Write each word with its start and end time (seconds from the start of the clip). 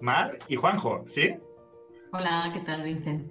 Mar 0.00 0.38
y 0.48 0.56
Juanjo, 0.56 1.04
¿sí? 1.08 1.34
Hola, 2.12 2.50
¿qué 2.52 2.60
tal, 2.60 2.84
Vincent? 2.84 3.30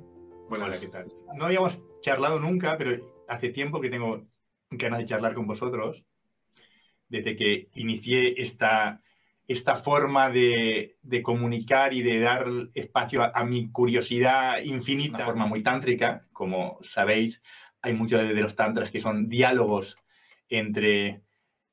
Bueno, 0.49 0.65
hola, 0.65 0.75
¿qué 0.79 0.87
tal? 0.87 1.07
No 1.35 1.45
habíamos 1.45 1.81
charlado 2.01 2.39
nunca, 2.39 2.77
pero 2.77 3.23
hace 3.27 3.49
tiempo 3.49 3.81
que 3.81 3.89
tengo 3.89 4.25
ganas 4.69 4.99
de 4.99 5.05
charlar 5.05 5.33
con 5.33 5.47
vosotros, 5.47 6.05
desde 7.07 7.35
que 7.35 7.69
inicié 7.75 8.41
esta, 8.41 9.01
esta 9.47 9.75
forma 9.75 10.29
de, 10.29 10.97
comunicar 11.23 11.93
y 11.93 12.03
de 12.03 12.19
dar 12.19 12.47
espacio 12.73 13.23
a, 13.23 13.43
mi 13.43 13.71
curiosidad 13.71 14.59
infinita, 14.59 15.19
de 15.19 15.25
forma 15.25 15.45
muy 15.45 15.63
tántrica. 15.63 16.25
Como 16.33 16.77
sabéis, 16.81 17.41
hay 17.81 17.93
muchos 17.93 18.21
de 18.21 18.33
los 18.33 18.55
tantras 18.55 18.91
que 18.91 18.99
son 18.99 19.29
diálogos 19.29 19.97
entre, 20.49 21.21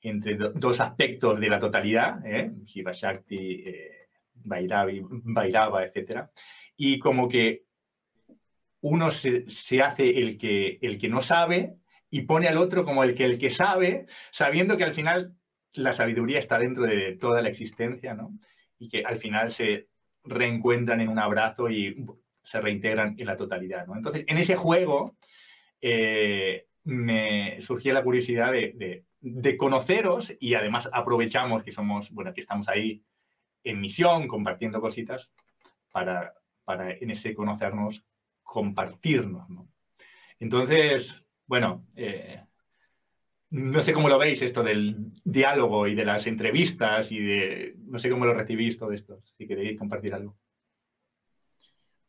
entre 0.04 0.36
dos 0.36 0.80
aspectos 0.80 1.40
de 1.40 1.48
la 1.48 1.58
totalidad, 1.58 2.24
¿eh? 2.26 2.52
Shiva 2.64 2.92
Shakti, 2.92 3.62
eh, 3.66 4.08
Bailava, 4.34 5.84
etc. 5.84 6.26
Y 6.76 6.98
como 6.98 7.28
que 7.28 7.64
uno 8.82 9.10
se, 9.10 9.46
hace 9.82 10.18
el 10.18 10.36
que, 10.36 10.78
el 10.82 10.98
que 10.98 11.08
no 11.08 11.22
sabe 11.22 11.76
y 12.10 12.22
pone 12.22 12.48
al 12.48 12.58
otro 12.58 12.84
como 12.84 13.02
el 13.02 13.14
que, 13.14 13.24
el 13.24 13.38
que 13.38 13.50
sabe, 13.50 14.06
sabiendo 14.30 14.76
que 14.76 14.84
al 14.84 14.92
final 14.92 15.34
la 15.72 15.94
sabiduría 15.94 16.38
está 16.38 16.58
dentro 16.58 16.84
de 16.84 17.16
toda 17.16 17.40
la 17.40 17.48
existencia, 17.48 18.14
¿no? 18.14 18.38
Y 18.78 18.90
que 18.90 19.02
al 19.02 19.18
final 19.18 19.50
se 19.50 19.88
reencuentran 20.22 21.00
en 21.00 21.08
un 21.08 21.18
abrazo 21.18 21.70
y 21.70 22.04
se 22.42 22.60
reintegran 22.60 23.16
en 23.18 23.26
la 23.26 23.36
totalidad, 23.36 23.86
¿no? 23.86 23.96
Entonces, 23.96 24.24
en 24.26 24.36
ese 24.36 24.54
juego 24.54 25.16
eh, 25.80 26.66
me 26.84 27.60
surgía 27.60 27.94
la 27.94 28.04
curiosidad 28.04 28.52
de, 28.52 29.04
conoceros 29.58 30.34
y 30.40 30.54
además 30.54 30.88
aprovechamos 30.92 31.62
que 31.62 31.70
somos, 31.70 32.10
bueno, 32.10 32.32
que 32.32 32.40
estamos 32.40 32.68
ahí 32.68 33.02
en 33.62 33.80
misión, 33.80 34.28
compartiendo 34.28 34.80
cositas, 34.80 35.30
para, 35.90 36.34
para 36.64 36.92
en 36.92 37.10
ese 37.10 37.34
conocernos, 37.34 38.04
compartirnos, 38.42 39.48
¿no? 39.48 39.68
Entonces, 40.38 41.24
bueno, 41.46 41.86
eh, 41.96 42.42
no 43.50 43.82
sé 43.82 43.92
cómo 43.92 44.08
lo 44.08 44.18
veis 44.18 44.42
esto 44.42 44.62
del 44.62 45.12
diálogo 45.24 45.86
y 45.86 45.94
de 45.94 46.04
las 46.04 46.26
entrevistas 46.26 47.12
y 47.12 47.20
de, 47.20 47.76
no 47.86 47.98
sé 47.98 48.10
cómo 48.10 48.26
lo 48.26 48.34
recibís 48.34 48.78
todo 48.78 48.92
esto, 48.92 49.20
si 49.22 49.46
queréis 49.46 49.78
compartir 49.78 50.12
algo. 50.14 50.36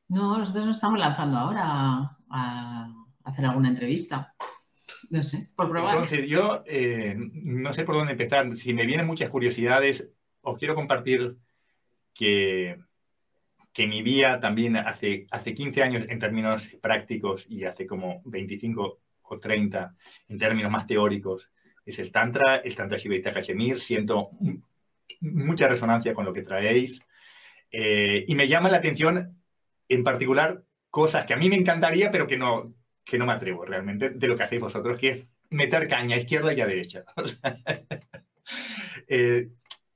No, 0.08 0.38
nosotros 0.38 0.66
nos 0.66 0.78
estamos 0.78 1.00
lanzando 1.00 1.38
ahora 1.38 2.18
a, 2.30 2.94
hacer 3.24 3.46
alguna 3.46 3.70
entrevista. 3.70 4.36
No 5.10 5.24
sé, 5.24 5.50
por. 5.56 5.76
Entonces, 5.78 6.28
yo 6.28 6.64
eh, 6.66 7.16
no 7.18 7.74
sé 7.74 7.84
por 7.84 7.96
dónde 7.96 8.14
empezar. 8.14 8.56
Si 8.56 8.74
me 8.74 8.86
vienen 8.86 9.08
muchas 9.08 9.30
curiosidades, 9.30 10.08
os 10.42 10.58
quiero 10.58 10.76
compartir 10.76 11.36
que, 12.14 12.78
que 13.74 13.88
mi 13.88 14.02
vía 14.02 14.40
también 14.40 14.78
hace, 14.78 15.28
hace 15.32 15.54
15 15.54 15.84
años 15.84 16.06
en 16.08 16.20
términos 16.20 16.68
prácticos 16.82 17.46
y 17.50 17.66
hace 17.66 17.86
como 17.86 18.22
25 18.26 19.00
o 19.22 19.38
30 19.38 19.96
en 20.30 20.38
términos 20.38 20.72
más 20.72 20.86
teóricos 20.88 21.50
es 21.86 22.00
el 22.00 22.12
Tantra, 22.12 22.58
el 22.58 22.76
Tantra 22.76 22.98
Shivaita 22.98 23.32
Kashmir. 23.32 23.80
Siento 23.80 24.32
mucha 25.22 25.68
resonancia 25.68 26.14
con 26.14 26.26
lo 26.26 26.34
que 26.34 26.42
traéis 26.42 27.02
eh, 27.72 28.26
y 28.28 28.36
me 28.36 28.48
llama 28.48 28.70
la 28.70 28.78
atención 28.78 29.40
en 29.88 30.04
particular 30.04 30.64
cosas 30.90 31.26
que 31.26 31.34
a 31.34 31.38
mí 31.38 31.50
me 31.50 31.58
encantaría, 31.58 32.10
pero 32.10 32.26
que 32.28 32.38
no, 32.38 32.74
que 33.06 33.18
no 33.18 33.26
me 33.26 33.34
atrevo 33.34 33.64
realmente 33.64 34.10
de 34.10 34.28
lo 34.28 34.36
que 34.36 34.44
hacéis 34.44 34.62
vosotros, 34.62 34.98
que 34.98 35.10
es 35.10 35.26
meter 35.52 35.88
caña 35.88 36.16
a 36.16 36.20
izquierda 36.20 36.54
y 36.54 36.62
a 36.62 36.68
derecha. 36.68 37.06
Eh, 39.08 39.50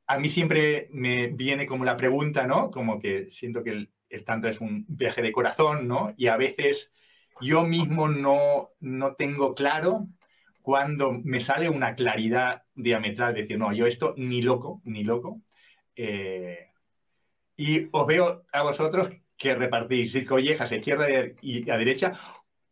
a 0.08 0.20
mí 0.20 0.30
siempre 0.30 0.88
me 0.92 1.28
viene 1.28 1.66
como 1.66 1.86
la 1.86 1.98
pregunta, 1.98 2.46
¿no? 2.46 2.70
Como 2.70 3.00
que 3.00 3.30
siento 3.30 3.64
que 3.64 3.72
el, 3.72 3.92
el 4.10 4.24
Tantra 4.24 4.50
es 4.50 4.60
un 4.62 4.86
viaje 4.88 5.22
de 5.22 5.32
corazón, 5.32 5.88
¿no? 5.88 6.14
Y 6.18 6.28
a 6.28 6.38
veces 6.38 6.92
yo 7.42 7.64
mismo 7.64 8.08
no, 8.08 8.70
no 8.80 9.16
tengo 9.16 9.56
claro 9.56 10.08
cuando 10.62 11.12
me 11.12 11.40
sale 11.40 11.70
una 11.70 11.96
claridad 11.96 12.64
diametral, 12.76 13.34
de 13.34 13.42
decir, 13.42 13.58
no, 13.58 13.74
yo 13.74 13.86
esto 13.88 14.14
ni 14.18 14.42
loco, 14.42 14.82
ni 14.84 15.04
loco. 15.04 15.42
Eh, 15.96 16.68
y 17.58 17.88
os 17.92 18.08
veo 18.08 18.46
a 18.52 18.62
vosotros 18.64 19.10
que 19.38 19.56
repartís 19.56 20.26
collejas 20.26 20.72
a 20.72 20.76
izquierda 20.76 21.08
y 21.42 21.70
a 21.70 21.78
derecha 21.78 22.14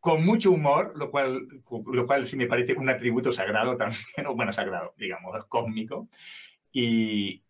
con 0.07 0.25
mucho 0.25 0.51
humor, 0.51 0.93
lo 0.95 1.11
cual, 1.11 1.49
lo 1.69 2.07
cual 2.07 2.25
sí 2.27 2.37
me 2.37 2.47
parece 2.47 2.71
un 2.75 2.87
atributo 2.87 3.33
sagrado 3.33 3.75
también, 3.75 3.99
bueno, 4.37 4.53
sagrado, 4.53 4.93
digamos, 4.97 5.35
cósmico. 5.49 6.07
Y, 6.71 7.43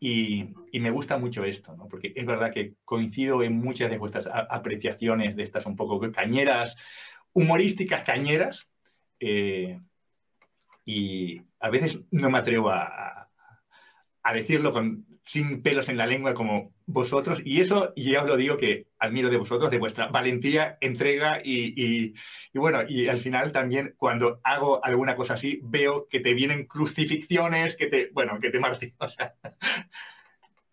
y, 0.00 0.48
me 0.72 0.90
gusta 0.90 1.18
mucho 1.18 1.44
esto, 1.44 1.76
¿no? 1.76 1.86
porque 1.86 2.14
es 2.16 2.24
verdad 2.24 2.50
que 2.50 2.72
coincido 2.86 3.42
en 3.42 3.58
muchas 3.58 3.90
de 3.90 3.98
vuestras 3.98 4.26
apreciaciones 4.26 5.36
de 5.36 5.42
estas 5.42 5.66
un 5.66 5.76
poco 5.76 6.00
cañeras, 6.10 6.78
humorísticas 7.34 8.04
cañeras, 8.04 8.66
eh, 9.20 9.78
y 10.86 11.42
a 11.60 11.68
veces 11.68 12.00
no 12.10 12.30
me 12.30 12.38
atrevo 12.38 12.70
a, 12.70 13.28
a 14.22 14.32
decirlo 14.32 14.72
con, 14.72 15.04
sin 15.24 15.60
pelos 15.60 15.90
en 15.90 15.98
la 15.98 16.06
lengua 16.06 16.32
como 16.32 16.72
vosotros. 16.88 17.40
Y 17.44 17.60
eso, 17.60 17.92
y 17.94 18.12
ya 18.12 18.22
os 18.22 18.28
lo 18.28 18.36
digo 18.36 18.56
que 18.56 18.88
admiro 18.98 19.28
de 19.28 19.36
vosotros, 19.36 19.70
de 19.70 19.78
vuestra 19.78 20.08
valentía, 20.08 20.78
entrega 20.80 21.40
y, 21.44 22.14
bueno, 22.54 22.80
y 22.88 23.06
al 23.08 23.18
final 23.18 23.52
también 23.52 23.94
cuando 23.96 24.40
hago 24.42 24.84
alguna 24.84 25.14
cosa 25.14 25.34
así, 25.34 25.60
veo 25.62 26.08
que 26.08 26.20
te 26.20 26.34
vienen 26.34 26.66
crucifixiones, 26.66 27.76
que 27.76 27.86
te, 27.86 28.10
bueno, 28.12 28.40
que 28.40 28.50
te 28.50 28.58
martillan. 28.58 28.96
O 29.00 29.08
sea, 29.08 29.34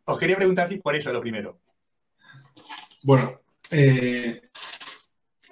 os 0.05 0.19
quería 0.19 0.37
preguntar 0.37 0.69
si 0.69 0.77
por 0.77 0.95
eso 0.95 1.11
lo 1.11 1.21
primero. 1.21 1.59
Bueno, 3.03 3.41
eh, 3.71 4.49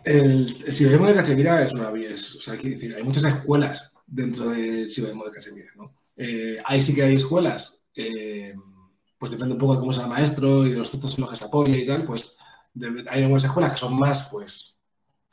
el, 0.04 0.72
Siberismo 0.72 1.08
de 1.08 1.14
Cachemira 1.14 1.64
es 1.64 1.74
una 1.74 1.92
es, 2.00 2.36
o 2.36 2.42
sea, 2.42 2.54
hay, 2.54 2.70
decir, 2.70 2.96
hay 2.96 3.04
muchas 3.04 3.26
escuelas 3.26 3.94
dentro 4.06 4.50
del 4.50 4.90
Siberismo 4.90 5.26
de 5.26 5.32
Cachemira, 5.32 5.72
¿no? 5.76 5.96
Eh, 6.16 6.62
ahí 6.66 6.82
sí 6.82 6.96
que 6.96 7.04
hay 7.04 7.16
escuelas. 7.16 7.84
Eh, 7.96 8.54
pues 9.24 9.32
depende 9.32 9.54
un 9.54 9.58
poco 9.58 9.76
de 9.76 9.80
cómo 9.80 9.94
sea 9.94 10.04
el 10.04 10.10
maestro 10.10 10.68
y 10.68 10.72
de 10.72 10.80
los 10.80 10.92
textos 10.92 11.16
en 11.16 11.22
los 11.22 11.30
que 11.30 11.38
se 11.38 11.46
apoya 11.46 11.78
y 11.78 11.88
tal, 11.88 12.04
pues 12.04 12.38
hay 13.10 13.24
algunas 13.24 13.46
escuelas 13.46 13.72
que 13.72 13.78
son 13.78 13.98
más, 13.98 14.28
pues, 14.30 14.82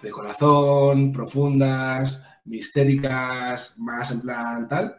de 0.00 0.10
corazón, 0.12 1.10
profundas, 1.10 2.24
mistéricas, 2.44 3.80
más 3.80 4.12
en 4.12 4.20
plan 4.20 4.68
tal. 4.68 4.96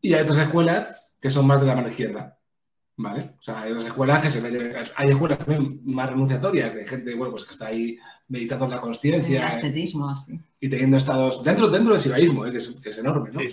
Y 0.00 0.14
hay 0.14 0.22
otras 0.22 0.38
escuelas 0.38 1.18
que 1.20 1.30
son 1.30 1.48
más 1.48 1.62
de 1.62 1.66
la 1.66 1.74
mano 1.74 1.88
izquierda, 1.88 2.38
¿vale? 2.96 3.34
O 3.40 3.42
sea, 3.42 3.62
hay 3.62 3.72
otras 3.72 3.86
escuelas 3.86 4.22
que 4.22 4.30
se 4.30 4.40
meten... 4.40 4.72
Hay 4.94 5.10
escuelas 5.10 5.38
también 5.40 5.80
más 5.84 6.08
renunciatorias 6.08 6.76
de 6.76 6.84
gente, 6.84 7.16
bueno, 7.16 7.32
pues 7.32 7.44
que 7.44 7.50
está 7.50 7.66
ahí 7.66 7.98
meditando 8.28 8.66
en 8.66 8.70
la 8.70 8.80
consciencia. 8.80 9.48
estetismo, 9.48 10.08
así. 10.08 10.40
Y 10.60 10.68
teniendo 10.68 10.96
estados... 10.96 11.42
Dentro, 11.42 11.66
dentro 11.66 11.94
del 11.94 12.00
sibaísmo, 12.00 12.46
¿eh? 12.46 12.52
que, 12.52 12.58
es, 12.58 12.98
enorme, 12.98 13.30
¿no? 13.32 13.40
Sí. 13.40 13.46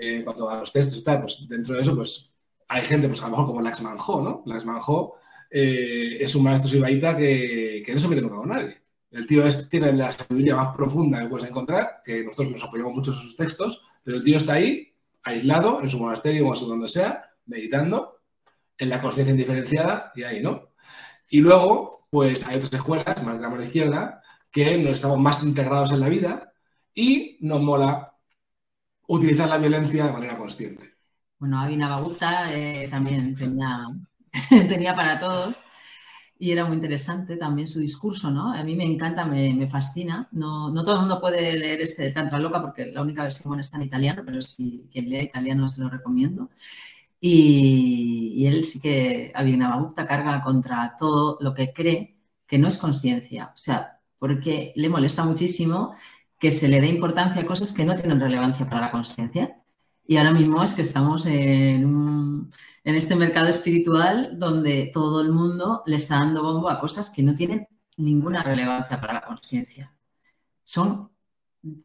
Eh, 0.00 0.16
en 0.16 0.24
cuanto 0.24 0.48
a 0.48 0.60
los 0.60 0.72
textos 0.72 0.96
y 0.96 1.04
tal, 1.04 1.20
pues 1.20 1.46
dentro 1.46 1.74
de 1.74 1.82
eso, 1.82 1.94
pues 1.94 2.35
hay 2.68 2.84
gente, 2.84 3.08
pues 3.08 3.22
a 3.22 3.26
lo 3.26 3.30
mejor 3.32 3.46
como 3.46 3.62
Lax 3.62 3.82
Manjo, 3.82 4.22
¿no? 4.22 4.42
Lax 4.46 4.64
Manjo 4.64 5.16
eh, 5.50 6.18
es 6.20 6.34
un 6.34 6.44
maestro 6.44 6.70
sibaita 6.70 7.16
que, 7.16 7.82
que 7.84 7.92
no 7.92 7.98
se 7.98 8.08
mete 8.08 8.22
nunca 8.22 8.36
con 8.36 8.48
nadie. 8.48 8.78
El 9.10 9.26
tío 9.26 9.44
tiene 9.70 9.92
la 9.92 10.10
sabiduría 10.10 10.56
más 10.56 10.76
profunda 10.76 11.20
que 11.22 11.28
puedes 11.28 11.48
encontrar, 11.48 12.02
que 12.04 12.24
nosotros 12.24 12.50
nos 12.50 12.64
apoyamos 12.64 12.94
mucho 12.94 13.12
en 13.12 13.18
sus 13.18 13.36
textos, 13.36 13.82
pero 14.02 14.18
el 14.18 14.24
tío 14.24 14.36
está 14.36 14.54
ahí, 14.54 14.92
aislado, 15.22 15.80
en 15.82 15.88
su 15.88 15.98
monasterio 15.98 16.46
o 16.48 16.54
en 16.54 16.68
donde 16.68 16.88
sea, 16.88 17.30
meditando, 17.46 18.20
en 18.78 18.90
la 18.90 19.00
conciencia 19.00 19.32
indiferenciada 19.32 20.12
y 20.14 20.24
ahí, 20.24 20.42
¿no? 20.42 20.70
Y 21.30 21.40
luego, 21.40 22.06
pues 22.10 22.46
hay 22.46 22.56
otras 22.56 22.74
escuelas, 22.74 23.22
más 23.24 23.36
de 23.36 23.42
la 23.42 23.48
mano 23.48 23.62
izquierda, 23.62 24.22
que 24.50 24.76
nos 24.78 24.92
estamos 24.92 25.18
más 25.18 25.42
integrados 25.42 25.92
en 25.92 26.00
la 26.00 26.08
vida 26.08 26.52
y 26.94 27.38
nos 27.40 27.60
mola 27.60 28.14
utilizar 29.08 29.48
la 29.48 29.58
violencia 29.58 30.06
de 30.06 30.12
manera 30.12 30.36
consciente. 30.36 30.95
Bueno, 31.38 31.60
Abhinavagupta 31.60 32.54
eh, 32.54 32.88
también 32.88 33.34
tenía, 33.34 33.88
tenía 34.68 34.94
para 34.94 35.18
todos 35.18 35.56
y 36.38 36.50
era 36.50 36.64
muy 36.66 36.76
interesante 36.76 37.36
también 37.36 37.66
su 37.68 37.80
discurso, 37.80 38.30
¿no? 38.30 38.52
A 38.52 38.62
mí 38.62 38.76
me 38.76 38.84
encanta, 38.84 39.24
me, 39.24 39.68
fascina. 39.68 40.28
No, 40.32 40.70
no, 40.70 40.84
todo 40.84 40.96
el 40.96 41.00
mundo 41.00 41.20
puede 41.20 41.58
leer 41.58 41.80
este 41.80 42.10
Tantra 42.12 42.38
Loca 42.38 42.60
porque 42.60 42.86
la 42.86 43.02
única 43.02 43.22
versión 43.22 43.58
está 43.60 43.78
en 43.78 43.84
italiano, 43.84 44.22
pero 44.24 44.40
si 44.42 44.86
quien 44.92 45.08
lee 45.08 45.20
italiano 45.20 45.66
se 45.68 45.80
lo 45.82 45.88
recomiendo. 45.88 46.50
Y, 47.20 48.34
y 48.36 48.46
él 48.46 48.64
sí 48.64 48.80
que, 48.80 49.32
Abhinavagupta, 49.34 50.06
carga 50.06 50.42
contra 50.42 50.96
todo 50.98 51.38
lo 51.40 51.54
que 51.54 51.72
cree 51.72 52.18
que 52.46 52.58
no 52.58 52.68
es 52.68 52.78
conciencia. 52.78 53.52
O 53.54 53.56
sea, 53.56 54.00
porque 54.18 54.72
le 54.76 54.88
molesta 54.88 55.24
muchísimo 55.24 55.94
que 56.38 56.50
se 56.50 56.68
le 56.68 56.80
dé 56.80 56.88
importancia 56.88 57.42
a 57.42 57.46
cosas 57.46 57.72
que 57.72 57.84
no 57.84 57.96
tienen 57.96 58.20
relevancia 58.20 58.66
para 58.68 58.80
la 58.82 58.90
conciencia. 58.90 59.56
Y 60.06 60.16
ahora 60.16 60.32
mismo 60.32 60.62
es 60.62 60.74
que 60.74 60.82
estamos 60.82 61.26
en, 61.26 62.50
este 62.84 63.16
mercado 63.16 63.48
espiritual 63.48 64.38
donde 64.38 64.90
todo 64.92 65.20
el 65.20 65.32
mundo 65.32 65.82
le 65.86 65.96
está 65.96 66.20
dando 66.20 66.42
bombo 66.42 66.68
a 66.68 66.78
cosas 66.78 67.10
que 67.10 67.22
no 67.22 67.34
tienen 67.34 67.66
ninguna 67.96 68.42
relevancia 68.42 69.00
para 69.00 69.14
la 69.14 69.22
conciencia. 69.22 69.92
Son 70.62 71.10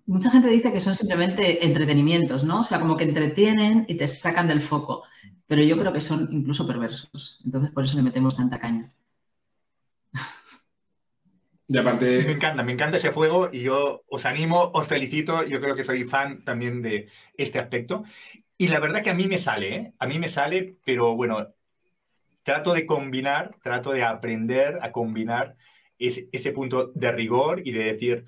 mucha 0.05 0.29
gente 0.29 0.47
dice 0.49 0.71
que 0.71 0.79
son 0.79 0.95
simplemente 0.95 1.65
entretenimientos, 1.65 2.43
¿no? 2.43 2.61
O 2.61 2.63
sea, 2.63 2.79
como 2.79 2.97
que 2.97 3.05
entretienen 3.05 3.85
y 3.87 3.95
te 3.95 4.07
sacan 4.07 4.47
del 4.47 4.61
foco. 4.61 5.03
Pero 5.47 5.63
yo 5.63 5.77
creo 5.77 5.91
que 5.91 6.01
son 6.01 6.29
incluso 6.31 6.67
perversos. 6.67 7.41
Entonces, 7.43 7.71
por 7.71 7.83
eso 7.83 7.97
le 7.97 8.03
metemos 8.03 8.35
tanta 8.35 8.59
caña. 8.59 8.91
Me 12.23 12.31
encanta, 12.33 12.63
me 12.63 12.73
encanta 12.73 12.97
ese 12.97 13.11
fuego 13.11 13.49
y 13.51 13.61
yo 13.61 14.03
os 14.09 14.25
animo, 14.25 14.71
os 14.73 14.87
felicito. 14.87 15.45
Yo 15.45 15.61
creo 15.61 15.73
que 15.75 15.85
soy 15.85 16.03
fan 16.03 16.43
también 16.43 16.81
de 16.81 17.07
este 17.37 17.59
aspecto. 17.59 18.03
Y 18.57 18.67
la 18.67 18.79
verdad 18.79 19.01
que 19.01 19.09
a 19.09 19.15
mí 19.15 19.27
me 19.27 19.37
sale, 19.37 19.75
¿eh? 19.75 19.93
A 19.97 20.05
mí 20.05 20.19
me 20.19 20.27
sale, 20.27 20.75
pero 20.83 21.15
bueno, 21.15 21.47
trato 22.43 22.73
de 22.73 22.85
combinar, 22.85 23.55
trato 23.63 23.91
de 23.91 24.03
aprender 24.03 24.79
a 24.81 24.91
combinar 24.91 25.55
ese 25.97 26.51
punto 26.51 26.91
de 26.93 27.11
rigor 27.11 27.61
y 27.63 27.71
de 27.71 27.83
decir, 27.85 28.25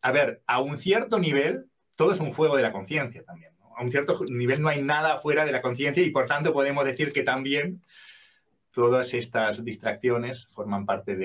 a 0.00 0.12
ver, 0.12 0.42
a 0.46 0.60
un 0.60 0.76
cierto 0.76 1.18
nivel, 1.18 1.66
todo 1.96 2.12
es 2.12 2.20
un 2.20 2.32
juego 2.32 2.56
de 2.56 2.62
la 2.62 2.72
conciencia 2.72 3.24
también. 3.24 3.52
A 3.76 3.82
un 3.82 3.90
cierto 3.90 4.24
nivel 4.30 4.62
no 4.62 4.68
hay 4.68 4.82
nada 4.82 5.18
fuera 5.18 5.44
de 5.44 5.52
la 5.52 5.60
conciencia 5.60 6.02
y 6.02 6.10
por 6.10 6.26
tanto 6.26 6.52
podemos 6.52 6.84
decir 6.84 7.12
que 7.12 7.22
también 7.22 7.82
todas 8.70 9.12
estas 9.12 9.64
distracciones 9.64 10.46
forman 10.48 10.86
parte 10.86 11.16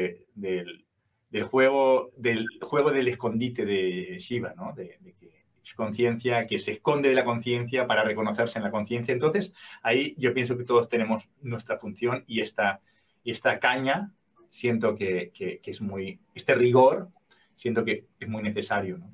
del, 1.31 1.43
juego, 1.43 2.11
del 2.17 2.47
juego 2.61 2.91
del 2.91 3.07
escondite 3.07 3.65
de 3.65 4.17
Shiva, 4.19 4.53
¿no? 4.55 4.73
De, 4.73 4.99
que 5.19 5.43
es 5.63 5.73
conciencia, 5.73 6.45
que 6.45 6.59
se 6.59 6.73
esconde 6.73 7.09
de 7.09 7.15
la 7.15 7.23
conciencia 7.23 7.87
para 7.87 8.03
reconocerse 8.03 8.59
en 8.59 8.65
la 8.65 8.71
conciencia. 8.71 9.13
Entonces, 9.13 9.53
ahí 9.81 10.15
yo 10.17 10.33
pienso 10.33 10.57
que 10.57 10.65
todos 10.65 10.89
tenemos 10.89 11.29
nuestra 11.41 11.77
función 11.77 12.23
y 12.27 12.41
esta, 12.41 12.81
y 13.23 13.31
esta 13.31 13.59
caña 13.59 14.11
siento 14.49 14.95
que, 14.95 15.31
es 15.63 15.81
muy, 15.81 16.19
este 16.35 16.53
rigor, 16.55 17.09
siento 17.55 17.85
que 17.85 18.07
es 18.19 18.27
muy 18.27 18.43
necesario. 18.43 18.97
No, 18.97 19.09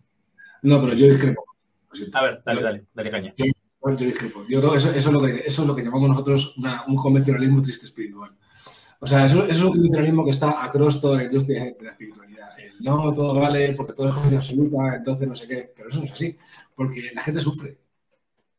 no 0.63 0.81
pero 0.81 0.93
yo 0.93 1.07
discrepo. 1.07 1.43
A 2.13 2.23
ver, 2.23 2.41
dale, 2.45 2.61
dale, 2.61 2.85
dale 2.93 3.11
caña. 3.11 3.33
Yo, 3.37 3.45
yo 3.45 4.05
discrepo. 4.05 4.43
Yo 4.49 4.59
creo 4.59 4.71
que 4.71 4.77
eso, 4.77 4.91
eso, 4.91 5.09
es 5.09 5.13
lo 5.13 5.21
que, 5.21 5.43
eso 5.45 5.61
es 5.61 5.67
lo 5.67 5.75
que 5.75 5.83
llamamos 5.83 6.09
nosotros 6.09 6.55
un 6.87 6.95
convencionalismo 6.95 7.61
triste 7.61 7.85
espiritual. 7.85 8.35
O 8.99 9.07
sea, 9.07 9.25
eso, 9.25 9.45
es 9.45 9.61
un 9.61 9.71
convencionalismo 9.71 10.23
que 10.23 10.31
está 10.31 10.63
across 10.63 10.99
toda 10.99 11.17
la 11.17 11.23
industria 11.25 11.65
de 11.65 11.77
la 11.81 11.91
espiritualidad. 11.91 12.59
El 12.59 12.83
no, 12.83 13.13
todo 13.13 13.35
vale 13.35 13.73
porque 13.73 13.93
todo 13.93 14.07
es 14.07 14.13
conciencia 14.13 14.39
absoluta, 14.39 14.95
entonces 14.95 15.27
no 15.27 15.35
sé 15.35 15.47
qué. 15.47 15.73
Pero 15.75 15.89
eso 15.89 15.99
no 15.99 16.05
es 16.05 16.11
así, 16.11 16.37
porque 16.75 17.11
la 17.13 17.21
gente 17.21 17.41
sufre. 17.41 17.77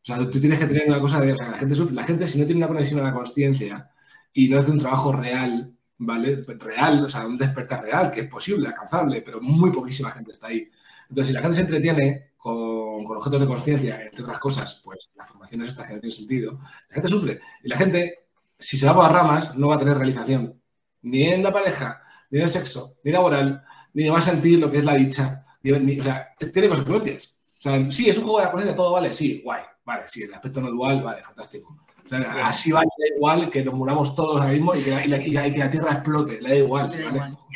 O 0.02 0.06
sea, 0.08 0.18
tú 0.30 0.40
tienes 0.40 0.58
que 0.58 0.66
tener 0.66 0.88
una 0.88 1.00
cosa 1.00 1.20
de, 1.20 1.32
o 1.32 1.36
sea, 1.36 1.50
la 1.50 1.58
gente 1.58 1.74
sufre. 1.74 1.94
La 1.94 2.04
gente, 2.04 2.26
si 2.26 2.38
no 2.38 2.46
tiene 2.46 2.60
una 2.60 2.68
conexión 2.68 3.00
a 3.00 3.04
la 3.04 3.12
conciencia 3.12 3.90
y 4.32 4.48
no 4.48 4.58
hace 4.58 4.70
un 4.70 4.78
trabajo 4.78 5.12
real 5.12 5.78
¿vale? 5.98 6.44
Real, 6.46 7.04
o 7.04 7.08
sea, 7.08 7.26
un 7.26 7.36
despertar 7.36 7.82
real, 7.82 8.10
que 8.10 8.20
es 8.20 8.28
posible, 8.28 8.68
alcanzable, 8.68 9.22
pero 9.22 9.40
muy 9.40 9.70
poquísima 9.72 10.10
gente 10.12 10.32
está 10.32 10.48
ahí. 10.48 10.70
Entonces, 11.08 11.28
si 11.28 11.32
la 11.32 11.40
gente 11.40 11.56
se 11.56 11.62
entretiene 11.62 12.32
con, 12.36 13.04
con 13.04 13.16
objetos 13.16 13.40
de 13.40 13.46
conciencia, 13.46 14.02
entre 14.02 14.22
otras 14.22 14.38
cosas, 14.38 14.80
pues 14.84 15.10
la 15.16 15.24
formación 15.26 15.62
es 15.62 15.70
esta 15.70 15.86
que 15.86 15.94
no 15.94 16.00
tiene 16.00 16.14
sentido, 16.14 16.58
la 16.88 16.94
gente 16.94 17.08
sufre. 17.08 17.40
Y 17.64 17.68
la 17.68 17.76
gente, 17.76 18.27
si 18.58 18.76
se 18.76 18.86
va 18.86 18.94
por 18.94 19.04
las 19.04 19.12
ramas, 19.12 19.56
no 19.56 19.68
va 19.68 19.76
a 19.76 19.78
tener 19.78 19.96
realización, 19.96 20.60
ni 21.02 21.24
en 21.24 21.42
la 21.42 21.52
pareja, 21.52 22.02
ni 22.30 22.38
en 22.38 22.44
el 22.44 22.48
sexo, 22.48 22.94
ni 23.04 23.12
laboral, 23.12 23.62
ni 23.94 24.08
va 24.08 24.18
a 24.18 24.22
sentir 24.22 24.58
lo 24.58 24.70
que 24.70 24.78
es 24.78 24.84
la 24.84 24.94
dicha, 24.94 25.46
ni, 25.62 26.00
o 26.00 26.02
sea, 26.02 26.28
tiene 26.52 26.68
consecuencias. 26.68 27.36
O 27.58 27.60
sea, 27.60 27.90
sí, 27.90 28.08
es 28.08 28.16
un 28.18 28.24
juego 28.24 28.38
de 28.38 28.44
la 28.44 28.50
conciencia, 28.50 28.76
todo 28.76 28.92
vale, 28.92 29.12
sí, 29.12 29.40
guay, 29.44 29.62
vale, 29.84 30.02
sí, 30.06 30.22
el 30.22 30.34
aspecto 30.34 30.60
no 30.60 30.70
dual, 30.70 31.02
vale, 31.02 31.22
fantástico 31.22 31.76
así 32.16 32.70
va, 32.72 32.80
da 32.80 33.16
igual 33.16 33.50
que 33.50 33.64
nos 33.64 33.74
muramos 33.74 34.14
todos 34.14 34.40
ahora 34.40 34.52
mismo 34.52 34.74
y 34.74 34.82
que, 34.82 35.08
la, 35.08 35.70
Tierra 35.70 35.92
explote, 35.92 36.40
le 36.40 36.48
da 36.50 36.56
igual. 36.56 36.92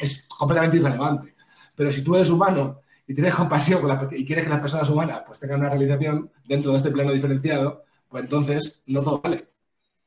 Es 0.01 0.29
completamente 0.29 0.77
irrelevante. 0.79 1.35
Pero 1.75 1.91
si 1.91 2.03
tú 2.03 2.17
eres 2.17 2.29
humano 2.29 2.81
y 3.07 3.15
tienes 3.15 3.35
compasión 3.35 3.81
y 4.13 4.25
quieres 4.25 4.45
que 4.45 4.51
las 4.51 4.61
personas 4.61 4.89
humanas 4.89 5.23
pues, 5.27 5.39
tengan 5.39 5.61
una 5.61 5.71
realización 5.71 6.31
dentro 6.45 6.73
de 6.73 6.77
este 6.77 6.91
plano 6.91 7.13
diferenciado, 7.13 7.85
pues 8.09 8.25
entonces 8.25 8.83
no 8.87 9.03
todo 9.03 9.21
vale. 9.21 9.52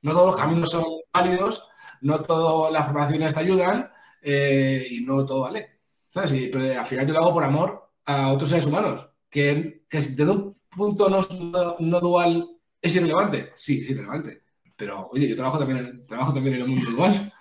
No 0.06 0.12
todos 0.14 0.28
los 0.28 0.36
caminos 0.36 0.70
son 0.70 0.84
válidos, 1.14 1.70
no 2.02 2.22
todas 2.22 2.72
las 2.72 2.86
formaciones 2.86 3.34
te 3.34 3.40
ayudan 3.40 3.90
eh, 4.22 4.88
y 4.90 5.02
no 5.02 5.26
todo 5.26 5.42
vale. 5.42 5.80
¿Sabes? 6.10 6.32
pero 6.52 6.80
al 6.80 6.86
final 6.86 7.06
yo 7.06 7.14
lo 7.14 7.20
hago 7.20 7.34
por 7.34 7.44
amor 7.44 7.90
a 8.06 8.32
otros 8.32 8.50
seres 8.50 8.66
humanos, 8.66 9.06
que, 9.30 9.84
que 9.90 9.98
desde 9.98 10.30
un 10.30 10.56
punto 10.70 11.10
no 11.10 12.00
dual 12.00 12.56
¿Es 12.86 12.96
irrelevante? 12.96 13.52
Sí, 13.56 13.82
es 13.82 13.90
irrelevante. 13.90 14.44
Pero, 14.76 15.10
oye, 15.12 15.28
yo 15.28 15.36
trabajo 15.36 15.58
también 15.58 15.80
en, 15.80 16.06
trabajo 16.06 16.32
también 16.32 16.58
en 16.58 16.62
el 16.62 16.68
mundo 16.68 16.92
igual. 16.92 17.34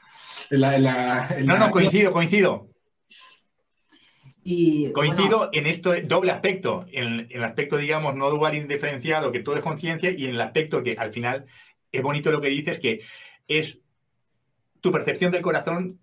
no, 1.45 1.59
no, 1.59 1.71
coincido, 1.71 2.13
coincido. 2.15 2.71
Y, 4.43 4.91
coincido 4.93 5.51
en 5.53 5.67
esto 5.67 5.93
doble 6.05 6.33
aspecto, 6.33 6.87
en, 6.91 7.27
el 7.29 7.45
aspecto, 7.45 7.77
digamos, 7.77 8.15
no 8.15 8.31
dual 8.31 8.55
indiferenciado, 8.55 9.33
que 9.33 9.41
todo 9.41 9.57
es 9.57 9.63
conciencia, 9.63 10.13
y 10.13 10.25
en 10.25 10.31
el 10.31 10.41
aspecto 10.41 10.83
que 10.83 10.97
al 10.99 11.13
final 11.13 11.45
es 11.97 12.03
bonito 12.03 12.31
lo 12.31 12.41
que 12.41 12.49
dices, 12.49 12.79
que 12.79 13.01
es 13.49 13.79
tu 14.81 14.93
percepción 14.93 15.33
del 15.33 15.43
corazón 15.43 16.01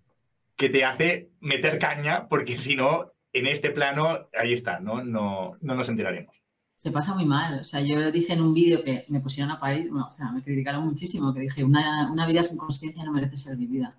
que 0.56 0.68
te 0.68 0.84
hace 0.84 1.30
meter 1.40 1.78
caña, 1.78 2.28
porque 2.28 2.58
si 2.58 2.76
no, 2.76 3.12
en 3.32 3.46
este 3.46 3.70
plano, 3.70 4.28
ahí 4.38 4.52
está, 4.52 4.80
¿no? 4.80 5.02
No, 5.02 5.56
no 5.60 5.74
nos 5.74 5.88
enteraremos 5.88 6.42
se 6.82 6.90
pasa 6.90 7.14
muy 7.14 7.24
mal. 7.26 7.60
O 7.60 7.64
sea, 7.64 7.80
yo 7.80 8.10
dije 8.10 8.32
en 8.32 8.40
un 8.42 8.52
vídeo 8.52 8.82
que 8.82 9.04
me 9.08 9.20
pusieron 9.20 9.52
a 9.52 9.60
parir, 9.60 9.88
o 9.92 10.10
sea, 10.10 10.32
me 10.32 10.42
criticaron 10.42 10.84
muchísimo, 10.84 11.32
que 11.32 11.38
dije, 11.38 11.62
una, 11.62 12.10
una, 12.10 12.26
vida 12.26 12.42
sin 12.42 12.58
conciencia 12.58 13.04
no 13.04 13.12
merece 13.12 13.36
ser 13.36 13.56
vivida. 13.56 13.94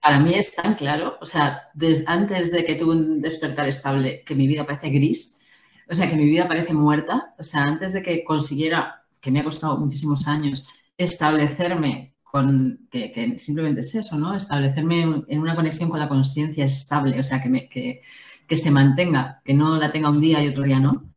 Para 0.00 0.18
mí 0.20 0.32
es 0.32 0.56
tan 0.56 0.74
claro, 0.74 1.18
o 1.20 1.26
sea, 1.26 1.68
antes 2.06 2.50
de 2.50 2.64
que 2.64 2.76
tuve 2.76 2.92
un 2.92 3.20
despertar 3.20 3.68
estable, 3.68 4.24
que 4.24 4.34
mi 4.34 4.46
vida 4.46 4.64
parece 4.64 4.88
gris, 4.88 5.42
o 5.86 5.94
sea, 5.94 6.08
que 6.08 6.16
mi 6.16 6.24
vida 6.24 6.48
parece 6.48 6.72
muerta, 6.72 7.34
o 7.38 7.42
sea, 7.42 7.64
antes 7.64 7.92
de 7.92 8.02
que 8.02 8.24
consiguiera, 8.24 8.99
que 9.20 9.30
me 9.30 9.40
ha 9.40 9.44
costado 9.44 9.78
muchísimos 9.78 10.26
años, 10.26 10.68
establecerme 10.96 12.14
con, 12.22 12.88
que, 12.90 13.12
que 13.12 13.38
simplemente 13.38 13.80
es 13.80 13.94
eso, 13.94 14.16
¿no? 14.16 14.34
Establecerme 14.34 15.24
en 15.28 15.40
una 15.40 15.56
conexión 15.56 15.90
con 15.90 16.00
la 16.00 16.08
conciencia 16.08 16.64
estable, 16.64 17.18
o 17.18 17.22
sea, 17.22 17.42
que, 17.42 17.48
me, 17.48 17.68
que, 17.68 18.02
que 18.46 18.56
se 18.56 18.70
mantenga, 18.70 19.42
que 19.44 19.54
no 19.54 19.76
la 19.76 19.92
tenga 19.92 20.10
un 20.10 20.20
día 20.20 20.42
y 20.42 20.48
otro 20.48 20.64
día 20.64 20.80
no 20.80 21.10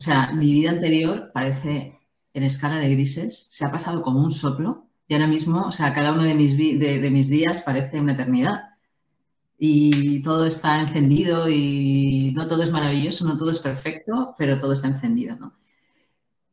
o 0.00 0.02
sea, 0.02 0.32
mi 0.32 0.50
vida 0.52 0.70
anterior 0.70 1.30
parece 1.34 2.00
en 2.32 2.42
escala 2.42 2.76
de 2.76 2.88
grises, 2.88 3.48
se 3.50 3.66
ha 3.66 3.70
pasado 3.70 4.00
como 4.02 4.20
un 4.20 4.30
soplo 4.30 4.86
y 5.06 5.12
ahora 5.12 5.26
mismo, 5.26 5.60
o 5.66 5.72
sea, 5.72 5.92
cada 5.92 6.12
uno 6.12 6.22
de 6.22 6.34
mis, 6.34 6.56
de, 6.56 7.10
mis 7.10 7.28
días 7.28 7.60
parece 7.60 8.00
una 8.00 8.14
eternidad. 8.14 8.70
Y 9.58 10.22
todo 10.22 10.46
está 10.46 10.80
encendido 10.80 11.50
y 11.50 12.32
no 12.34 12.46
todo 12.46 12.62
es 12.62 12.72
maravilloso, 12.72 13.26
no 13.26 13.36
todo 13.36 13.50
es 13.50 13.58
perfecto, 13.58 14.34
pero 14.38 14.58
todo 14.58 14.72
está 14.72 14.88
encendido, 14.88 15.36
¿no? 15.36 15.52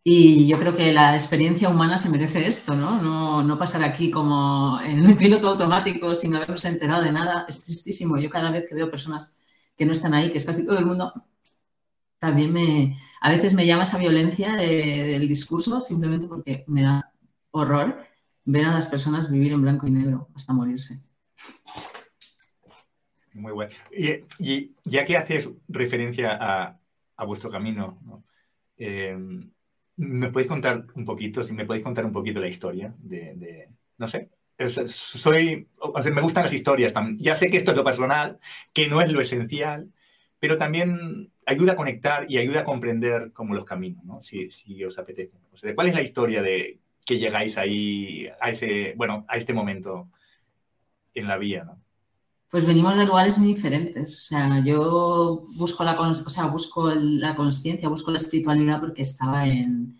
Y 0.09 0.47
yo 0.47 0.57
creo 0.57 0.73
que 0.73 0.93
la 0.93 1.15
experiencia 1.15 1.67
humana 1.67 1.97
se 1.97 2.09
merece 2.09 2.47
esto, 2.47 2.73
¿no? 2.73 3.01
No, 3.01 3.43
no 3.43 3.59
pasar 3.59 3.83
aquí 3.83 4.09
como 4.09 4.79
en 4.79 5.05
un 5.05 5.17
piloto 5.17 5.49
automático 5.49 6.15
sin 6.15 6.33
habernos 6.33 6.63
enterado 6.63 7.03
de 7.03 7.11
nada. 7.11 7.45
Es 7.49 7.65
tristísimo. 7.65 8.17
Yo 8.17 8.29
cada 8.29 8.49
vez 8.49 8.63
que 8.69 8.73
veo 8.73 8.89
personas 8.89 9.43
que 9.75 9.85
no 9.85 9.91
están 9.91 10.13
ahí, 10.13 10.31
que 10.31 10.37
es 10.37 10.45
casi 10.45 10.65
todo 10.65 10.79
el 10.79 10.85
mundo, 10.85 11.11
también 12.19 12.53
me, 12.53 12.97
a 13.19 13.29
veces 13.31 13.53
me 13.53 13.65
llama 13.65 13.83
esa 13.83 13.97
violencia 13.97 14.53
del 14.53 15.27
discurso 15.27 15.81
simplemente 15.81 16.27
porque 16.27 16.63
me 16.67 16.83
da 16.83 17.11
horror 17.51 18.01
ver 18.45 18.63
a 18.63 18.71
las 18.71 18.87
personas 18.87 19.29
vivir 19.29 19.51
en 19.51 19.61
blanco 19.61 19.87
y 19.87 19.91
negro 19.91 20.29
hasta 20.33 20.53
morirse. 20.53 20.95
Muy 23.33 23.51
bueno. 23.51 23.73
Y, 23.91 24.71
ya 24.85 25.03
que 25.03 25.17
haces 25.17 25.49
referencia 25.67 26.79
a, 27.17 27.25
vuestro 27.25 27.51
camino, 27.51 28.23
eh, 28.77 29.17
¿me 29.97 30.29
podéis 30.29 30.47
contar 30.47 30.85
un 30.95 31.05
poquito, 31.05 31.43
si 31.43 31.53
me 31.53 31.65
podéis 31.65 31.83
contar 31.83 32.05
un 32.05 32.11
poquito 32.11 32.39
la 32.39 32.47
historia 32.47 32.93
de, 32.99 33.69
no 33.97 34.07
sé, 34.07 34.29
soy, 34.87 35.67
me 36.11 36.21
gustan 36.21 36.43
las 36.43 36.53
historias 36.53 36.93
también. 36.93 37.19
Ya 37.19 37.35
sé 37.35 37.49
que 37.49 37.57
esto 37.57 37.71
es 37.71 37.77
lo 37.77 37.83
personal, 37.83 38.39
que 38.73 38.87
no 38.87 39.01
es 39.01 39.11
lo 39.11 39.21
esencial, 39.21 39.91
pero 40.39 40.57
también 40.57 41.31
ayuda 41.45 41.73
a 41.73 41.75
conectar 41.75 42.25
y 42.29 42.37
ayuda 42.37 42.61
a 42.61 42.63
comprender 42.63 43.31
como 43.33 43.53
los 43.53 43.65
caminos, 43.65 44.03
¿no? 44.05 44.21
si, 44.21 44.83
os 44.83 44.97
apetece. 44.97 45.37
¿Cuál 45.75 45.87
es 45.87 45.95
la 45.95 46.01
historia 46.01 46.41
de 46.41 46.79
que 47.05 47.17
llegáis 47.17 47.57
ahí 47.57 48.27
a 48.39 48.49
ese, 48.49 48.93
bueno, 48.97 49.25
a 49.27 49.37
este 49.37 49.53
momento 49.53 50.09
en 51.13 51.27
la 51.27 51.37
vía? 51.37 51.63
¿no? 51.63 51.81
Pues 52.49 52.65
venimos 52.65 52.97
de 52.97 53.05
lugares 53.05 53.37
muy 53.37 53.49
diferentes. 53.49 54.13
O 54.13 54.19
sea, 54.19 54.63
yo 54.63 55.45
busco 55.55 55.83
la, 55.83 55.99
o 55.99 56.13
sea, 56.15 56.45
busco 56.45 56.89
la 56.93 57.35
conciencia, 57.35 57.89
busco 57.89 58.11
la 58.11 58.17
espiritualidad 58.17 58.79
porque 58.79 59.01
estaba 59.01 59.47
en, 59.47 59.99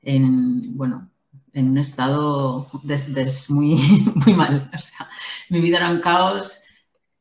en 0.00 0.76
bueno, 0.76 1.10
en 1.52 1.70
un 1.70 1.78
estado 1.78 2.68
muy, 3.48 3.76
muy 4.14 4.34
mal. 4.34 4.70
O 4.74 4.78
sea, 4.78 5.08
mi 5.50 5.60
vida 5.60 5.78
era 5.78 5.90
un 5.90 6.00
caos 6.00 6.64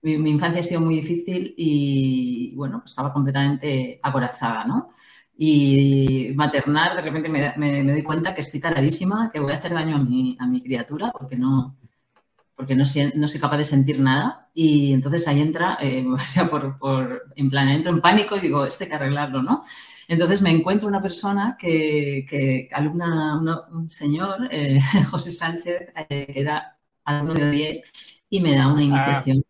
mi, 0.02 0.30
infancia 0.30 0.60
ha 0.62 0.64
sido 0.64 0.82
muy 0.82 0.96
difícil 0.96 1.54
y, 1.58 2.56
bueno, 2.56 2.84
estaba 2.86 3.14
completamente 3.14 4.00
acorazada, 4.02 4.66
¿no? 4.66 4.90
Y 5.38 6.34
maternar, 6.36 6.96
de 6.96 7.02
repente 7.02 7.30
me, 7.30 7.84
doy 7.84 8.04
cuenta 8.04 8.36
que 8.36 8.42
estoy 8.42 8.60
taladísima, 8.60 9.32
que 9.32 9.40
voy 9.40 9.54
a 9.54 9.58
hacer 9.58 9.74
daño 9.74 9.96
a 9.96 10.00
mi, 10.00 10.38
a 10.40 10.48
mi 10.48 10.62
criatura 10.62 11.12
porque 11.12 11.36
no, 11.36 11.78
porque 12.56 12.76
no, 12.76 12.84
no 13.16 13.28
soy 13.28 13.40
capaz 13.40 13.58
de 13.58 13.64
sentir 13.64 14.00
nada. 14.00 14.50
y 14.54 14.94
entonces 14.94 15.28
ahí 15.28 15.42
entra, 15.42 15.78
eh, 15.82 16.06
o 16.12 16.18
sea, 16.20 16.46
por, 16.46 16.78
por, 16.78 17.24
en 17.36 17.50
plan, 17.50 17.70
entro 17.70 17.92
en 17.92 18.02
pánico 18.02 18.38
y 18.38 18.42
digo, 18.42 18.66
este 18.66 18.86
hay 18.86 18.90
que 18.90 18.96
arreglarlo, 18.96 19.42
¿no? 19.42 19.64
Entonces 20.08 20.42
me 20.42 20.50
encuentro 20.50 20.90
una 20.90 21.02
persona 21.02 21.56
que, 21.58 22.26
que 22.28 22.68
alumna, 22.74 23.40
un 23.72 23.90
señor, 23.90 24.50
eh, 24.52 24.80
José 25.10 25.32
Sánchez, 25.32 25.94
eh, 26.10 26.28
que 26.32 26.42
era 26.42 26.78
alumno 27.06 27.34
de 27.34 27.50
ODIE 27.50 27.84
y 28.30 28.40
me 28.42 28.56
da 28.56 28.68
una 28.68 28.82
ah, 28.82 28.84
iniciación. 28.84 29.44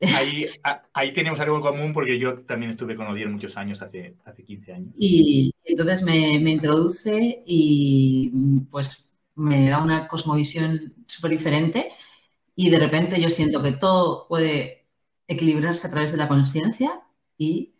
ahí, 0.00 0.46
ahí, 0.92 1.12
tenemos 1.12 1.38
algo 1.38 1.56
en 1.56 1.62
común 1.62 1.92
porque 1.92 2.18
yo 2.18 2.40
también 2.40 2.72
estuve 2.72 2.96
con 2.96 3.06
ODIE 3.06 3.26
muchos 3.26 3.56
años, 3.56 3.82
hace, 3.82 4.16
hace 4.24 4.42
15 4.44 4.72
años. 4.72 4.94
Y 4.98 5.54
entonces 5.64 6.02
me, 6.02 6.40
me 6.40 6.50
introduce 6.50 7.44
y 7.46 8.32
pues 8.70 9.14
me 9.36 9.70
da 9.70 9.80
una 9.80 10.08
cosmovisión 10.08 10.92
súper 11.06 11.30
diferente 11.30 11.90
y 12.56 12.70
de 12.70 12.78
repente 12.78 13.20
yo 13.20 13.28
siento 13.30 13.62
que 13.62 13.72
todo 13.72 14.26
puede 14.28 14.86
equilibrarse 15.26 15.86
a 15.86 15.90
través 15.90 16.12
de 16.12 16.18
la 16.18 16.28
conciencia 16.28 17.00
y 17.36 17.74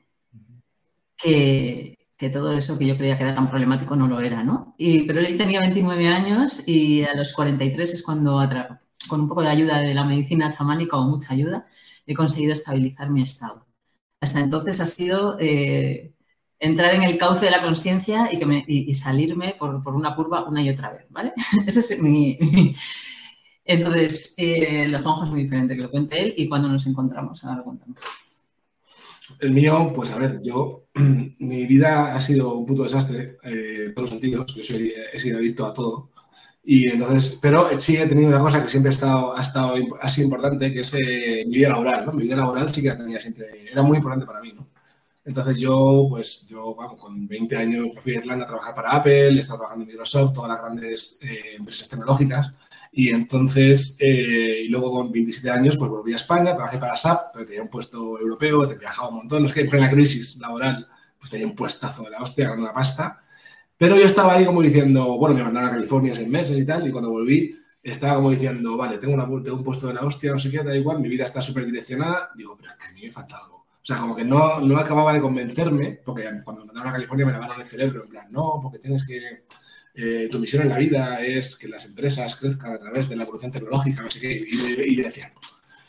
que, 1.16 1.98
todo 2.32 2.56
eso 2.56 2.78
que 2.78 2.86
yo 2.86 2.96
creía 2.96 3.18
que 3.18 3.24
era 3.24 3.34
tan 3.34 3.50
problemático 3.50 3.94
no 3.96 4.08
lo 4.08 4.18
era, 4.20 4.42
¿no? 4.42 4.74
Y, 4.78 5.02
pero 5.02 5.20
él 5.20 5.36
tenía 5.36 5.60
29 5.60 6.08
años 6.08 6.66
y 6.66 7.04
a 7.04 7.14
los 7.14 7.34
43 7.34 7.92
es 7.92 8.02
cuando, 8.02 8.40
con 9.08 9.20
un 9.20 9.28
poco 9.28 9.42
de 9.42 9.48
ayuda 9.48 9.80
de 9.80 9.92
la 9.92 10.04
medicina 10.04 10.50
chamánica 10.50 10.96
o 10.96 11.04
mucha 11.04 11.34
ayuda, 11.34 11.66
he 12.06 12.14
conseguido 12.14 12.54
estabilizar 12.54 13.10
mi 13.10 13.22
estado. 13.22 13.66
Hasta 14.20 14.40
entonces 14.40 14.80
ha 14.80 14.86
sido 14.86 15.36
eh, 15.38 16.14
entrar 16.58 16.94
en 16.94 17.02
el 17.02 17.18
cauce 17.18 17.44
de 17.44 17.50
la 17.50 17.62
conciencia 17.62 18.30
y, 18.32 18.90
y, 18.90 18.94
salirme 18.94 19.54
por, 19.58 19.86
una 19.94 20.16
curva 20.16 20.48
una 20.48 20.62
y 20.62 20.70
otra 20.70 20.92
vez, 20.92 21.06
¿vale? 21.10 21.34
Ese 21.66 21.80
es 21.80 22.02
mi... 22.02 22.38
Entonces, 23.64 24.34
eh, 24.36 24.86
los 24.88 25.00
es 25.00 25.30
muy 25.30 25.44
diferente 25.44 25.74
que 25.74 25.82
lo 25.82 25.90
cuente 25.90 26.20
él 26.20 26.34
y 26.36 26.48
cuando 26.48 26.68
nos 26.68 26.86
encontramos, 26.86 27.42
ahora 27.44 27.58
lo 27.58 27.64
contamos. 27.64 27.96
El 29.40 29.52
mío, 29.52 29.90
pues 29.94 30.10
a 30.12 30.18
ver, 30.18 30.40
yo, 30.42 30.84
mi 30.94 31.66
vida 31.66 32.14
ha 32.14 32.20
sido 32.20 32.54
un 32.54 32.66
puto 32.66 32.82
desastre 32.82 33.38
eh, 33.42 33.84
en 33.86 33.94
todos 33.94 34.10
los 34.10 34.10
sentidos. 34.10 34.54
Yo 34.54 34.62
soy, 34.62 34.92
he 35.12 35.18
sido 35.18 35.38
adicto 35.38 35.66
a 35.66 35.72
todo. 35.72 36.10
Y 36.66 36.88
entonces, 36.88 37.38
pero 37.42 37.76
sí 37.76 37.96
he 37.96 38.06
tenido 38.06 38.28
una 38.28 38.38
cosa 38.38 38.62
que 38.62 38.70
siempre 38.70 38.88
ha 38.88 38.92
estado, 38.94 39.36
ha 39.36 39.40
estado 39.42 39.74
ha 40.00 40.08
sido 40.08 40.24
importante, 40.26 40.72
que 40.72 40.80
es 40.80 40.94
eh, 40.94 41.44
mi 41.46 41.56
vida 41.56 41.70
laboral, 41.70 42.06
¿no? 42.06 42.12
Mi 42.12 42.24
vida 42.24 42.36
laboral 42.36 42.70
sí 42.70 42.80
que 42.80 42.88
la 42.88 42.96
tenía 42.96 43.20
siempre, 43.20 43.70
era 43.70 43.82
muy 43.82 43.98
importante 43.98 44.24
para 44.24 44.40
mí, 44.40 44.52
¿no? 44.52 44.66
Entonces 45.26 45.58
yo, 45.58 46.06
pues 46.08 46.46
yo, 46.48 46.74
vamos, 46.74 47.00
con 47.00 47.26
20 47.26 47.56
años 47.56 47.88
fui 47.98 48.14
a 48.14 48.18
Irlanda 48.18 48.44
a 48.44 48.48
trabajar 48.48 48.74
para 48.74 48.92
Apple, 48.92 49.36
he 49.36 49.38
estado 49.38 49.58
trabajando 49.58 49.82
en 49.84 49.88
Microsoft, 49.88 50.34
todas 50.34 50.50
las 50.50 50.60
grandes 50.60 51.20
eh, 51.22 51.56
empresas 51.56 51.88
tecnológicas. 51.88 52.54
Y 52.96 53.10
entonces, 53.10 53.96
eh, 54.00 54.62
y 54.66 54.68
luego 54.68 54.92
con 54.92 55.10
27 55.10 55.50
años, 55.50 55.76
pues 55.76 55.90
volví 55.90 56.12
a 56.12 56.16
España, 56.16 56.54
trabajé 56.54 56.78
para 56.78 56.94
SAP, 56.94 57.32
pero 57.32 57.44
tenía 57.44 57.62
un 57.62 57.68
puesto 57.68 58.20
europeo, 58.20 58.68
te 58.68 58.76
viajaba 58.76 59.08
un 59.08 59.16
montón. 59.16 59.42
No 59.42 59.48
es 59.48 59.52
que 59.52 59.62
en 59.62 59.70
plena 59.70 59.90
crisis 59.90 60.38
laboral, 60.38 60.86
pues 61.18 61.28
tenía 61.28 61.44
un 61.44 61.56
puestazo 61.56 62.04
de 62.04 62.10
la 62.10 62.20
hostia, 62.20 62.44
ganando 62.44 62.66
una 62.66 62.72
pasta. 62.72 63.24
Pero 63.76 63.96
yo 63.96 64.04
estaba 64.04 64.34
ahí 64.34 64.44
como 64.44 64.62
diciendo, 64.62 65.18
bueno, 65.18 65.34
me 65.34 65.42
mandaron 65.42 65.70
a 65.70 65.72
California 65.72 66.14
seis 66.14 66.28
meses 66.28 66.56
y 66.56 66.64
tal, 66.64 66.86
y 66.86 66.92
cuando 66.92 67.10
volví, 67.10 67.58
estaba 67.82 68.14
como 68.14 68.30
diciendo, 68.30 68.76
vale, 68.76 68.98
tengo, 68.98 69.14
una, 69.14 69.24
tengo 69.42 69.56
un 69.56 69.64
puesto 69.64 69.88
de 69.88 69.94
la 69.94 70.02
hostia, 70.02 70.30
no 70.30 70.38
sé 70.38 70.48
qué, 70.52 70.62
da 70.62 70.76
igual, 70.76 71.00
mi 71.00 71.08
vida 71.08 71.24
está 71.24 71.42
súper 71.42 71.66
direccionada. 71.66 72.30
Digo, 72.36 72.56
pero 72.56 72.70
es 72.70 72.76
que 72.76 72.86
a 72.86 72.92
mí 72.92 73.02
me 73.02 73.10
falta 73.10 73.38
algo. 73.38 73.56
O 73.56 73.84
sea, 73.86 73.96
como 73.96 74.14
que 74.14 74.24
no, 74.24 74.60
no 74.60 74.78
acababa 74.78 75.12
de 75.12 75.20
convencerme, 75.20 76.00
porque 76.04 76.30
cuando 76.44 76.60
me 76.62 76.66
mandaron 76.68 76.90
a 76.90 76.92
California 76.92 77.26
me 77.26 77.32
lavaron 77.32 77.60
el 77.60 77.66
cerebro, 77.66 78.04
en 78.04 78.08
plan, 78.08 78.28
no, 78.30 78.60
porque 78.62 78.78
tienes 78.78 79.04
que 79.04 79.44
eh, 79.94 80.28
tu 80.30 80.40
misión 80.40 80.62
en 80.62 80.70
la 80.70 80.78
vida 80.78 81.22
es 81.22 81.56
que 81.56 81.68
las 81.68 81.84
empresas 81.86 82.34
crezcan 82.34 82.74
a 82.74 82.78
través 82.78 83.08
de 83.08 83.14
la 83.14 83.22
evolución 83.22 83.52
tecnológica, 83.52 84.02
no 84.02 84.10
sé 84.10 84.18
qué, 84.20 84.32
y, 84.32 84.96
decía, 84.96 85.32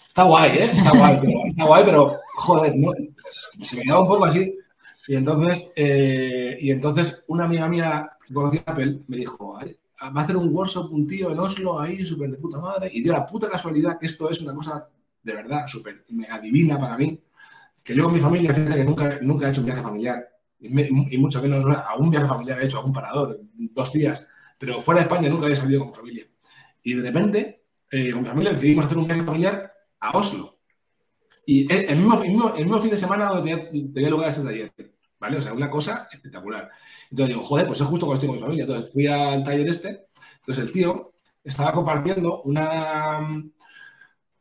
está 0.08 0.24
guay, 0.24 0.52
¿eh? 0.60 0.72
Está 0.76 0.92
guay, 0.92 1.18
pero, 1.20 1.34
está 1.48 1.64
guay, 1.66 1.84
pero 1.86 2.20
joder, 2.36 2.76
no, 2.76 2.92
se 3.64 3.78
me 3.78 3.82
quedaba 3.82 4.02
un 4.02 4.08
poco 4.08 4.26
así. 4.26 4.56
Y 5.08 5.16
entonces, 5.16 5.74
eh, 5.76 6.58
y 6.62 6.72
entonces 6.72 7.24
una 7.28 7.46
amiga 7.46 7.68
mía 7.68 8.12
que 8.26 8.34
conocía 8.34 8.64
Apple 8.66 9.02
me 9.08 9.18
dijo, 9.18 9.54
va 9.54 9.62
a 10.00 10.24
hacer 10.24 10.38
un 10.38 10.54
workshop 10.54 10.92
un 10.92 11.08
tío 11.08 11.32
en 11.32 11.40
Oslo 11.40 11.80
ahí, 11.80 12.06
súper 12.06 12.30
de 12.30 12.38
puta 12.38 12.60
madre, 12.60 12.90
y 12.94 13.02
dio 13.02 13.14
la 13.14 13.26
puta 13.26 13.50
casualidad 13.50 13.98
que 14.00 14.06
esto 14.06 14.30
es 14.30 14.40
una 14.42 14.54
cosa 14.54 14.88
de 15.24 15.34
verdad 15.34 15.66
súper 15.66 16.06
mega 16.10 16.40
divina 16.40 16.80
para 16.80 16.98
mí, 16.98 17.20
que 17.84 17.96
yo 17.96 18.04
con 18.04 18.14
mi 18.14 18.20
familia, 18.20 18.54
fíjate 18.54 18.76
que 18.76 18.84
nunca, 18.84 19.20
nunca 19.22 19.48
he 19.48 19.50
hecho 19.50 19.62
un 19.62 19.66
viaje 19.66 19.82
familiar, 19.82 20.28
y 20.60 21.18
mucho 21.18 21.42
menos 21.42 21.66
a 21.66 21.96
un 21.98 22.10
viaje 22.10 22.28
familiar 22.28 22.62
he 22.62 22.66
hecho, 22.66 22.80
a 22.80 22.86
un 22.86 22.94
parador, 22.94 23.40
dos 23.54 23.92
días, 23.92 24.26
pero 24.58 24.82
fuera 24.82 25.02
de 25.02 25.08
España 25.08 25.30
nunca 25.30 25.46
había 25.46 25.56
salido 25.56 25.82
con 25.82 25.90
mi 25.90 25.96
familia. 25.96 26.28
Y 26.84 26.94
de 26.94 27.02
repente, 27.02 27.64
eh, 27.92 28.12
con 28.12 28.24
mi 28.24 28.28
familia 28.28 28.52
decidimos 28.52 28.86
hacer 28.86 28.98
un 28.98 29.08
viaje 29.08 29.24
familiar 29.24 29.72
a 30.00 30.18
Oslo. 30.18 30.60
Y 31.46 31.72
el 31.72 31.98
mismo, 31.98 32.54
el 32.56 32.66
mismo, 32.66 32.80
fin 32.80 32.92
de 32.92 32.98
semana 32.98 33.26
donde 33.28 33.70
tenía, 33.94 34.10
lugar 34.10 34.30
este 34.30 34.44
taller, 34.44 34.72
¿vale? 35.20 35.38
O 35.38 35.42
sea, 35.42 35.54
una 35.54 35.70
cosa 35.70 36.08
espectacular. 36.12 36.70
Entonces 37.12 37.36
digo, 37.36 37.46
joder, 37.46 37.68
pues 37.68 37.82
es 37.82 37.88
justo 37.88 38.06
cuando 38.06 38.16
estoy 38.16 38.28
con 38.28 38.36
mi 38.38 38.42
familia. 38.42 38.64
Entonces 38.64 38.94
fui 38.94 39.08
al 39.08 39.44
taller 39.44 39.68
este, 39.68 40.08
entonces 40.40 40.66
el 40.66 40.72
tío 40.72 41.14
estaba 41.44 41.72
compartiendo 41.72 42.42
una, 42.44 43.20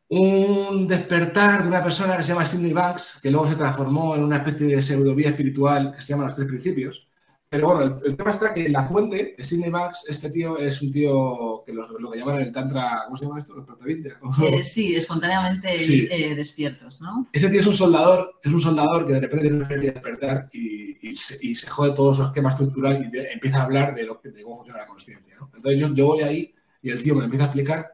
un 0.08 0.86
despertar 0.86 1.62
de 1.62 1.68
una 1.68 1.82
persona 1.82 2.16
que 2.16 2.22
se 2.22 2.32
llama 2.32 2.44
Sidney 2.44 2.72
Banks, 2.72 3.20
que 3.22 3.30
luego 3.30 3.48
se 3.48 3.56
transformó 3.56 4.14
en 4.16 4.24
una 4.24 4.36
especie 4.38 4.66
de 4.76 4.82
pseudovía 4.82 5.30
espiritual 5.30 5.92
que 5.94 6.02
se 6.02 6.12
llama 6.12 6.24
Los 6.24 6.34
Tres 6.34 6.48
Principios. 6.48 7.08
Pero 7.48 7.68
bueno, 7.68 8.00
el, 8.04 8.16
tema 8.16 8.30
está 8.30 8.52
que 8.52 8.68
la 8.68 8.82
fuente, 8.82 9.36
Sidney 9.38 9.70
Banks, 9.70 10.06
este 10.08 10.28
tío 10.30 10.58
es 10.58 10.82
un 10.82 10.90
tío 10.90 11.62
que 11.64 11.72
lo, 11.72 11.86
lo 12.00 12.10
que 12.10 12.18
llaman 12.18 12.40
el 12.40 12.52
Tantra, 12.52 13.02
¿cómo 13.04 13.16
se 13.16 13.26
llama 13.26 13.38
esto? 13.38 13.54
Los 13.54 13.68
eh, 14.42 14.64
sí, 14.64 14.96
espontáneamente 14.96 15.76
eh, 15.76 16.34
despiertos, 16.34 17.00
¿no? 17.00 17.28
Ese 17.32 17.48
tío 17.48 17.60
es 17.60 17.66
un 17.66 17.74
soldador, 17.74 18.40
es 18.42 18.52
un 18.52 18.60
soldador 18.60 19.06
que 19.06 19.12
de 19.12 19.20
repente 19.20 19.48
tiene 19.48 19.64
una 19.64 19.68
despertar 19.68 20.48
y, 20.52 21.08
y, 21.08 21.14
se, 21.14 21.38
y, 21.46 21.54
se, 21.54 21.70
jode 21.70 21.92
todo 21.92 22.12
su 22.12 22.24
esquema 22.24 22.48
estructural 22.48 23.00
y 23.00 23.18
empieza 23.32 23.60
a 23.60 23.64
hablar 23.66 23.94
de, 23.94 24.02
lo, 24.02 24.20
de 24.22 24.42
cómo 24.42 24.56
funciona 24.56 24.80
la 24.80 24.86
consciencia. 24.86 25.36
¿no? 25.38 25.50
Entonces 25.54 25.78
yo, 25.78 25.94
yo 25.94 26.06
voy 26.06 26.22
ahí 26.22 26.54
y 26.82 26.90
el 26.90 27.02
tío 27.04 27.14
me 27.14 27.24
empieza 27.24 27.44
a 27.44 27.48
explicar 27.48 27.93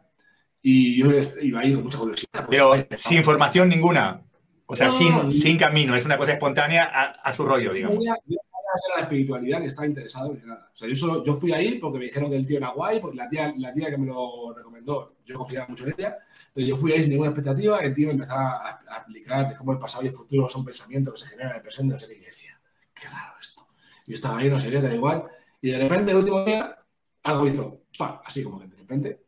y 0.63 0.99
yo 0.99 1.11
iba 1.43 1.61
ahí 1.61 1.75
con 1.75 1.85
mucha 1.85 1.99
curiosidad. 1.99 2.47
Pues, 2.47 2.49
Pero 2.49 2.75
sin 2.97 3.19
información 3.19 3.69
ninguna. 3.69 4.23
O 4.67 4.77
sea, 4.77 4.91
sin, 4.91 5.33
sin, 5.33 5.59
camino, 5.59 5.97
es 5.97 6.05
una 6.05 6.17
cosa 6.17 6.33
espontánea 6.33 6.85
a, 6.85 7.33
su 7.33 7.45
rollo, 7.45 7.73
digamos. 7.73 8.05
Yo 8.05 8.13
no 8.13 8.97
la 8.97 9.03
espiritualidad 9.03 9.61
ni 9.61 9.67
estaba 9.67 9.87
interesado 9.87 10.33
en 10.33 10.47
nada. 10.47 10.71
O 10.73 10.77
sea, 10.77 10.89
yo, 10.89 10.95
solo, 10.95 11.25
yo 11.25 11.35
fui 11.35 11.53
ahí 11.53 11.79
porque 11.79 11.99
me 11.99 12.05
dijeron 12.05 12.31
que 12.31 12.37
el 12.37 12.47
tío 12.47 12.59
era 12.59 12.69
guay, 12.69 13.01
porque 13.01 13.17
la 13.17 13.29
tía, 13.29 13.53
la 13.59 13.73
tía 13.73 13.91
que 13.91 13.99
me 13.99 14.07
lo 14.07 14.55
recomendó, 14.57 15.17
yo 15.27 15.35
confiaba 15.37 15.67
mucho 15.67 15.87
en 15.87 15.95
ella. 15.99 16.17
Entonces 16.49 16.69
yo 16.69 16.77
fui 16.77 16.93
ahí 16.93 17.01
sin 17.01 17.11
ninguna 17.11 17.31
expectativa, 17.31 17.81
el 17.81 17.95
tío 17.95 18.07
me 18.09 18.15
empezaba 18.15 18.59
a, 18.59 18.81
a 18.89 18.97
explicar 18.99 19.49
de 19.49 19.57
cómo 19.57 19.73
el 19.73 19.79
pasado 19.79 20.05
y 20.05 20.09
el 20.09 20.13
futuro 20.13 20.49
son 20.49 20.65
pensamientos 20.65 21.15
que 21.15 21.21
se 21.21 21.31
generan 21.31 21.53
en 21.53 21.57
el 21.57 21.63
presente, 21.63 21.95
no 21.95 21.99
sé 21.99 22.07
qué, 22.07 22.15
y 22.15 22.21
decía, 22.21 22.53
qué 22.95 23.09
raro 23.09 23.35
esto. 23.41 23.67
Yo 24.07 24.15
estaba 24.15 24.39
ahí, 24.39 24.49
no 24.49 24.61
sé 24.61 24.71
qué, 24.71 24.81
da 24.81 24.95
igual. 24.95 25.25
Y 25.61 25.71
de 25.71 25.79
repente, 25.79 26.11
el 26.13 26.19
último 26.19 26.45
día, 26.45 26.77
algo 27.25 27.47
hizo, 27.49 27.83
pa, 27.99 28.23
así 28.25 28.43
como 28.43 28.61
que 28.61 28.69
de 28.69 28.77
repente, 28.77 29.25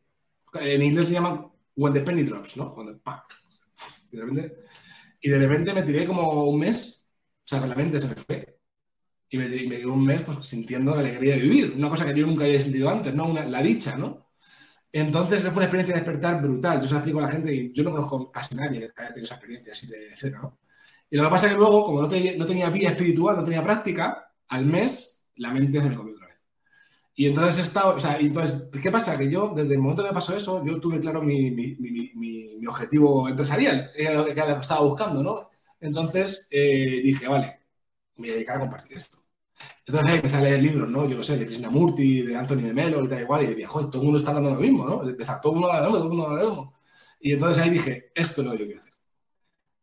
en 0.54 0.82
inglés 0.82 1.06
se 1.06 1.12
llaman 1.12 1.46
when 1.76 1.92
the 1.92 2.00
penny 2.00 2.22
drops, 2.22 2.56
¿no? 2.56 2.72
Cuando. 2.72 3.00
Y 4.10 4.16
de, 4.16 4.22
repente, 4.22 4.54
y 5.20 5.30
de 5.30 5.38
repente 5.38 5.74
me 5.74 5.82
tiré 5.82 6.06
como 6.06 6.44
un 6.44 6.58
mes, 6.60 7.08
o 7.44 7.48
sea, 7.48 7.66
la 7.66 7.74
mente 7.74 7.98
se 7.98 8.08
me 8.08 8.14
fue. 8.14 8.58
Y 9.30 9.38
me, 9.38 9.48
me 9.48 9.76
dio 9.78 9.92
un 9.92 10.04
mes 10.04 10.20
pues, 10.22 10.44
sintiendo 10.44 10.94
la 10.94 11.00
alegría 11.00 11.36
de 11.36 11.40
vivir, 11.40 11.72
una 11.74 11.88
cosa 11.88 12.04
que 12.04 12.18
yo 12.18 12.26
nunca 12.26 12.44
había 12.44 12.60
sentido 12.60 12.90
antes, 12.90 13.14
¿no? 13.14 13.28
Una, 13.28 13.46
la 13.46 13.62
dicha, 13.62 13.96
¿no? 13.96 14.30
Entonces 14.92 15.42
fue 15.44 15.52
una 15.52 15.64
experiencia 15.64 15.94
de 15.94 16.00
despertar 16.00 16.42
brutal. 16.42 16.80
Yo 16.82 16.86
se 16.86 16.92
la 16.92 16.98
explico 17.00 17.18
a 17.18 17.22
la 17.22 17.28
gente 17.28 17.54
y 17.54 17.72
yo 17.72 17.82
no 17.82 17.92
conozco 17.92 18.30
casi 18.30 18.54
nadie 18.54 18.80
que 18.80 19.02
haya 19.02 19.08
tenido 19.08 19.24
esa 19.24 19.36
experiencia 19.36 19.72
así 19.72 19.86
de 19.86 20.10
cero, 20.14 20.38
¿no? 20.42 20.58
Y 21.08 21.16
lo 21.16 21.24
que 21.24 21.30
pasa 21.30 21.46
es 21.46 21.52
que 21.52 21.58
luego, 21.58 21.84
como 21.84 22.02
no, 22.02 22.08
no 22.08 22.46
tenía 22.46 22.70
vía 22.70 22.90
espiritual, 22.90 23.36
no 23.36 23.44
tenía 23.44 23.62
práctica, 23.62 24.32
al 24.48 24.66
mes 24.66 25.30
la 25.36 25.52
mente 25.52 25.80
se 25.80 25.88
me 25.88 25.96
comió 25.96 26.14
y 27.14 27.26
entonces 27.26 27.58
he 27.58 27.62
estado, 27.62 27.94
o 27.94 28.00
sea, 28.00 28.18
entonces, 28.18 28.68
¿qué 28.82 28.90
pasa? 28.90 29.18
Que 29.18 29.30
yo, 29.30 29.52
desde 29.54 29.74
el 29.74 29.80
momento 29.80 30.02
que 30.02 30.08
me 30.08 30.14
pasó 30.14 30.34
eso, 30.34 30.64
yo 30.64 30.80
tuve 30.80 30.98
claro 30.98 31.22
mi, 31.22 31.50
mi, 31.50 31.76
mi, 31.76 32.10
mi 32.62 32.66
objetivo 32.66 33.28
empresarial, 33.28 33.90
era 33.96 34.14
lo 34.14 34.24
que 34.24 34.30
estaba 34.30 34.80
buscando, 34.80 35.22
¿no? 35.22 35.50
Entonces 35.80 36.48
eh, 36.50 37.00
dije, 37.02 37.26
vale, 37.28 37.60
me 38.16 38.28
voy 38.28 38.30
a 38.30 38.34
dedicar 38.34 38.56
a 38.56 38.60
compartir 38.60 38.96
esto. 38.96 39.18
Entonces 39.84 40.10
ahí 40.10 40.16
empecé 40.16 40.36
a 40.36 40.40
leer 40.40 40.62
libros, 40.62 40.88
¿no? 40.88 41.08
Yo 41.08 41.16
no 41.16 41.22
sé, 41.22 41.36
de 41.38 41.46
Krishnamurti, 41.46 42.22
de 42.22 42.36
Anthony 42.36 42.62
de 42.62 42.72
Melo 42.72 43.04
y 43.04 43.08
tal 43.08 43.20
igual, 43.20 43.42
y 43.42 43.54
dije, 43.54 43.66
joder, 43.66 43.88
todo 43.88 43.98
el 44.00 44.04
mundo 44.04 44.18
está 44.18 44.32
dando 44.32 44.50
lo 44.50 44.60
mismo, 44.60 44.86
¿no? 44.86 45.02
Empezar, 45.08 45.40
todo 45.40 45.52
el 45.52 45.58
mundo 45.58 45.72
habla 45.72 45.88
lo 45.88 45.92
mismo, 45.92 45.98
todo 45.98 46.12
el 46.12 46.18
mundo 46.18 46.30
habla 46.30 46.42
lo 46.44 46.50
mismo. 46.50 46.74
Y 47.20 47.32
entonces 47.32 47.62
ahí 47.62 47.70
dije, 47.70 48.12
esto 48.14 48.40
es 48.40 48.46
lo 48.46 48.52
que 48.52 48.58
yo 48.58 48.64
quiero 48.66 48.80
hacer. 48.80 48.94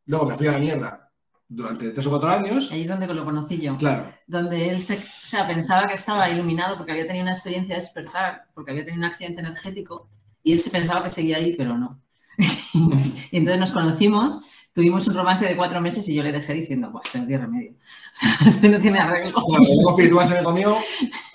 Luego 0.05 0.25
me 0.25 0.37
fui 0.37 0.47
a 0.47 0.51
la 0.53 0.59
mierda 0.59 1.08
durante 1.49 1.89
tres 1.89 2.05
o 2.05 2.11
cuatro 2.11 2.29
años. 2.29 2.71
Ahí 2.71 2.83
es 2.83 2.87
donde 2.87 3.07
lo 3.07 3.25
conocí 3.25 3.59
yo. 3.59 3.75
Claro. 3.75 4.05
Donde 4.27 4.69
él 4.69 4.79
se, 4.81 4.93
o 4.93 5.25
sea, 5.25 5.47
pensaba 5.47 5.87
que 5.87 5.95
estaba 5.95 6.29
iluminado 6.29 6.77
porque 6.77 6.91
había 6.91 7.07
tenido 7.07 7.23
una 7.23 7.33
experiencia 7.33 7.75
de 7.75 7.81
despertar, 7.81 8.43
porque 8.53 8.71
había 8.71 8.85
tenido 8.85 9.03
un 9.03 9.11
accidente 9.11 9.41
energético, 9.41 10.07
y 10.43 10.53
él 10.53 10.59
se 10.59 10.69
pensaba 10.69 11.03
que 11.03 11.09
seguía 11.09 11.37
ahí, 11.37 11.55
pero 11.57 11.77
no. 11.77 11.99
y 12.37 13.37
entonces 13.37 13.59
nos 13.59 13.71
conocimos, 13.71 14.39
tuvimos 14.73 15.07
un 15.07 15.15
romance 15.15 15.45
de 15.45 15.57
cuatro 15.57 15.81
meses 15.81 16.07
y 16.07 16.15
yo 16.15 16.23
le 16.23 16.31
dejé 16.31 16.53
diciendo, 16.53 16.91
pues 16.91 17.07
este 17.07 17.19
no 17.19 17.27
tiene 17.27 17.45
remedio. 17.45 17.73
este 18.45 18.69
no 18.69 18.79
tiene 18.79 18.99
arreglo. 18.99 19.43
Bueno, 19.47 19.65
el 19.65 19.89
espiritual 19.89 20.27
se 20.27 20.35
me 20.35 20.43
comió 20.43 20.77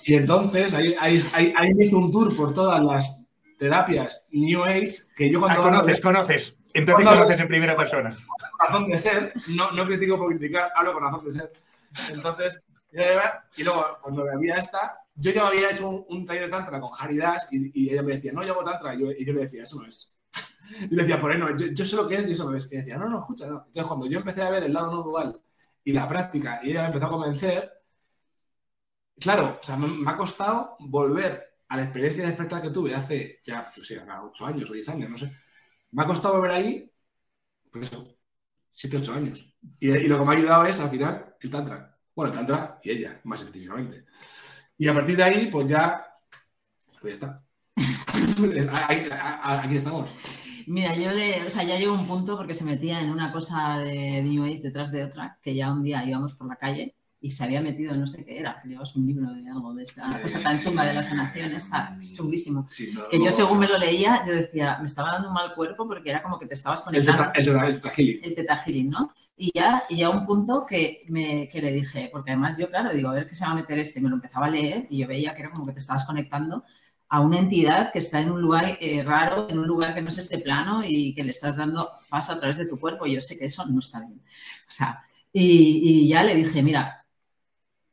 y 0.05 0.15
entonces 0.15 0.73
ahí, 0.73 0.95
ahí, 0.99 1.21
ahí, 1.33 1.73
me 1.75 1.85
hizo 1.85 1.97
un 1.97 2.11
tour 2.11 2.35
por 2.35 2.53
todas 2.53 2.81
las 2.81 3.27
terapias 3.59 4.29
New 4.31 4.63
Age 4.63 4.91
que 5.15 5.29
yo 5.29 5.39
cuando... 5.39 5.61
Ah, 5.61 5.63
conoces, 5.63 6.01
conoces. 6.01 6.55
Entonces 6.75 7.07
conoces 7.07 7.39
en 7.39 7.47
primera 7.47 7.75
persona. 7.75 8.17
Razón 8.59 8.87
de 8.87 8.97
ser, 8.97 9.33
no, 9.47 9.71
no 9.71 9.85
critico 9.85 10.17
por 10.17 10.29
criticar, 10.29 10.71
hablo 10.75 10.93
con 10.93 11.03
razón 11.03 11.25
de 11.25 11.31
ser. 11.31 11.53
Entonces, 12.09 12.63
y 13.55 13.63
luego 13.63 13.97
cuando 14.01 14.25
me 14.25 14.31
había 14.31 14.55
esta, 14.55 14.99
yo 15.15 15.31
ya 15.31 15.47
había 15.47 15.69
hecho 15.71 15.89
un, 15.89 16.25
taller 16.25 16.45
de 16.45 16.49
tantra 16.49 16.79
con 16.79 16.89
Haridas 16.97 17.47
y, 17.51 17.71
y, 17.73 17.91
ella 17.91 18.03
me 18.03 18.13
decía, 18.13 18.31
no, 18.33 18.43
yo 18.43 18.53
hago 18.53 18.63
tantra. 18.63 18.93
Y 18.93 18.99
yo, 18.99 19.11
y 19.11 19.25
yo 19.25 19.33
le 19.33 19.41
decía, 19.43 19.63
eso 19.63 19.79
no 19.79 19.87
es. 19.87 20.17
Y 20.89 20.95
le 20.95 21.03
decía, 21.03 21.19
por 21.19 21.31
ahí 21.31 21.37
no, 21.37 21.55
yo, 21.57 21.85
sé 21.85 21.95
lo 21.95 22.07
que 22.07 22.15
es 22.15 22.27
y 22.27 22.31
eso 22.33 22.49
no 22.49 22.55
es. 22.55 22.71
Y 22.71 22.77
decía, 22.77 22.97
no, 22.97 23.09
no, 23.09 23.19
escucha, 23.19 23.47
no. 23.47 23.65
Entonces, 23.67 23.85
cuando 23.85 24.07
yo 24.07 24.19
empecé 24.19 24.41
a 24.41 24.49
ver 24.49 24.63
el 24.63 24.73
lado 24.73 24.91
no 24.91 25.03
dual 25.03 25.39
y 25.83 25.93
la 25.93 26.07
práctica 26.07 26.59
y 26.63 26.71
ella 26.71 26.81
me 26.81 26.87
empezó 26.87 27.05
a 27.05 27.09
convencer, 27.09 27.71
claro, 29.19 29.59
o 29.61 29.63
sea, 29.63 29.77
me, 29.77 30.09
ha 30.09 30.13
costado 30.13 30.75
volver 30.79 31.55
a 31.67 31.77
la 31.77 31.83
experiencia 31.83 32.23
de 32.23 32.29
despertar 32.29 32.61
que 32.61 32.69
tuve 32.69 32.95
hace 32.95 33.39
ya, 33.43 33.71
pues 33.73 33.87
sí, 33.87 33.95
8 33.95 34.45
años 34.45 34.69
o 34.69 34.73
10 34.73 34.89
años, 34.89 35.09
no 35.09 35.17
sé. 35.17 35.31
Me 35.95 36.03
ha 36.03 36.07
costado 36.07 36.35
volver 36.35 36.51
ahí, 36.51 36.91
pues 37.71 37.89
eso, 37.89 38.05
7, 38.69 38.97
8 38.97 39.13
años. 39.13 39.49
Y, 39.79 39.87
lo 40.09 40.19
que 40.19 40.25
me 40.25 40.33
ha 40.33 40.37
ayudado 40.37 40.65
es, 40.65 40.77
al 40.81 40.89
final, 40.89 41.35
el 41.39 41.49
Tantra. 41.49 41.97
Bueno, 42.13 42.33
el 42.33 42.37
Tantra 42.37 42.81
y 42.83 42.91
ella, 42.91 43.21
más 43.23 43.39
específicamente. 43.39 44.05
Y 44.77 44.89
a 44.89 44.93
partir 44.93 45.15
de 45.15 45.23
ahí, 45.23 45.47
pues 45.47 45.69
ya, 45.69 46.05
pues 46.99 47.17
ya 47.17 47.27
está. 47.27 47.43
Aquí 49.63 49.75
estamos. 49.77 50.09
Mira, 50.67 50.97
yo 50.97 51.11
o 51.45 51.49
sea, 51.49 51.63
ya 51.63 51.77
llegó 51.77 51.93
un 51.93 52.07
punto 52.07 52.35
porque 52.35 52.55
se 52.55 52.65
metía 52.65 52.99
en 52.99 53.09
una 53.09 53.31
cosa 53.31 53.77
de 53.77 54.21
New 54.21 54.43
Age 54.43 54.63
detrás 54.63 54.91
de 54.91 55.05
otra, 55.05 55.39
que 55.41 55.55
ya 55.55 55.71
un 55.71 55.81
día 55.81 56.05
íbamos 56.05 56.33
por 56.33 56.49
la 56.49 56.57
calle 56.57 56.93
y 57.21 57.31
se 57.31 57.43
había 57.43 57.61
metido, 57.61 57.95
no 57.95 58.05
sé 58.05 58.23
qué 58.23 58.39
era, 58.39 58.61
que 58.61 58.69
llevas 58.69 58.95
un 58.95 59.07
libro 59.07 59.33
de 59.33 59.49
algo 59.49 59.73
de 59.73 59.83
esta 59.83 60.21
cosa 60.21 60.39
tan 60.41 60.59
chunga 60.59 60.85
de 60.85 60.93
la 60.93 61.01
sanación, 61.01 61.51
está 61.53 61.97
chunguísimo. 62.15 62.67
que 63.09 63.23
yo 63.23 63.31
según 63.31 63.59
me 63.59 63.67
lo 63.67 63.77
leía, 63.77 64.23
yo 64.27 64.33
decía, 64.33 64.77
me 64.79 64.85
estaba 64.85 65.13
dando 65.13 65.29
un 65.29 65.33
mal 65.33 65.55
cuerpo 65.55 65.87
porque 65.87 66.11
era 66.11 66.21
como 66.21 66.37
que 66.37 66.45
te 66.45 66.53
estabas 66.53 66.81
conectando. 66.81 67.23
El, 67.33 67.33
teta, 67.33 67.91
el, 68.23 68.35
teta 68.35 68.55
el 68.67 68.89
¿no? 68.89 69.11
Y 69.37 69.51
ya, 69.55 69.83
y 69.89 69.97
ya 69.97 70.09
un 70.09 70.25
punto 70.25 70.65
que, 70.67 71.03
me, 71.09 71.49
que 71.49 71.61
le 71.61 71.71
dije, 71.71 72.09
porque 72.11 72.31
además 72.31 72.57
yo, 72.57 72.69
claro, 72.69 72.93
digo, 72.93 73.09
a 73.09 73.13
ver 73.13 73.27
qué 73.27 73.35
se 73.35 73.45
va 73.45 73.51
a 73.51 73.55
meter 73.55 73.79
este, 73.79 74.01
me 74.01 74.09
lo 74.09 74.15
empezaba 74.15 74.45
a 74.45 74.49
leer 74.49 74.87
y 74.89 74.99
yo 74.99 75.07
veía 75.07 75.33
que 75.33 75.41
era 75.41 75.51
como 75.51 75.65
que 75.65 75.73
te 75.73 75.79
estabas 75.79 76.05
conectando 76.05 76.63
a 77.09 77.21
una 77.21 77.39
entidad 77.39 77.91
que 77.91 77.99
está 77.99 78.19
en 78.19 78.31
un 78.31 78.41
lugar 78.41 78.77
eh, 78.79 79.03
raro, 79.03 79.49
en 79.49 79.59
un 79.59 79.67
lugar 79.67 79.95
que 79.95 80.01
no 80.01 80.09
es 80.09 80.17
este 80.17 80.39
plano 80.39 80.83
y 80.85 81.13
que 81.13 81.23
le 81.23 81.31
estás 81.31 81.57
dando 81.57 81.89
paso 82.09 82.33
a 82.33 82.39
través 82.39 82.57
de 82.57 82.65
tu 82.65 82.79
cuerpo. 82.79 83.05
Y 83.05 83.13
yo 83.13 83.21
sé 83.21 83.37
que 83.37 83.45
eso 83.45 83.65
no 83.65 83.79
está 83.79 83.99
bien. 83.99 84.21
O 84.67 84.71
sea, 84.71 85.03
y, 85.31 86.03
y 86.03 86.09
ya 86.09 86.23
le 86.23 86.35
dije, 86.35 86.63
mira, 86.63 87.04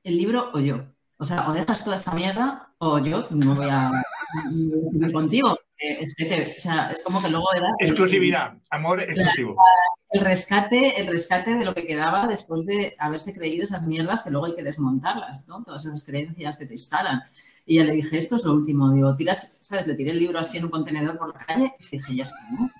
el 0.05 0.17
libro 0.17 0.51
o 0.53 0.61
yo. 0.61 0.85
O 1.19 1.25
sea, 1.25 1.49
o 1.49 1.53
dejas 1.53 1.85
toda 1.85 1.97
esta 1.97 2.13
mierda 2.13 2.71
o 2.79 2.99
yo 2.99 3.27
no 3.31 3.55
voy 3.55 3.69
a 3.71 3.91
ir 4.93 5.13
contigo. 5.13 5.57
Es, 5.77 6.15
que 6.15 6.55
o 6.57 6.61
sea, 6.61 6.91
es 6.91 7.03
como 7.03 7.21
que 7.21 7.29
luego 7.29 7.47
era... 7.55 7.69
Exclusividad, 7.79 8.55
amor 8.71 9.01
exclusivo. 9.01 9.57
El 10.11 10.21
rescate, 10.21 11.01
el 11.01 11.07
rescate 11.07 11.55
de 11.55 11.65
lo 11.65 11.75
que 11.75 11.87
quedaba 11.87 12.27
después 12.27 12.67
de 12.67 12.95
haberse 12.99 13.35
creído 13.35 13.65
esas 13.65 13.87
mierdas 13.87 14.23
que 14.23 14.31
luego 14.31 14.47
hay 14.47 14.55
que 14.55 14.63
desmontarlas, 14.63 15.49
¿no? 15.49 15.63
Todas 15.65 15.87
esas 15.87 16.05
creencias 16.05 16.59
que 16.59 16.67
te 16.67 16.75
instalan. 16.75 17.23
Y 17.65 17.77
ya 17.77 17.85
le 17.85 17.93
dije, 17.93 18.19
esto 18.19 18.37
es 18.37 18.45
lo 18.45 18.53
último. 18.53 18.93
Digo, 18.93 19.17
tiras, 19.17 19.59
¿sabes? 19.61 19.87
Le 19.87 19.95
tiré 19.95 20.11
el 20.11 20.19
libro 20.19 20.39
así 20.39 20.59
en 20.59 20.65
un 20.65 20.71
contenedor 20.71 21.17
por 21.17 21.33
la 21.33 21.45
calle 21.45 21.73
y 21.91 21.97
dije, 21.97 22.17
ya 22.17 22.25
está, 22.25 22.39
¿no? 22.51 22.71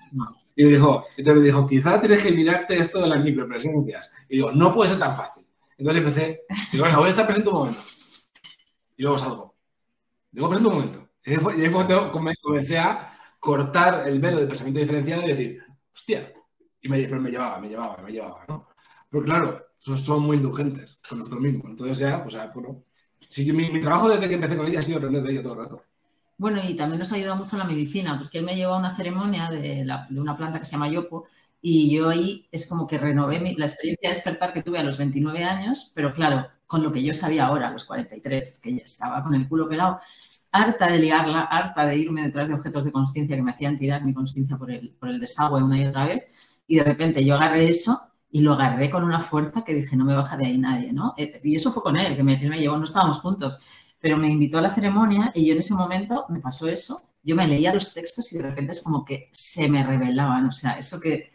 Y 0.55 0.63
me 0.65 0.69
dijo, 0.69 1.05
y 1.17 1.23
me 1.23 1.41
dijo, 1.41 1.65
quizá 1.67 1.99
tienes 1.99 2.21
que 2.21 2.31
mirarte 2.31 2.77
esto 2.77 3.01
de 3.01 3.07
las 3.07 3.23
micropresencias. 3.23 4.11
Y 4.29 4.35
digo, 4.35 4.51
no 4.51 4.73
puede 4.73 4.91
ser 4.91 4.99
tan 4.99 5.15
fácil. 5.15 5.42
Entonces 5.77 6.03
empecé, 6.03 6.41
digo, 6.71 6.83
bueno, 6.83 6.99
voy 6.99 7.07
a 7.07 7.09
estar 7.09 7.25
presente 7.25 7.49
un 7.49 7.55
momento. 7.55 7.81
Y 8.95 9.03
luego 9.03 9.17
salgo. 9.17 9.55
Digo, 10.31 10.49
presente 10.49 10.69
un 10.69 10.75
momento. 10.75 11.09
Y 11.25 11.61
ahí 11.61 11.71
cuando 11.71 12.11
comencé 12.11 12.77
a 12.77 13.13
cortar 13.39 14.07
el 14.07 14.19
velo 14.19 14.39
de 14.39 14.47
pensamiento 14.47 14.79
diferenciado 14.79 15.23
y 15.23 15.27
decir, 15.27 15.63
hostia. 15.93 16.33
Y 16.81 16.89
me, 16.89 17.01
pero 17.03 17.21
me 17.21 17.31
llevaba, 17.31 17.59
me 17.59 17.69
llevaba, 17.69 17.97
me 18.01 18.11
llevaba, 18.11 18.45
¿no? 18.47 18.67
Pero 19.09 19.23
claro, 19.23 19.65
son, 19.77 20.23
muy 20.23 20.37
indulgentes 20.37 20.99
con 21.07 21.19
nosotros 21.19 21.41
mismos. 21.41 21.65
Entonces 21.69 21.97
ya, 21.97 22.23
pues, 22.23 22.37
bueno, 22.53 22.83
sí, 23.29 23.51
mi, 23.51 23.69
mi, 23.69 23.81
trabajo 23.81 24.09
desde 24.09 24.27
que 24.27 24.35
empecé 24.35 24.57
con 24.57 24.67
ella 24.67 24.79
ha 24.79 24.81
sido 24.81 24.97
aprender 24.97 25.23
de 25.23 25.31
ella 25.31 25.43
todo 25.43 25.53
el 25.53 25.59
rato. 25.59 25.83
Bueno, 26.37 26.59
y 26.67 26.75
también 26.75 26.99
nos 26.99 27.11
ha 27.11 27.15
ayudado 27.15 27.35
mucho 27.35 27.57
la 27.57 27.63
medicina, 27.63 28.17
porque 28.17 28.39
él 28.39 28.45
me 28.45 28.55
llevó 28.55 28.73
a 28.73 28.79
una 28.79 28.95
ceremonia 28.95 29.49
de, 29.49 29.85
de 30.09 30.19
una 30.19 30.35
planta 30.35 30.59
que 30.59 30.65
se 30.65 30.73
llama 30.73 30.89
yopo, 30.89 31.25
y 31.65 31.89
yo 31.89 32.09
ahí 32.09 32.45
es 32.51 32.67
como 32.67 32.85
que 32.85 32.97
renové 32.97 33.39
la 33.57 33.65
experiencia 33.65 34.09
de 34.09 34.13
despertar 34.15 34.51
que 34.51 34.61
tuve 34.61 34.79
a 34.79 34.83
los 34.83 34.97
29 34.97 35.45
años, 35.45 35.93
pero 35.95 36.11
claro, 36.11 36.45
con 36.67 36.83
lo 36.83 36.91
que 36.91 37.01
yo 37.01 37.13
sabía 37.13 37.45
ahora, 37.45 37.69
a 37.69 37.71
los 37.71 37.85
43, 37.85 38.59
que 38.61 38.75
ya 38.75 38.83
estaba 38.83 39.23
con 39.23 39.33
el 39.33 39.47
culo 39.47 39.69
pelado, 39.69 39.97
harta 40.51 40.87
de 40.91 40.99
liarla, 40.99 41.43
harta 41.43 41.85
de 41.85 41.95
irme 41.95 42.23
detrás 42.23 42.49
de 42.49 42.55
objetos 42.55 42.83
de 42.83 42.91
conciencia 42.91 43.37
que 43.37 43.41
me 43.41 43.51
hacían 43.51 43.77
tirar 43.77 44.03
mi 44.03 44.13
conciencia 44.13 44.57
por 44.57 44.71
el, 44.71 44.89
por 44.99 45.07
el 45.07 45.21
desagüe 45.21 45.63
una 45.63 45.81
y 45.81 45.85
otra 45.85 46.05
vez. 46.05 46.61
Y 46.67 46.75
de 46.75 46.83
repente 46.83 47.23
yo 47.23 47.35
agarré 47.35 47.69
eso 47.69 47.97
y 48.29 48.41
lo 48.41 48.53
agarré 48.53 48.89
con 48.89 49.05
una 49.05 49.21
fuerza 49.21 49.63
que 49.63 49.73
dije, 49.73 49.95
no 49.95 50.03
me 50.03 50.15
baja 50.15 50.35
de 50.35 50.47
ahí 50.47 50.57
nadie, 50.57 50.91
¿no? 50.91 51.13
Eh, 51.17 51.39
y 51.45 51.55
eso 51.55 51.71
fue 51.71 51.81
con 51.81 51.95
él, 51.95 52.17
que 52.17 52.23
me, 52.23 52.41
él 52.41 52.49
me 52.49 52.59
llevó, 52.59 52.75
no 52.75 52.83
estábamos 52.83 53.21
juntos, 53.21 53.59
pero 54.01 54.17
me 54.17 54.29
invitó 54.29 54.57
a 54.57 54.61
la 54.61 54.73
ceremonia 54.75 55.31
y 55.33 55.45
yo 55.45 55.53
en 55.53 55.59
ese 55.59 55.75
momento 55.75 56.25
me 56.27 56.41
pasó 56.41 56.67
eso. 56.67 56.99
Yo 57.23 57.37
me 57.37 57.47
leía 57.47 57.73
los 57.73 57.93
textos 57.93 58.33
y 58.33 58.37
de 58.37 58.43
repente 58.49 58.73
es 58.73 58.83
como 58.83 59.05
que 59.05 59.29
se 59.31 59.69
me 59.69 59.81
revelaban, 59.81 60.45
o 60.45 60.51
sea, 60.51 60.73
eso 60.73 60.99
que 60.99 61.31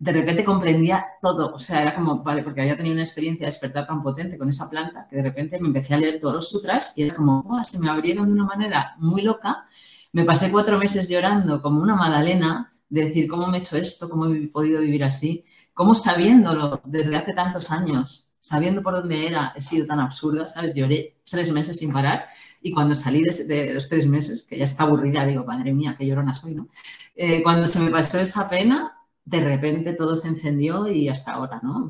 de 0.00 0.12
repente 0.12 0.44
comprendía 0.44 1.04
todo. 1.20 1.52
O 1.54 1.58
sea, 1.58 1.82
era 1.82 1.94
como, 1.94 2.22
vale, 2.22 2.42
porque 2.42 2.62
había 2.62 2.76
tenido 2.76 2.94
una 2.94 3.02
experiencia 3.02 3.44
de 3.44 3.52
despertar 3.52 3.86
tan 3.86 4.02
potente 4.02 4.38
con 4.38 4.48
esa 4.48 4.68
planta 4.68 5.06
que 5.08 5.16
de 5.16 5.22
repente 5.22 5.60
me 5.60 5.68
empecé 5.68 5.94
a 5.94 5.98
leer 5.98 6.18
todos 6.18 6.34
los 6.34 6.48
sutras 6.48 6.96
y 6.96 7.02
era 7.02 7.14
como, 7.14 7.46
oh, 7.46 7.62
se 7.64 7.78
me 7.78 7.90
abrieron 7.90 8.26
de 8.26 8.32
una 8.32 8.44
manera 8.44 8.94
muy 8.96 9.20
loca. 9.20 9.66
Me 10.12 10.24
pasé 10.24 10.50
cuatro 10.50 10.78
meses 10.78 11.06
llorando 11.08 11.60
como 11.60 11.82
una 11.82 11.94
magdalena 11.96 12.72
de 12.88 13.04
decir, 13.04 13.28
¿cómo 13.28 13.46
me 13.46 13.58
he 13.58 13.60
hecho 13.60 13.76
esto? 13.76 14.08
¿Cómo 14.08 14.26
he 14.26 14.48
podido 14.48 14.80
vivir 14.80 15.04
así? 15.04 15.44
¿Cómo 15.74 15.94
sabiéndolo 15.94 16.80
desde 16.84 17.16
hace 17.16 17.34
tantos 17.34 17.70
años, 17.70 18.32
sabiendo 18.40 18.82
por 18.82 18.94
dónde 18.94 19.26
era, 19.26 19.52
he 19.54 19.60
sido 19.60 19.86
tan 19.86 20.00
absurda, 20.00 20.48
¿sabes? 20.48 20.74
Lloré 20.74 21.18
tres 21.30 21.52
meses 21.52 21.78
sin 21.78 21.92
parar 21.92 22.24
y 22.62 22.72
cuando 22.72 22.94
salí 22.94 23.22
de, 23.22 23.74
los 23.74 23.88
tres 23.88 24.06
meses, 24.06 24.46
que 24.48 24.56
ya 24.56 24.64
está 24.64 24.84
aburrida, 24.84 25.26
digo, 25.26 25.44
madre 25.44 25.74
mía, 25.74 25.94
qué 25.98 26.06
llorona 26.06 26.34
soy, 26.34 26.54
¿no? 26.54 26.68
Eh, 27.14 27.42
cuando 27.42 27.68
se 27.68 27.80
me 27.80 27.90
pasó 27.90 28.18
esa 28.18 28.48
pena, 28.48 28.99
de 29.24 29.40
repente 29.40 29.92
todo 29.92 30.16
se 30.16 30.28
encendió 30.28 30.88
y 30.88 31.08
hasta 31.08 31.32
ahora, 31.32 31.60
¿no? 31.62 31.88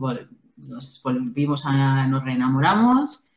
Nos 0.57 1.03
volvimos 1.03 1.65
a, 1.65 2.07
nos 2.07 2.25
reenamoramos, 2.25 3.31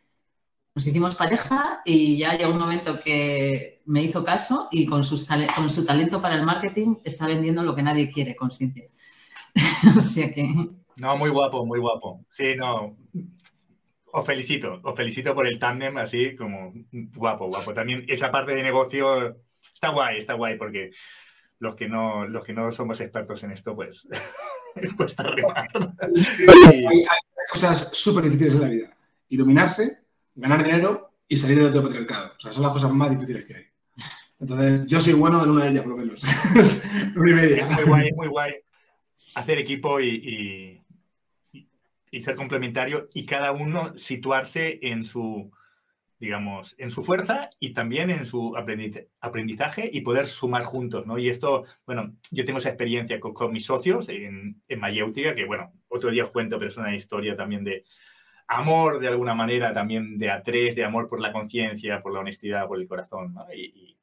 nos 0.75 0.87
hicimos 0.87 1.15
pareja 1.15 1.81
y 1.85 2.17
ya 2.17 2.35
llegó 2.35 2.51
un 2.51 2.59
momento 2.59 2.99
que 2.99 3.81
me 3.85 4.03
hizo 4.03 4.23
caso 4.23 4.67
y 4.71 4.85
con, 4.85 5.01
con 5.55 5.69
su 5.69 5.85
talento 5.85 6.21
para 6.21 6.35
el 6.35 6.43
marketing 6.43 6.95
está 7.03 7.27
vendiendo 7.27 7.63
lo 7.63 7.75
que 7.75 7.83
nadie 7.83 8.09
quiere, 8.09 8.35
consciente. 8.35 8.89
o 9.97 10.01
sea 10.01 10.33
que... 10.33 10.43
No, 10.97 11.17
muy 11.17 11.29
guapo, 11.29 11.65
muy 11.65 11.79
guapo. 11.79 12.25
Sí, 12.31 12.55
no. 12.55 12.95
Os 14.11 14.25
felicito, 14.25 14.79
os 14.83 14.95
felicito 14.95 15.33
por 15.33 15.47
el 15.47 15.57
tándem 15.57 15.97
así 15.97 16.35
como 16.35 16.71
guapo, 17.15 17.47
guapo. 17.47 17.73
También 17.73 18.05
esa 18.07 18.31
parte 18.31 18.53
de 18.53 18.61
negocio 18.61 19.37
está 19.73 19.89
guay, 19.89 20.19
está 20.19 20.33
guay 20.33 20.57
porque 20.57 20.91
los 21.63 21.75
que 21.75 21.87
no, 21.87 22.27
los 22.27 22.43
que 22.43 22.51
no 22.51 22.71
somos 22.73 22.99
expertos 22.99 23.41
en 23.43 23.51
esto, 23.51 23.73
pues 23.73 24.05
cuesta 24.97 25.23
remar. 25.35 25.69
Hay, 26.67 27.05
cosas 27.49 27.89
súper 27.93 28.25
difíciles 28.25 28.55
en 28.55 28.61
la 28.61 28.67
vida. 28.67 28.97
Iluminarse, 29.29 30.07
ganar 30.35 30.61
dinero 30.61 31.13
y 31.25 31.37
salir 31.37 31.57
del 31.59 31.67
otro 31.67 31.83
patriarcado. 31.83 32.33
O 32.37 32.39
sea, 32.39 32.51
son 32.51 32.63
las 32.63 32.73
cosas 32.73 32.91
más 32.91 33.09
difíciles 33.09 33.45
que 33.45 33.55
hay. 33.55 33.65
Entonces, 34.39 34.87
yo 34.87 34.99
soy 34.99 35.13
bueno 35.13 35.41
en 35.41 35.51
una 35.51 35.63
de 35.63 35.71
ellas, 35.71 35.83
por 35.83 35.91
lo 35.93 35.97
menos. 35.97 36.25
muy 37.15 37.31
guay, 37.87 38.11
muy 38.13 38.27
guay. 38.27 38.53
Hacer 39.35 39.57
equipo 39.57 40.01
y, 40.01 40.81
y 42.11 42.21
ser 42.21 42.35
complementario 42.35 43.07
y 43.13 43.25
cada 43.25 43.53
uno 43.53 43.97
situarse 43.97 44.79
en 44.81 45.05
su, 45.05 45.49
digamos, 46.23 46.73
en 46.77 46.89
su 46.89 47.03
fuerza 47.03 47.49
y 47.59 47.73
también 47.73 48.09
en 48.09 48.25
su 48.25 48.55
aprendizaje 48.55 49.89
y 49.91 49.99
poder 49.99 50.25
sumar 50.25 50.63
juntos, 50.63 51.05
¿no? 51.05 51.19
Y 51.19 51.27
esto, 51.27 51.65
bueno, 51.85 52.15
yo 52.31 52.45
tengo 52.45 52.59
esa 52.59 52.69
experiencia 52.69 53.19
con, 53.19 53.51
mis 53.51 53.65
socios 53.65 54.07
en, 54.07 54.61
en 54.69 54.79
Mayéutica, 54.79 55.35
que, 55.35 55.43
bueno, 55.43 55.73
otro 55.89 56.11
día 56.11 56.23
os 56.23 56.31
cuento, 56.31 56.57
pero 56.57 56.69
es 56.69 56.77
una 56.77 56.95
historia 56.95 57.35
también 57.35 57.65
de 57.65 57.83
amor, 58.47 59.01
de 59.01 59.09
alguna 59.09 59.33
manera, 59.35 59.73
también 59.73 60.17
de 60.17 60.31
a 60.31 60.41
tres, 60.41 60.77
de 60.77 60.85
amor 60.85 61.09
por 61.09 61.19
la 61.19 61.33
conciencia, 61.33 62.01
por 62.01 62.13
la 62.13 62.21
honestidad, 62.21 62.67
por 62.67 62.79
el 62.79 62.87
corazón, 62.87 63.33
¿no? 63.33 63.45
y, 63.53 63.97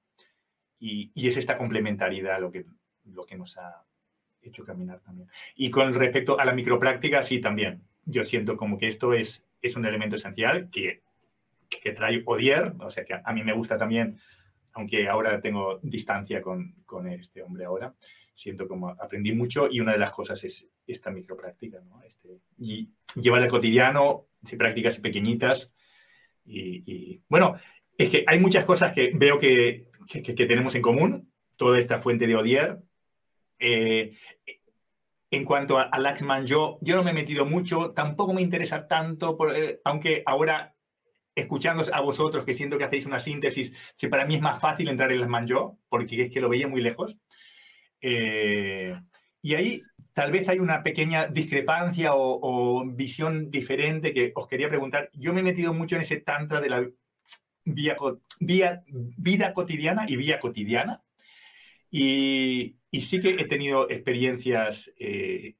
y, 0.79 1.11
y, 1.15 1.27
es 1.27 1.39
esta 1.39 1.57
complementariedad 1.57 2.39
lo 2.39 2.53
que, 2.53 2.67
lo 3.05 3.25
que 3.25 3.39
nos 3.39 3.57
ha 3.57 3.83
hecho 4.43 4.63
caminar 4.67 5.01
también. 5.01 5.31
Y 5.55 5.71
con 5.71 5.95
respecto 5.95 6.39
a 6.39 6.45
la 6.45 6.53
micropráctica, 6.53 7.23
sí, 7.23 7.41
también. 7.41 7.81
Yo 8.05 8.25
siento 8.25 8.59
como 8.59 8.77
que 8.77 8.89
esto 8.89 9.15
es, 9.15 9.43
es 9.63 9.75
un 9.77 9.87
elemento 9.87 10.17
esencial 10.17 10.69
que 10.71 11.03
que 11.79 11.93
trae 11.93 12.23
Odier, 12.27 12.75
o 12.81 12.91
sea 12.91 13.05
que 13.05 13.15
a, 13.15 13.33
mí 13.33 13.43
me 13.45 13.53
gusta 13.53 13.79
también, 13.79 14.19
aunque 14.73 15.09
ahora 15.09 15.41
tengo 15.41 15.79
distancia 15.83 16.43
con, 16.43 16.75
con, 16.85 17.07
este 17.09 17.43
hombre 17.43 17.65
ahora, 17.65 17.95
siento 18.35 18.67
como 18.67 18.89
aprendí 18.89 19.33
mucho 19.33 19.69
y 19.71 19.81
una 19.81 19.93
de 19.93 19.99
las 19.99 20.11
cosas 20.11 20.43
es 20.45 20.67
esta 20.87 21.11
micropráctica, 21.11 21.81
¿no? 21.81 22.03
Este, 22.03 22.41
y 22.59 22.91
llevar 23.15 23.43
al 23.43 23.49
cotidiano, 23.49 24.27
prácticas 24.59 24.99
pequeñitas 24.99 25.71
y, 26.45 27.23
bueno, 27.29 27.57
es 27.97 28.09
que 28.11 28.25
hay 28.27 28.41
muchas 28.41 28.65
cosas 28.65 28.93
que 28.93 29.13
veo 29.15 29.39
que, 29.39 29.87
que, 30.09 30.47
tenemos 30.47 30.75
en 30.75 30.83
común, 30.83 31.33
toda 31.57 31.79
esta 31.79 32.01
fuente 32.01 32.27
de 32.27 32.35
Odier. 32.35 32.79
Eh, 33.59 34.17
en 35.31 35.45
cuanto 35.45 35.79
a, 35.79 35.97
Laxman, 35.99 36.47
yo, 36.47 36.79
yo 36.81 36.97
no 36.97 37.05
me 37.05 37.11
he 37.11 37.15
metido 37.15 37.45
mucho, 37.45 37.93
tampoco 37.93 38.33
me 38.33 38.43
interesa 38.43 38.89
tanto, 38.89 39.39
eh, 39.55 39.81
aunque 39.85 40.23
ahora 40.27 40.75
escuchando 41.35 41.85
a 41.93 42.01
vosotros, 42.01 42.45
que 42.45 42.55
siento 42.55 42.79
que 42.79 42.85
hacéis 42.85 43.07
una 43.07 43.21
síntesis, 43.21 43.73
que 43.97 44.09
para 44.09 44.27
mí 44.27 44.37
es 44.37 44.41
más 44.41 44.61
fácil 44.61 44.89
entrar 44.89 45.13
en 45.13 45.21
Laxman 45.21 45.47
yo, 45.47 45.79
porque 45.89 46.23
es 46.25 46.33
que 46.33 46.41
lo 46.41 46.49
veía 46.49 46.69
muy 46.69 46.81
lejos. 46.81 47.17
Eh, 48.01 48.99
y 49.43 49.55
ahí 49.55 49.83
tal 50.13 50.33
vez 50.33 50.49
hay 50.49 50.59
una 50.59 50.83
pequeña 50.83 51.27
discrepancia 51.27 52.15
o, 52.15 52.85
visión 52.87 53.51
diferente 53.51 54.13
que 54.13 54.33
os 54.35 54.49
quería 54.49 54.69
preguntar. 54.69 55.11
Yo 55.15 55.33
me 55.33 55.41
he 55.41 55.45
metido 55.45 55.73
mucho 55.73 55.97
en 55.97 56.03
ese 56.03 56.21
tantra 56.21 56.61
de 56.61 56.69
la 56.69 56.89
vía, 57.65 57.97
vía, 58.41 58.83
vida 58.87 59.53
cotidiana 59.53 60.05
y 60.09 60.17
vía 60.17 60.39
cotidiana. 60.39 61.03
Y, 61.91 62.77
y 62.91 63.03
sí 63.03 63.21
que 63.21 63.31
he 63.31 63.45
tenido 63.47 63.91
experiencias 63.91 64.91
eh, 64.99 65.55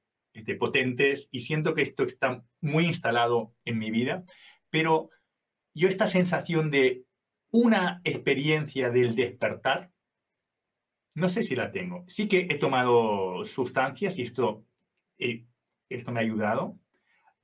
potentes 0.59 1.29
y 1.31 1.41
siento 1.41 1.75
que 1.75 1.83
esto 1.83 2.05
está 2.05 2.45
muy 2.61 2.87
instalado 2.87 3.55
en 3.65 3.79
mi 3.79 3.91
vida, 3.91 4.25
pero 4.71 5.11
yo 5.75 5.89
esta 5.89 6.07
sensación 6.07 6.71
de 6.71 7.05
una 7.51 8.01
experiencia 8.05 8.91
del 8.91 9.15
despertar, 9.15 9.91
no 11.15 11.29
sé 11.29 11.43
si 11.43 11.57
la 11.57 11.73
tengo. 11.73 12.05
Sí 12.07 12.29
que 12.29 12.47
he 12.51 12.59
tomado 12.59 13.45
sustancias 13.45 14.19
y 14.19 14.23
esto, 14.23 14.65
eh, 15.19 15.45
esto 15.89 16.13
me 16.13 16.21
ha 16.21 16.23
ayudado 16.23 16.79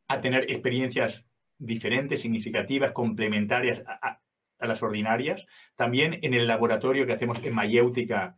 a 0.08 0.20
tener 0.20 0.50
experiencias 0.50 1.24
diferentes, 1.58 2.20
significativas, 2.20 2.92
complementarias 2.92 3.82
a, 3.86 4.20
las 4.58 4.82
ordinarias. 4.82 5.46
También 5.74 6.18
en 6.22 6.32
el 6.32 6.46
laboratorio 6.46 7.06
que 7.06 7.12
hacemos 7.12 7.42
en 7.44 7.54
mayéutica 7.54 8.36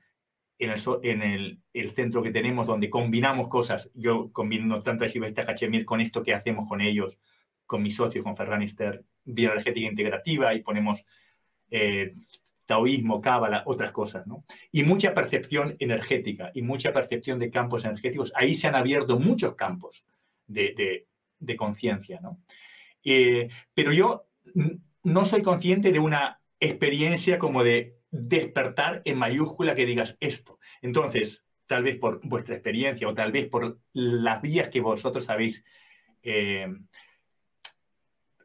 en, 0.59 1.23
el, 1.23 1.91
centro 1.95 2.23
que 2.23 2.33
tenemos 2.33 2.67
donde 2.67 2.91
combinamos 2.91 3.49
cosas, 3.49 3.91
yo 3.95 4.33
combino 4.33 4.83
tanto 4.83 5.05
a 5.05 5.47
Cachemir 5.47 5.85
con 5.85 6.01
esto 6.01 6.23
que 6.23 6.35
hacemos 6.35 6.69
con 6.69 6.81
ellos, 6.81 7.19
con 7.67 7.83
mi 7.83 7.93
socio, 7.93 8.25
con 8.25 8.37
Ferran 8.37 8.63
Ester, 8.63 9.05
bioenergética 9.29 9.87
integrativa 9.87 10.55
y 10.55 10.63
ponemos 10.63 11.05
eh, 11.71 12.15
taoísmo, 12.67 13.21
cábala, 13.21 13.63
otras 13.67 13.93
cosas, 13.93 14.27
¿no? 14.27 14.45
Y 14.73 14.83
mucha 14.83 15.15
percepción 15.15 15.77
energética 15.79 16.51
y 16.55 16.63
mucha 16.63 16.93
percepción 16.93 17.39
de 17.39 17.51
campos 17.51 17.85
energéticos. 17.85 18.33
Ahí 18.35 18.55
se 18.55 18.67
han 18.67 18.75
abierto 18.75 19.19
muchos 19.19 19.55
campos 19.55 20.05
de, 20.47 21.07
de, 21.39 21.57
conciencia, 21.57 22.21
¿no? 22.21 22.41
Eh, 23.05 23.49
pero 23.73 23.93
yo 23.93 24.27
no 25.03 25.25
soy 25.25 25.41
consciente 25.41 25.93
de 25.93 25.99
una 25.99 26.41
experiencia 26.61 27.39
como 27.39 27.65
de 27.65 27.97
despertar 28.11 29.03
en 29.05 29.19
mayúscula 29.19 29.75
que 29.75 29.87
digas 29.87 30.17
esto. 30.21 30.59
Entonces, 30.83 31.45
tal 31.67 31.85
vez 31.85 31.99
por 31.99 32.21
vuestra 32.27 32.55
experiencia 32.55 33.09
o 33.09 33.15
tal 33.15 33.33
vez 33.33 33.49
por 33.49 33.79
las 33.93 34.43
vías 34.43 34.69
que 34.69 34.81
vosotros 34.81 35.29
habéis, 35.31 35.65
eh, 36.23 36.67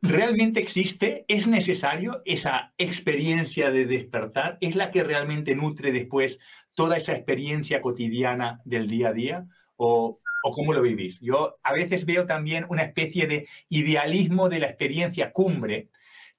¿realmente 0.04 0.60
existe? 0.60 1.26
¿Es 1.28 1.48
necesario 1.48 2.22
esa 2.26 2.74
experiencia 2.78 3.72
de 3.72 3.86
despertar? 3.86 4.58
¿Es 4.62 4.76
la 4.76 4.92
que 4.92 5.04
realmente 5.04 5.56
nutre 5.56 5.92
después 5.92 6.38
toda 6.76 6.98
esa 6.98 7.14
experiencia 7.14 7.82
cotidiana 7.82 8.60
del 8.66 8.88
día 8.88 9.10
a 9.10 9.14
día? 9.14 9.48
¿O, 9.78 10.20
o 10.44 10.52
cómo 10.52 10.74
lo 10.74 10.82
vivís? 10.82 11.20
Yo 11.22 11.58
a 11.64 11.74
veces 11.74 12.06
veo 12.06 12.26
también 12.26 12.66
una 12.70 12.84
especie 12.84 13.26
de 13.28 13.48
idealismo 13.70 14.50
de 14.50 14.60
la 14.60 14.68
experiencia 14.68 15.32
cumbre, 15.32 15.88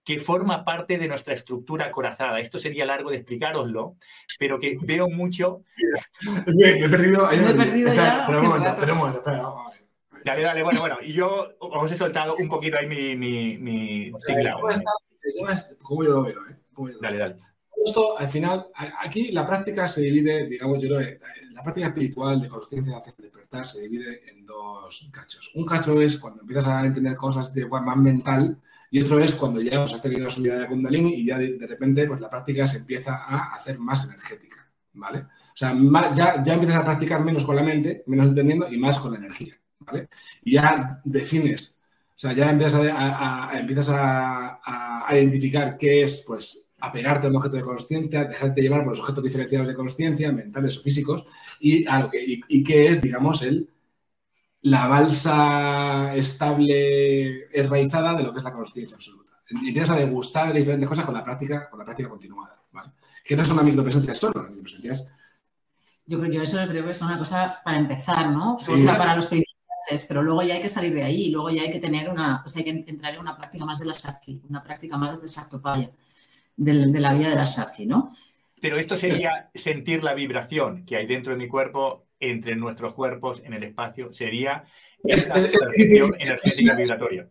que 0.05 0.20
forma 0.20 0.64
parte 0.64 0.98
de 0.98 1.09
nuestra 1.09 1.33
estructura 1.33 1.87
acorazada. 1.87 2.38
Esto 2.38 2.59
sería 2.59 2.85
largo 2.85 3.11
de 3.11 3.16
explicároslo, 3.16 3.96
pero 4.38 4.61
que 4.61 4.74
veo 4.83 5.09
mucho. 5.09 5.62
me 6.46 6.70
he 6.70 6.88
perdido. 6.88 7.29
Me 7.31 7.50
he 7.50 7.55
perdido 7.55 7.94
ya. 7.94 8.24
Pero 8.27 8.50
bueno, 8.50 8.77
pero 8.79 8.96
bueno, 8.96 9.14
espera, 9.16 9.42
Dale, 10.24 10.42
dale, 10.42 10.62
bueno, 10.62 10.80
bueno. 10.80 10.96
Y 11.02 11.12
yo 11.12 11.48
os 11.60 11.92
he 11.92 11.96
soltado 11.96 12.37
un 12.37 12.48
poquito 12.48 12.78
ahí 12.78 12.87
mi, 12.87 13.14
mi, 13.14 13.58
mi 13.58 14.12
sigla. 14.18 14.56
¿Cómo 15.82 16.04
yo 16.04 16.10
lo 16.10 16.22
veo? 16.22 16.40
¿eh? 16.48 16.94
dale, 17.00 17.18
dale. 17.18 17.37
Esto, 17.84 18.18
al 18.18 18.30
final, 18.30 18.68
aquí 19.00 19.30
la 19.32 19.46
práctica 19.46 19.87
se 19.87 20.00
divide, 20.00 20.46
digamos, 20.46 20.80
yo 20.80 20.88
lo, 20.88 21.00
la 21.00 21.62
práctica 21.62 21.88
espiritual 21.88 22.40
de 22.40 22.48
conciencia 22.48 22.96
hacia 22.96 23.12
despertar 23.18 23.66
se 23.66 23.82
divide 23.82 24.28
en 24.30 24.46
dos 24.46 25.10
cachos. 25.12 25.52
Un 25.54 25.66
cacho 25.66 26.00
es 26.00 26.18
cuando 26.18 26.40
empiezas 26.40 26.66
a 26.66 26.84
entender 26.84 27.14
cosas 27.14 27.52
de 27.52 27.66
más 27.66 27.96
mental, 27.96 28.58
y 28.90 29.00
otro 29.00 29.18
es 29.18 29.34
cuando 29.34 29.60
ya 29.60 29.80
os 29.80 29.92
has 29.92 30.00
tenido 30.00 30.24
la 30.24 30.30
subida 30.30 30.54
de 30.54 30.60
la 30.60 30.68
Kundalini 30.68 31.14
y 31.14 31.26
ya 31.26 31.37
de, 31.37 31.58
repente 31.66 32.06
pues 32.06 32.20
la 32.20 32.30
práctica 32.30 32.66
se 32.66 32.78
empieza 32.78 33.24
a 33.24 33.52
hacer 33.54 33.78
más 33.78 34.06
energética, 34.06 34.70
¿vale? 34.92 35.18
O 35.18 35.56
sea, 35.56 35.76
ya, 36.14 36.42
ya 36.42 36.54
empiezas 36.54 36.76
a 36.76 36.84
practicar 36.84 37.22
menos 37.24 37.44
con 37.44 37.56
la 37.56 37.62
mente, 37.62 38.04
menos 38.06 38.28
entendiendo 38.28 38.72
y 38.72 38.78
más 38.78 38.98
con 38.98 39.12
la 39.12 39.18
energía, 39.18 39.54
¿vale? 39.80 40.08
Y 40.42 40.52
ya 40.52 41.00
defines, 41.04 41.84
o 42.10 42.18
sea, 42.18 42.32
ya 42.32 42.50
empiezas 42.50 42.80
a, 42.92 43.58
empiezas 43.58 43.90
a, 43.90 44.60
identificar 45.12 45.76
qué 45.76 46.02
es, 46.02 46.24
pues, 46.26 46.72
apegarte 46.80 47.26
a 47.26 47.30
un 47.30 47.37
objeto 47.37 47.56
de 47.56 47.62
consciencia, 47.62 48.24
dejarte 48.24 48.62
llevar 48.62 48.80
por 48.80 48.90
los 48.90 49.00
objetos 49.00 49.22
diferenciados 49.24 49.68
de 49.68 49.74
consciencia, 49.74 50.32
mentales 50.32 50.78
o 50.78 50.82
físicos, 50.82 51.26
y, 51.60 51.87
a 51.87 52.00
lo 52.00 52.10
que, 52.10 52.24
y 52.24 52.64
qué 52.64 52.88
es, 52.88 53.02
digamos, 53.02 53.42
el 53.42 53.68
la 54.64 54.87
balsa 54.87 56.14
estable 56.16 57.48
enraizada 57.52 58.14
de 58.14 58.22
lo 58.22 58.32
que 58.32 58.38
es 58.38 58.44
la 58.44 58.52
conciencia 58.52 58.96
absoluta. 58.96 59.32
Empiezas 59.50 59.90
a 59.90 60.00
degustar 60.00 60.54
diferentes 60.54 60.88
cosas 60.88 61.04
con 61.04 61.14
la 61.14 61.22
práctica, 61.22 61.68
con 61.68 61.78
la 61.78 61.84
práctica 61.84 62.08
continuada, 62.08 62.62
¿vale? 62.72 62.92
Que 63.22 63.37
no 63.37 63.42
es 63.42 63.48
una 63.50 63.62
micropresencia 63.62 64.14
solo, 64.14 64.42
la 64.42 64.48
micropresencia 64.48 64.94
Yo 66.06 66.18
creo, 66.18 66.32
yo 66.32 66.42
eso 66.42 66.58
creo 66.66 66.82
que 66.82 66.92
es 66.92 67.02
una 67.02 67.18
cosa 67.18 67.60
para 67.62 67.76
empezar, 67.76 68.30
¿no? 68.30 68.56
Sí, 68.58 68.72
o 68.72 68.87
para 68.96 69.16
los 69.16 69.28
pero 70.09 70.23
luego 70.23 70.42
ya 70.42 70.55
hay 70.55 70.62
que 70.62 70.68
salir 70.68 70.94
de 70.94 71.03
ahí, 71.03 71.31
luego 71.31 71.51
ya 71.51 71.62
hay 71.62 71.73
que 71.73 71.81
tener 71.81 72.09
una, 72.09 72.42
o 72.44 72.49
sea, 72.49 72.61
hay 72.61 72.64
que 72.64 72.90
entrar 72.90 73.14
en 73.14 73.20
una 73.20 73.37
práctica 73.37 73.64
más 73.64 73.79
de 73.79 73.87
la 73.87 73.92
Shakti, 73.92 74.42
una 74.49 74.62
práctica 74.62 74.97
más 74.97 75.23
de 75.23 75.29
Saktopaya, 75.29 75.90
de, 76.57 76.87
de 76.87 77.01
la 77.01 77.12
vida 77.14 77.31
de 77.31 77.37
la 77.37 77.44
Shakti, 77.44 77.87
¿no? 77.87 78.14
Pero 78.61 78.79
esto 78.79 78.97
sería 78.97 79.51
sentir 79.55 80.03
la 80.03 80.14
vibración 80.14 80.87
que 80.87 80.97
hay 80.97 81.07
dentro 81.07 81.33
de 81.33 81.38
mi 81.38 81.49
cuerpo 81.49 82.07
entre 82.18 82.57
nuestros 82.57 82.94
cuerpos 82.94 83.42
en 83.44 83.53
el 83.53 83.62
espacio 83.64 84.12
sería 84.12 84.64
esa 85.03 85.35
percepción 85.35 86.14
energética 86.18 86.75
vibratoria. 86.75 87.29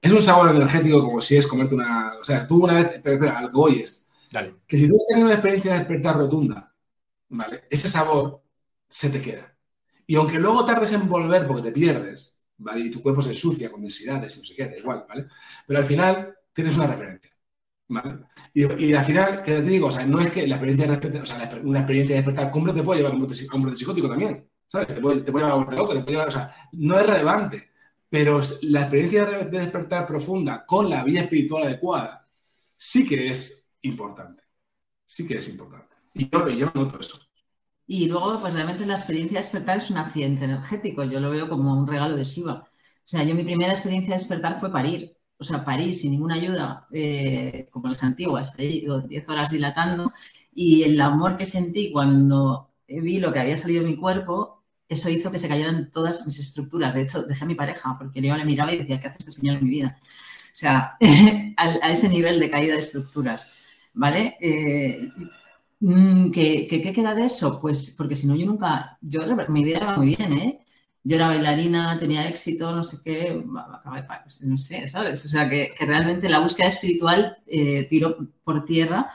Es 0.00 0.12
un 0.12 0.22
sabor 0.22 0.54
energético 0.54 1.02
como 1.02 1.20
si 1.20 1.36
es 1.36 1.46
comerte 1.46 1.74
una... 1.74 2.14
O 2.20 2.24
sea, 2.24 2.46
tú 2.46 2.64
una 2.64 2.74
vez... 2.74 3.00
Pero, 3.02 3.16
espera, 3.16 3.38
algo 3.38 3.64
oyes. 3.64 4.08
Dale. 4.30 4.54
Que 4.66 4.76
si 4.76 4.88
tú 4.88 4.96
has 4.96 5.06
tenido 5.08 5.26
una 5.26 5.34
experiencia 5.34 5.72
de 5.72 5.78
despertar 5.80 6.16
rotunda, 6.16 6.72
¿vale? 7.28 7.64
Ese 7.68 7.88
sabor 7.88 8.42
se 8.88 9.10
te 9.10 9.20
queda. 9.20 9.55
Y 10.06 10.14
aunque 10.16 10.38
luego 10.38 10.64
tardes 10.64 10.92
en 10.92 11.08
volver 11.08 11.46
porque 11.46 11.62
te 11.62 11.72
pierdes, 11.72 12.44
¿vale? 12.58 12.80
Y 12.80 12.90
tu 12.90 13.02
cuerpo 13.02 13.22
se 13.22 13.30
ensucia 13.30 13.70
con 13.70 13.80
densidades 13.80 14.36
y 14.36 14.38
no 14.40 14.44
sé 14.44 14.54
qué, 14.54 14.66
da 14.66 14.76
igual, 14.76 15.04
¿vale? 15.08 15.26
Pero 15.66 15.78
al 15.78 15.84
final 15.84 16.36
tienes 16.52 16.76
una 16.76 16.86
referencia. 16.86 17.36
Y, 18.52 18.92
al 18.94 19.04
final, 19.04 19.42
que 19.42 19.52
te 19.52 19.62
digo, 19.62 19.86
o 19.86 19.90
sea, 19.90 20.04
no 20.06 20.20
es 20.20 20.30
que 20.30 20.46
la 20.46 20.56
experiencia 20.56 20.96
de 20.96 21.20
o 21.20 21.26
sea, 21.26 21.60
una 21.62 21.80
experiencia 21.80 22.16
de 22.16 22.22
despertar 22.22 22.50
cumbre 22.50 22.72
te 22.72 22.82
puede 22.82 22.98
llevar 22.98 23.12
a 23.12 23.14
un 23.14 23.22
brote, 23.22 23.76
psicótico 23.76 24.08
también, 24.08 24.48
¿sabes? 24.66 24.88
Te 24.88 25.00
puede, 25.00 25.22
llevar 25.22 25.50
a 25.50 25.54
un 25.54 25.74
loco, 25.74 25.94
te 25.94 26.00
puede 26.00 26.16
o 26.18 26.30
sea, 26.30 26.52
no 26.72 26.98
es 26.98 27.06
relevante, 27.06 27.70
pero 28.08 28.40
la 28.62 28.82
experiencia 28.82 29.24
de 29.26 29.58
despertar 29.58 30.06
profunda 30.06 30.64
con 30.66 30.90
la 30.90 31.04
vía 31.04 31.22
espiritual 31.22 31.64
adecuada 31.64 32.28
sí 32.76 33.06
que 33.06 33.28
es 33.30 33.72
importante, 33.82 34.42
sí 35.04 35.26
que 35.26 35.38
es 35.38 35.48
importante. 35.48 35.94
Y 36.14 36.28
yo, 36.28 36.48
yo 36.48 36.72
noto 36.74 36.98
eso. 36.98 37.18
Y 37.86 38.08
luego, 38.08 38.40
pues 38.40 38.54
realmente 38.54 38.86
la 38.86 38.94
experiencia 38.94 39.38
de 39.38 39.44
despertar 39.44 39.78
es 39.78 39.90
un 39.90 39.98
accidente 39.98 40.44
energético, 40.44 41.04
yo 41.04 41.20
lo 41.20 41.30
veo 41.30 41.48
como 41.48 41.72
un 41.72 41.86
regalo 41.86 42.16
de 42.16 42.24
Shiva. 42.24 42.54
O 42.54 43.08
sea, 43.08 43.22
yo 43.24 43.34
mi 43.34 43.44
primera 43.44 43.72
experiencia 43.72 44.14
de 44.14 44.20
despertar 44.20 44.58
fue 44.58 44.72
parir 44.72 45.16
o 45.38 45.44
sea, 45.44 45.64
París 45.64 46.00
sin 46.00 46.12
ninguna 46.12 46.36
ayuda, 46.36 46.86
eh, 46.92 47.68
como 47.70 47.88
las 47.88 48.02
antiguas, 48.02 48.54
he 48.58 48.66
ido 48.66 49.02
10 49.02 49.28
horas 49.28 49.50
dilatando, 49.50 50.12
y 50.54 50.82
el 50.84 51.00
amor 51.00 51.36
que 51.36 51.44
sentí 51.44 51.92
cuando 51.92 52.70
vi 52.88 53.18
lo 53.18 53.32
que 53.32 53.40
había 53.40 53.56
salido 53.56 53.82
de 53.82 53.90
mi 53.90 53.96
cuerpo, 53.96 54.64
eso 54.88 55.10
hizo 55.10 55.30
que 55.30 55.38
se 55.38 55.48
cayeran 55.48 55.90
todas 55.90 56.24
mis 56.26 56.38
estructuras. 56.38 56.94
De 56.94 57.02
hecho, 57.02 57.22
dejé 57.24 57.44
a 57.44 57.46
mi 57.46 57.54
pareja, 57.54 57.96
porque 57.98 58.22
yo 58.22 58.36
le 58.36 58.44
miraba 58.44 58.72
y 58.72 58.78
decía, 58.78 59.00
¿qué 59.00 59.08
hace 59.08 59.18
este 59.18 59.32
señor 59.32 59.56
en 59.56 59.64
mi 59.64 59.70
vida? 59.70 59.98
O 60.00 60.56
sea, 60.58 60.96
a, 61.56 61.90
ese 61.90 62.08
nivel 62.08 62.38
de 62.40 62.50
caída 62.50 62.74
de 62.74 62.80
estructuras, 62.80 63.52
¿vale? 63.94 64.36
Eh, 64.40 65.10
mm, 65.80 66.30
¿qué, 66.30 66.66
¿qué, 66.68 66.92
queda 66.92 67.14
de 67.14 67.26
eso? 67.26 67.60
Pues 67.60 67.94
porque 67.96 68.16
si 68.16 68.26
no, 68.26 68.36
yo 68.36 68.46
nunca, 68.46 68.98
yo 69.00 69.22
mi 69.48 69.64
vida 69.64 69.78
era 69.78 69.96
muy 69.96 70.16
bien, 70.16 70.32
¿eh? 70.32 70.66
yo 71.06 71.14
era 71.16 71.28
bailarina, 71.28 71.96
tenía 71.98 72.28
éxito, 72.28 72.72
no 72.74 72.82
sé 72.82 72.98
qué, 73.04 73.44
pues, 74.24 74.42
no 74.42 74.56
sé, 74.56 74.88
¿sabes? 74.88 75.24
O 75.24 75.28
sea, 75.28 75.48
que, 75.48 75.72
realmente 75.78 76.28
la 76.28 76.40
búsqueda 76.40 76.66
espiritual 76.66 77.38
eh, 77.46 77.84
tiró 77.88 78.16
por 78.42 78.64
tierra 78.64 79.12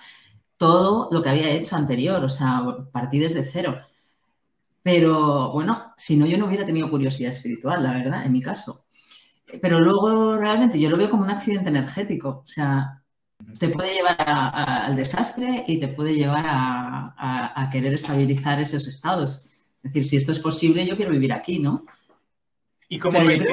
todo 0.58 1.10
lo 1.12 1.22
que 1.22 1.30
había 1.30 1.52
hecho 1.52 1.76
anterior, 1.76 2.24
o 2.24 2.30
sea, 2.30 2.64
partí 2.94 3.20
desde 3.20 3.44
cero. 3.44 3.78
Pero 4.84 5.52
bueno, 5.52 5.94
si 5.98 6.18
no, 6.18 6.26
yo 6.26 6.38
no 6.38 6.48
hubiera 6.48 6.66
tenido 6.66 6.90
curiosidad 6.90 7.32
espiritual, 7.32 7.84
la 7.84 7.94
verdad, 7.94 8.26
en 8.26 8.32
mi 8.32 8.42
caso. 8.42 8.86
Pero 9.62 9.80
luego 9.82 10.38
realmente 10.38 10.80
yo 10.80 10.90
lo 10.90 10.98
veo 10.98 11.10
como 11.10 11.24
un 11.24 11.30
accidente 11.30 11.70
energético, 11.70 12.44
o 12.46 12.48
sea, 12.48 13.01
te 13.60 13.70
puede 13.70 13.94
llevar 13.94 14.18
al 14.20 14.96
desastre 14.96 15.64
y 15.68 15.80
te 15.80 15.88
puede 15.88 16.16
llevar 16.16 16.46
a, 16.48 17.54
a 17.56 17.70
querer 17.70 17.94
estabilizar 17.94 18.60
esos 18.60 18.88
estados 18.88 19.54
Es 19.84 19.94
decir, 19.94 20.04
si 20.04 20.18
esto 20.18 20.32
es 20.32 20.40
posible, 20.40 20.86
yo 20.86 20.96
quiero 20.96 21.12
vivir 21.12 21.34
aquí, 21.34 21.60
¿no? 21.60 21.86
¿Y 22.92 23.00
cómo 23.00 23.20
habéis, 23.20 23.48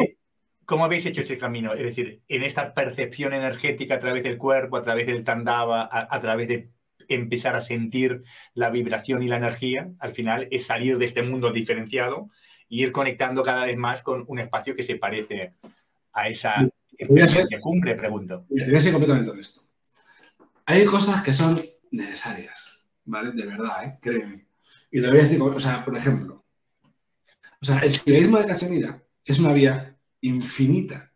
cómo 0.65 0.85
habéis, 0.85 1.07
hecho 1.07 1.21
ese 1.21 1.39
camino? 1.39 1.73
Es 1.73 1.85
decir, 1.85 2.23
en 2.27 2.43
esta 2.43 2.75
percepción 2.75 3.33
energética 3.33 3.95
a 3.95 4.01
través 4.01 4.25
del 4.25 4.37
cuerpo, 4.37 4.77
a 4.77 4.83
través 4.83 5.07
del 5.07 5.23
tandava, 5.23 5.89
a, 5.93 6.21
través 6.21 6.49
de 6.49 6.71
empezar 7.07 7.55
a 7.55 7.61
sentir 7.61 8.25
la 8.55 8.71
vibración 8.71 9.23
y 9.23 9.29
la 9.29 9.37
energía, 9.37 9.91
al 10.01 10.13
final 10.13 10.49
es 10.51 10.67
salir 10.67 10.99
de 10.99 11.05
este 11.05 11.23
mundo 11.23 11.53
diferenciado 11.53 12.31
e 12.69 12.83
ir 12.83 12.91
conectando 12.91 13.45
cada 13.45 13.67
vez 13.67 13.77
más 13.77 14.03
con 14.03 14.25
un 14.27 14.41
espacio 14.41 14.75
que 14.75 14.83
se 14.83 14.97
parece 14.97 15.53
a 16.13 16.29
esa 16.29 16.69
experiencia 16.99 17.61
cumbre, 17.61 17.95
pregunto. 17.95 18.45
te 18.49 18.65
voy 18.65 18.75
a 18.75 18.81
ser 18.81 18.93
completamente 18.93 19.31
honesto. 19.31 19.68
Hay 20.71 20.85
cosas 20.85 21.23
que 21.23 21.33
son 21.33 21.59
necesarias, 21.91 22.83
¿vale? 23.07 23.33
De 23.33 23.47
verdad, 23.47 23.85
¿eh? 23.85 23.99
Créeme. 24.03 24.47
Y 24.91 25.01
te 25.01 25.09
voy 25.09 25.21
a 25.21 25.23
decir, 25.23 25.41
o 25.41 25.59
sea, 25.59 25.83
por 25.83 25.97
ejemplo, 25.97 26.45
o 27.59 27.65
sea, 27.65 27.79
el 27.79 27.91
silogismo 27.91 28.37
de 28.37 28.45
Cachemira 28.45 29.03
es 29.25 29.39
una 29.39 29.55
vía 29.55 29.97
infinita, 30.21 31.11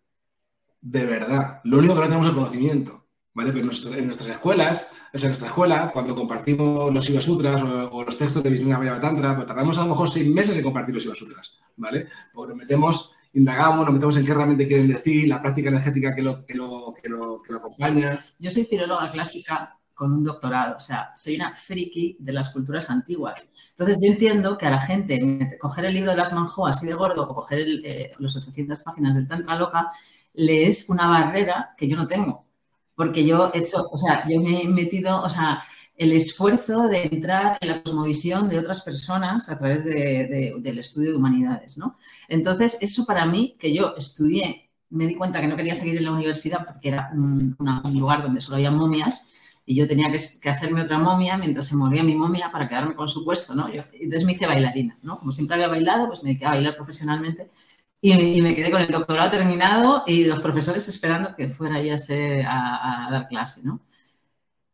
de 0.80 1.04
verdad. 1.04 1.60
Lo 1.64 1.80
único 1.80 1.92
que 1.92 2.00
no 2.00 2.06
tenemos 2.06 2.26
es 2.26 2.30
el 2.30 2.38
conocimiento, 2.38 3.06
¿vale? 3.34 3.52
Pero 3.52 3.70
en 3.98 4.06
nuestras 4.06 4.30
escuelas, 4.30 4.88
o 5.12 5.18
sea, 5.18 5.26
en 5.26 5.32
nuestra 5.32 5.48
escuela, 5.48 5.90
cuando 5.92 6.14
compartimos 6.14 6.90
los 6.90 7.10
Iva 7.10 7.20
Sutras 7.20 7.60
o, 7.62 8.02
los 8.04 8.16
textos 8.16 8.42
de 8.42 8.48
Vishnu 8.48 8.74
Tantra, 9.02 9.36
pues 9.36 9.46
tardamos 9.46 9.76
a 9.76 9.82
lo 9.82 9.90
mejor 9.90 10.10
seis 10.10 10.26
meses 10.28 10.56
en 10.56 10.62
compartir 10.62 10.94
los 10.94 11.04
Iva 11.04 11.14
Sutras, 11.14 11.58
¿vale? 11.76 12.06
Porque 12.32 12.54
metemos, 12.54 13.14
indagamos, 13.34 13.84
nos 13.84 13.94
metemos 13.94 14.16
en 14.16 14.26
qué 14.26 14.34
realmente 14.34 14.68
quieren 14.68 14.88
decir, 14.88 15.28
la 15.28 15.40
práctica 15.40 15.68
energética 15.68 16.14
que 16.14 16.22
lo, 16.22 16.44
que 16.44 16.54
lo, 16.54 16.94
que 17.00 17.08
lo, 17.08 17.42
que 17.42 17.52
lo 17.52 17.58
acompaña. 17.58 18.24
Yo 18.38 18.50
soy 18.50 18.64
filóloga 18.64 19.10
clásica 19.10 19.78
con 19.94 20.12
un 20.12 20.24
doctorado. 20.24 20.76
O 20.76 20.80
sea, 20.80 21.12
soy 21.14 21.36
una 21.36 21.54
friki 21.54 22.16
de 22.18 22.32
las 22.32 22.50
culturas 22.50 22.90
antiguas. 22.90 23.46
Entonces, 23.70 23.98
yo 24.00 24.10
entiendo 24.10 24.58
que 24.58 24.66
a 24.66 24.70
la 24.70 24.80
gente 24.80 25.56
coger 25.60 25.84
el 25.84 25.94
libro 25.94 26.10
de 26.10 26.16
las 26.16 26.32
Manjo 26.32 26.66
así 26.66 26.86
de 26.86 26.94
gordo 26.94 27.22
o 27.22 27.34
coger 27.34 27.64
eh, 27.84 28.12
los 28.18 28.36
800 28.36 28.82
páginas 28.82 29.14
del 29.14 29.28
Tantra 29.28 29.56
Loca 29.56 29.92
le 30.34 30.66
es 30.66 30.88
una 30.88 31.08
barrera 31.08 31.74
que 31.76 31.88
yo 31.88 31.96
no 31.96 32.06
tengo. 32.06 32.46
Porque 32.94 33.24
yo 33.24 33.50
he 33.54 33.58
hecho, 33.58 33.88
o 33.90 33.96
sea, 33.96 34.28
yo 34.28 34.40
me 34.40 34.62
he 34.62 34.68
metido, 34.68 35.22
o 35.22 35.30
sea, 35.30 35.62
el 36.02 36.12
esfuerzo 36.12 36.88
de 36.88 37.04
entrar 37.04 37.58
en 37.60 37.68
la 37.68 37.82
cosmovisión 37.82 38.48
de 38.48 38.58
otras 38.58 38.82
personas 38.82 39.48
a 39.48 39.58
través 39.58 39.84
del 39.84 40.78
estudio 40.78 41.10
de 41.10 41.16
humanidades, 41.16 41.78
¿no? 41.78 41.96
Entonces, 42.28 42.78
eso 42.80 43.04
para 43.06 43.24
mí, 43.24 43.56
que 43.58 43.72
yo 43.74 43.94
estudié, 43.96 44.70
me 44.90 45.06
di 45.06 45.14
cuenta 45.14 45.40
que 45.40 45.46
no 45.46 45.56
quería 45.56 45.74
seguir 45.74 45.96
en 45.96 46.04
la 46.04 46.12
universidad 46.12 46.66
porque 46.66 46.88
era 46.88 47.10
un 47.14 47.56
lugar 47.94 48.22
donde 48.22 48.40
solo 48.40 48.56
había 48.56 48.70
momias, 48.70 49.32
y 49.64 49.76
yo 49.76 49.86
tenía 49.86 50.10
que, 50.10 50.50
hacerme 50.50 50.82
otra 50.82 50.98
momia 50.98 51.36
mientras 51.36 51.66
se 51.68 51.76
moría 51.76 52.02
mi 52.02 52.16
momia 52.16 52.50
para 52.50 52.68
quedarme 52.68 52.94
con 52.94 53.08
su 53.08 53.24
puesto, 53.24 53.54
¿no? 53.54 53.72
Yo, 53.72 53.82
entonces 53.92 54.24
me 54.24 54.32
hice 54.32 54.46
bailarina, 54.46 54.96
¿no? 55.02 55.18
Como 55.18 55.30
siempre 55.30 55.54
había 55.54 55.68
bailado, 55.68 56.08
pues 56.08 56.22
me 56.24 56.30
dediqué 56.30 56.46
a 56.46 56.50
bailar 56.50 56.74
profesionalmente 56.74 57.48
y, 58.00 58.42
me 58.42 58.56
quedé 58.56 58.72
con 58.72 58.82
el 58.82 58.90
doctorado 58.90 59.30
terminado 59.30 60.02
y 60.06 60.24
los 60.24 60.40
profesores 60.40 60.88
esperando 60.88 61.36
que 61.36 61.48
fuera 61.48 61.80
ya 61.80 61.94
a, 62.48 63.06
a 63.06 63.10
dar 63.12 63.28
clase, 63.28 63.60
¿no? 63.64 63.80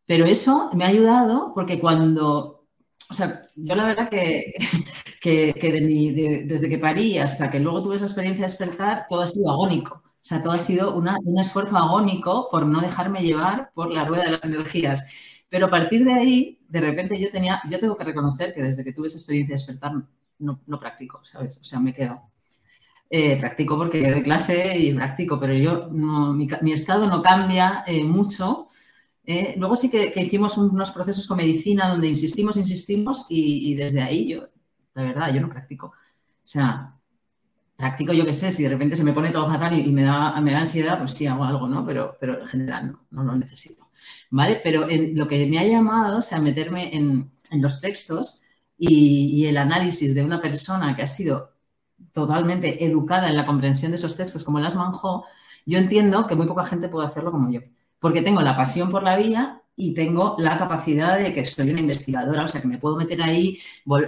Pero 0.08 0.24
eso 0.24 0.70
me 0.72 0.84
ha 0.84 0.88
ayudado 0.88 1.52
porque 1.54 1.78
cuando, 1.78 2.66
o 3.10 3.14
sea, 3.14 3.42
yo 3.54 3.74
la 3.74 3.84
verdad 3.84 4.08
que, 4.08 4.54
que, 5.20 6.44
desde 6.46 6.68
que 6.70 6.78
parí 6.78 7.18
hasta 7.18 7.50
que 7.50 7.60
luego 7.60 7.82
tuve 7.82 7.96
esa 7.96 8.06
experiencia 8.06 8.46
de 8.46 8.50
despertar, 8.50 9.06
todo 9.06 9.20
ha 9.20 9.26
sido 9.26 9.50
agónico. 9.50 10.02
O 10.04 10.24
sea, 10.28 10.42
todo 10.42 10.54
ha 10.54 10.58
sido 10.58 10.96
un 10.96 11.38
esfuerzo 11.38 11.76
agónico 11.76 12.48
por 12.50 12.66
no 12.66 12.80
dejarme 12.80 13.22
llevar 13.22 13.70
por 13.74 13.90
la 13.90 14.06
rueda 14.06 14.24
de 14.24 14.32
las 14.32 14.44
energías. 14.46 15.06
Pero 15.50 15.66
a 15.66 15.70
partir 15.70 16.04
de 16.06 16.14
ahí, 16.14 16.58
de 16.68 16.80
repente 16.80 17.20
yo 17.20 17.30
tenía, 17.30 17.60
yo 17.70 17.78
tengo 17.78 17.96
que 17.96 18.04
reconocer 18.04 18.54
que 18.54 18.62
desde 18.62 18.84
que 18.84 18.92
tuve 18.94 19.08
esa 19.08 19.18
experiencia 19.18 19.54
de 19.54 19.58
despertar 19.58 19.92
no, 20.38 20.60
no 20.66 20.80
practico, 20.80 21.20
¿sabes? 21.22 21.58
O 21.58 21.64
sea, 21.64 21.80
me 21.80 21.90
he 21.90 21.94
quedado. 21.94 22.22
Eh, 23.10 23.36
practico 23.38 23.76
porque 23.78 24.10
doy 24.10 24.22
clase 24.22 24.76
y 24.78 24.92
practico, 24.92 25.40
pero 25.40 25.54
yo 25.54 25.88
mi, 25.90 26.72
estado 26.72 27.06
no 27.06 27.22
cambia 27.22 27.84
eh, 27.86 28.04
mucho. 28.04 28.68
Eh, 29.30 29.56
luego 29.58 29.76
sí 29.76 29.90
que, 29.90 30.10
hicimos 30.16 30.56
unos 30.56 30.90
procesos 30.90 31.26
con 31.26 31.36
medicina 31.36 31.90
donde 31.90 32.08
insistimos, 32.08 32.56
insistimos 32.56 33.26
y, 33.28 33.74
desde 33.74 34.00
ahí 34.00 34.26
yo, 34.26 34.48
la 34.94 35.02
verdad, 35.02 35.34
yo 35.34 35.42
no 35.42 35.50
practico. 35.50 35.88
O 35.88 35.92
sea, 36.44 36.94
practico, 37.76 38.14
yo 38.14 38.24
qué 38.24 38.32
sé, 38.32 38.50
si 38.50 38.62
de 38.62 38.70
repente 38.70 38.96
se 38.96 39.04
me 39.04 39.12
pone 39.12 39.30
todo 39.30 39.46
fatal 39.46 39.78
y, 39.78 39.92
me, 39.92 40.04
da, 40.04 40.40
me 40.40 40.52
da 40.52 40.60
ansiedad, 40.60 40.98
pues 40.98 41.12
sí 41.12 41.26
hago 41.26 41.44
algo, 41.44 41.68
¿no? 41.68 41.84
Pero, 41.84 42.16
en 42.22 42.46
general 42.46 42.92
no, 42.92 43.06
no 43.10 43.24
lo 43.24 43.36
necesito. 43.36 43.88
¿Vale? 44.30 44.60
Pero 44.64 44.88
en, 44.88 45.14
lo 45.18 45.28
que 45.28 45.46
me 45.46 45.58
ha 45.58 45.64
llamado, 45.64 46.18
o 46.18 46.22
sea, 46.22 46.40
meterme 46.40 46.96
en, 46.96 47.30
en 47.50 47.62
los 47.62 47.82
textos 47.82 48.44
y, 48.78 49.44
el 49.46 49.58
análisis 49.58 50.14
de 50.14 50.24
una 50.24 50.40
persona 50.40 50.96
que 50.96 51.02
ha 51.02 51.06
sido 51.06 51.52
totalmente 52.12 52.82
educada 52.82 53.28
en 53.28 53.36
la 53.36 53.44
comprensión 53.44 53.90
de 53.92 53.96
esos 53.96 54.16
textos, 54.16 54.44
como 54.44 54.58
las 54.58 54.74
manjó, 54.74 55.24
yo 55.66 55.78
entiendo 55.78 56.26
que 56.26 56.34
muy 56.34 56.46
poca 56.46 56.64
gente 56.64 56.88
puede 56.88 57.06
hacerlo 57.06 57.30
como 57.30 57.50
yo. 57.50 57.60
Porque 57.98 58.22
tengo 58.22 58.40
la 58.40 58.56
pasión 58.56 58.90
por 58.90 59.02
la 59.02 59.16
vía 59.16 59.62
y 59.76 59.94
tengo 59.94 60.36
la 60.38 60.56
capacidad 60.56 61.18
de 61.18 61.32
que 61.32 61.44
soy 61.44 61.70
una 61.70 61.80
investigadora, 61.80 62.44
o 62.44 62.48
sea, 62.48 62.60
que 62.60 62.68
me 62.68 62.78
puedo 62.78 62.96
meter 62.96 63.22
ahí 63.22 63.58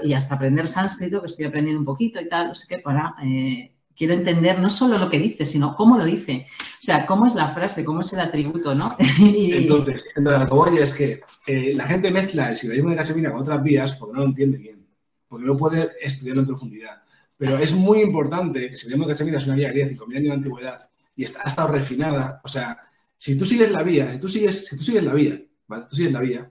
y 0.03 0.13
hasta 0.13 0.35
aprender 0.35 0.67
sánscrito, 0.67 1.21
que 1.21 1.27
estoy 1.27 1.47
aprendiendo 1.47 1.81
un 1.81 1.87
poquito 1.87 2.21
y 2.21 2.29
tal, 2.29 2.49
no 2.49 2.55
sé 2.55 2.67
qué, 2.69 2.79
para... 2.79 3.15
Eh, 3.23 3.73
quiero 4.01 4.15
entender 4.15 4.59
no 4.59 4.71
solo 4.71 4.97
lo 4.97 5.11
que 5.11 5.19
dice, 5.19 5.45
sino 5.45 5.77
cómo 5.77 5.99
lo 5.99 6.07
dice. 6.07 6.47
O 6.49 6.79
sea, 6.79 7.05
cómo 7.05 7.27
es 7.27 7.35
la 7.35 7.49
frase, 7.49 7.85
cómo 7.85 8.01
es 8.01 8.11
el 8.15 8.21
atributo, 8.21 8.75
¿no? 8.75 8.97
entonces, 9.19 10.11
entonces, 10.17 10.41
lo 10.41 10.47
que 10.47 10.55
voy 10.55 10.79
es 10.79 10.95
que 10.95 11.21
eh, 11.47 11.75
la 11.75 11.87
gente 11.87 12.11
mezcla 12.11 12.49
el 12.49 12.57
silogismo 12.57 12.89
de 12.89 12.97
Casemira 12.97 13.31
con 13.31 13.43
otras 13.43 13.63
vías 13.63 13.93
porque 13.93 14.15
no 14.15 14.23
lo 14.23 14.29
entiende 14.29 14.57
bien, 14.57 14.87
porque 15.29 15.45
no 15.45 15.55
puede 15.55 15.91
estudiarlo 16.01 16.41
en 16.41 16.47
profundidad. 16.47 17.03
Pero 17.37 17.59
es 17.59 17.75
muy 17.75 18.01
importante 18.01 18.61
que 18.61 18.73
el 18.73 18.79
silogismo 18.79 19.05
de 19.07 19.13
Casemira 19.13 19.37
es 19.37 19.45
una 19.45 19.57
vía 19.57 19.71
de 19.71 19.95
5.000 19.95 20.17
años 20.17 20.29
de 20.29 20.33
antigüedad 20.33 20.91
y 21.15 21.25
está, 21.25 21.43
ha 21.45 21.49
estado 21.49 21.69
refinada. 21.69 22.41
O 22.43 22.49
sea, 22.49 22.79
si 23.21 23.37
tú 23.37 23.45
sigues 23.45 23.71
la 23.71 23.83
vía, 23.83 24.15
si 24.15 24.19
tú 24.19 24.31
sigues, 24.31 24.67
si 24.67 24.79
tú 24.79 24.83
sigues 24.83 25.05
la 25.05 25.13
vía 25.13 25.39
¿vale? 25.67 25.85
Tú 25.87 25.95
sigues 25.95 26.11
la 26.11 26.21
vía, 26.21 26.51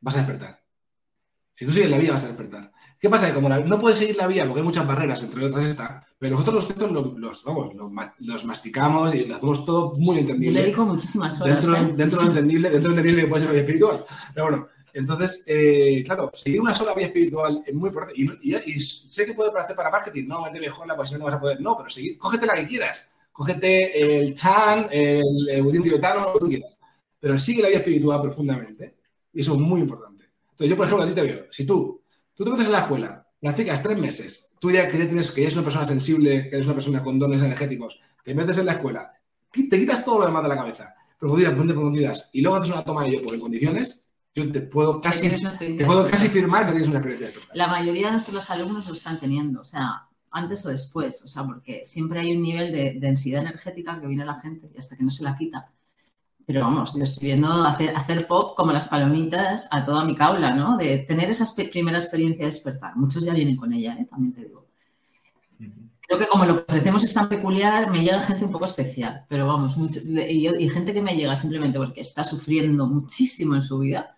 vas 0.00 0.14
a 0.14 0.18
despertar. 0.20 0.58
Si 1.54 1.66
tú 1.66 1.72
sigues 1.72 1.90
la 1.90 1.98
vía, 1.98 2.12
vas 2.12 2.24
a 2.24 2.28
despertar. 2.28 2.72
¿Qué 2.98 3.10
pasa? 3.10 3.26
Que 3.28 3.34
como 3.34 3.50
no 3.50 3.78
puedes 3.78 3.98
seguir 3.98 4.16
la 4.16 4.26
vía 4.26 4.46
porque 4.46 4.60
hay 4.60 4.64
muchas 4.64 4.86
barreras, 4.86 5.22
entre 5.22 5.44
otras 5.44 5.68
esta, 5.68 6.06
pero 6.18 6.32
nosotros 6.32 6.54
los 6.54 6.68
textos 6.68 6.90
los, 6.90 7.44
los, 8.20 8.44
masticamos 8.46 9.14
y 9.14 9.26
lo 9.26 9.36
hacemos 9.36 9.66
todo 9.66 9.96
muy 9.98 10.20
entendible. 10.20 10.46
Yo 10.46 10.52
le 10.52 10.62
dedico 10.62 10.84
muchísimas 10.86 11.38
horas. 11.42 11.62
Dentro, 11.62 11.76
¿eh? 11.76 11.94
dentro 11.94 12.18
de 12.20 12.24
lo 12.24 12.30
entendible, 12.30 12.70
dentro 12.70 12.90
de 12.90 12.94
lo 12.94 13.00
entendible 13.00 13.22
que 13.22 13.28
puede 13.28 13.42
ser 13.42 13.52
vía 13.52 13.60
espiritual. 13.60 14.04
Pero 14.32 14.46
bueno, 14.46 14.68
entonces, 14.94 15.44
eh, 15.46 16.02
claro, 16.06 16.30
seguir 16.32 16.62
una 16.62 16.72
sola 16.72 16.94
vía 16.94 17.08
espiritual 17.08 17.62
es 17.66 17.74
muy 17.74 17.88
importante. 17.88 18.18
Y, 18.18 18.80
sé 18.80 19.26
que 19.26 19.34
puede 19.34 19.52
parecer 19.52 19.76
para 19.76 19.90
marketing, 19.90 20.26
no, 20.26 20.44
vete 20.44 20.58
mejor 20.58 20.86
la 20.86 20.96
pasión, 20.96 21.18
no 21.18 21.26
vas 21.26 21.34
a 21.34 21.40
poder. 21.40 21.60
No, 21.60 21.76
pero 21.76 21.90
seguir, 21.90 22.16
cógete 22.16 22.46
la 22.46 22.54
que 22.54 22.66
quieras. 22.66 23.14
Cógete 23.32 24.20
el 24.20 24.34
Chan, 24.34 24.88
el, 24.90 25.48
el 25.48 25.62
budismo 25.62 25.84
tibetano, 25.84 26.20
lo 26.20 26.32
que 26.34 26.38
tú 26.40 26.48
quieras 26.48 26.80
pero 27.20 27.38
sigue 27.38 27.62
la 27.62 27.68
vida 27.68 27.78
espiritual 27.78 28.22
profundamente. 28.22 28.96
Y 29.32 29.42
eso 29.42 29.54
es 29.54 29.60
muy 29.60 29.82
importante. 29.82 30.24
Entonces, 30.42 30.70
yo, 30.70 30.76
por 30.76 30.86
ejemplo, 30.86 31.04
a 31.04 31.08
ti 31.08 31.14
te 31.14 31.22
veo. 31.22 31.44
Si 31.50 31.66
tú, 31.66 32.02
tú 32.34 32.44
te 32.44 32.50
metes 32.50 32.66
en 32.66 32.72
la 32.72 32.80
escuela, 32.80 33.26
practicas 33.38 33.82
tres 33.82 33.98
meses, 33.98 34.54
tú 34.58 34.70
ya 34.70 34.88
que, 34.88 34.96
tienes, 34.96 35.30
que 35.30 35.42
eres 35.42 35.54
una 35.54 35.62
persona 35.62 35.84
sensible, 35.84 36.48
que 36.48 36.56
eres 36.56 36.66
una 36.66 36.74
persona 36.74 37.02
con 37.02 37.18
dones 37.18 37.42
energéticos, 37.42 38.00
te 38.24 38.34
metes 38.34 38.58
en 38.58 38.66
la 38.66 38.72
escuela, 38.72 39.12
te 39.52 39.78
quitas 39.78 40.04
todo 40.04 40.20
lo 40.20 40.26
demás 40.26 40.42
de 40.42 40.48
la 40.48 40.56
cabeza, 40.56 40.94
profundidad, 41.18 41.54
profundidad, 41.54 42.16
y 42.32 42.40
luego 42.40 42.56
haces 42.56 42.72
una 42.72 42.84
toma 42.84 43.04
de 43.04 43.12
yo 43.12 43.22
por 43.22 43.38
condiciones, 43.38 44.10
yo 44.34 44.50
te 44.50 44.60
puedo 44.60 45.00
casi, 45.00 45.28
te 45.28 45.84
puedo 45.84 46.06
casi 46.06 46.28
firmar 46.28 46.66
que 46.66 46.72
tienes 46.72 46.88
una 46.88 46.98
experiencia. 46.98 47.40
La 47.54 47.66
mayoría 47.66 48.06
de 48.06 48.12
nuestros 48.12 48.50
alumnos 48.50 48.86
lo 48.86 48.94
están 48.94 49.18
teniendo, 49.18 49.60
o 49.60 49.64
sea, 49.64 50.06
antes 50.30 50.64
o 50.66 50.70
después, 50.70 51.22
o 51.24 51.28
sea, 51.28 51.44
porque 51.44 51.84
siempre 51.84 52.20
hay 52.20 52.36
un 52.36 52.42
nivel 52.42 52.72
de 52.72 52.98
densidad 53.00 53.42
energética 53.42 54.00
que 54.00 54.06
viene 54.06 54.22
a 54.22 54.26
la 54.26 54.38
gente 54.38 54.70
y 54.74 54.78
hasta 54.78 54.96
que 54.96 55.02
no 55.02 55.10
se 55.10 55.24
la 55.24 55.36
quita, 55.36 55.72
pero 56.52 56.62
vamos, 56.62 56.94
yo 56.96 57.04
estoy 57.04 57.28
viendo 57.28 57.48
hacer, 57.62 58.26
pop 58.26 58.56
como 58.56 58.72
las 58.72 58.88
palomitas 58.88 59.68
a 59.70 59.84
toda 59.84 60.04
mi 60.04 60.16
caula, 60.16 60.52
¿no? 60.52 60.76
De 60.76 60.98
tener 60.98 61.30
esa 61.30 61.44
primera 61.70 61.96
experiencia 61.96 62.40
de 62.40 62.46
despertar. 62.46 62.96
Muchos 62.96 63.24
ya 63.24 63.32
vienen 63.32 63.54
con 63.54 63.72
ella, 63.72 63.96
¿eh? 64.00 64.06
también 64.10 64.32
te 64.32 64.40
digo. 64.46 64.66
Creo 66.00 66.18
que 66.18 66.26
como 66.26 66.44
lo 66.44 66.56
que 66.56 66.72
ofrecemos 66.72 67.04
es 67.04 67.14
tan 67.14 67.28
peculiar, 67.28 67.88
me 67.88 68.02
llega 68.02 68.20
gente 68.22 68.44
un 68.44 68.50
poco 68.50 68.64
especial, 68.64 69.24
pero 69.28 69.46
vamos, 69.46 69.76
y, 69.76 70.68
gente 70.70 70.92
que 70.92 71.00
me 71.00 71.14
llega 71.14 71.36
simplemente 71.36 71.78
porque 71.78 72.00
está 72.00 72.24
sufriendo 72.24 72.88
muchísimo 72.88 73.54
en 73.54 73.62
su 73.62 73.78
vida 73.78 74.16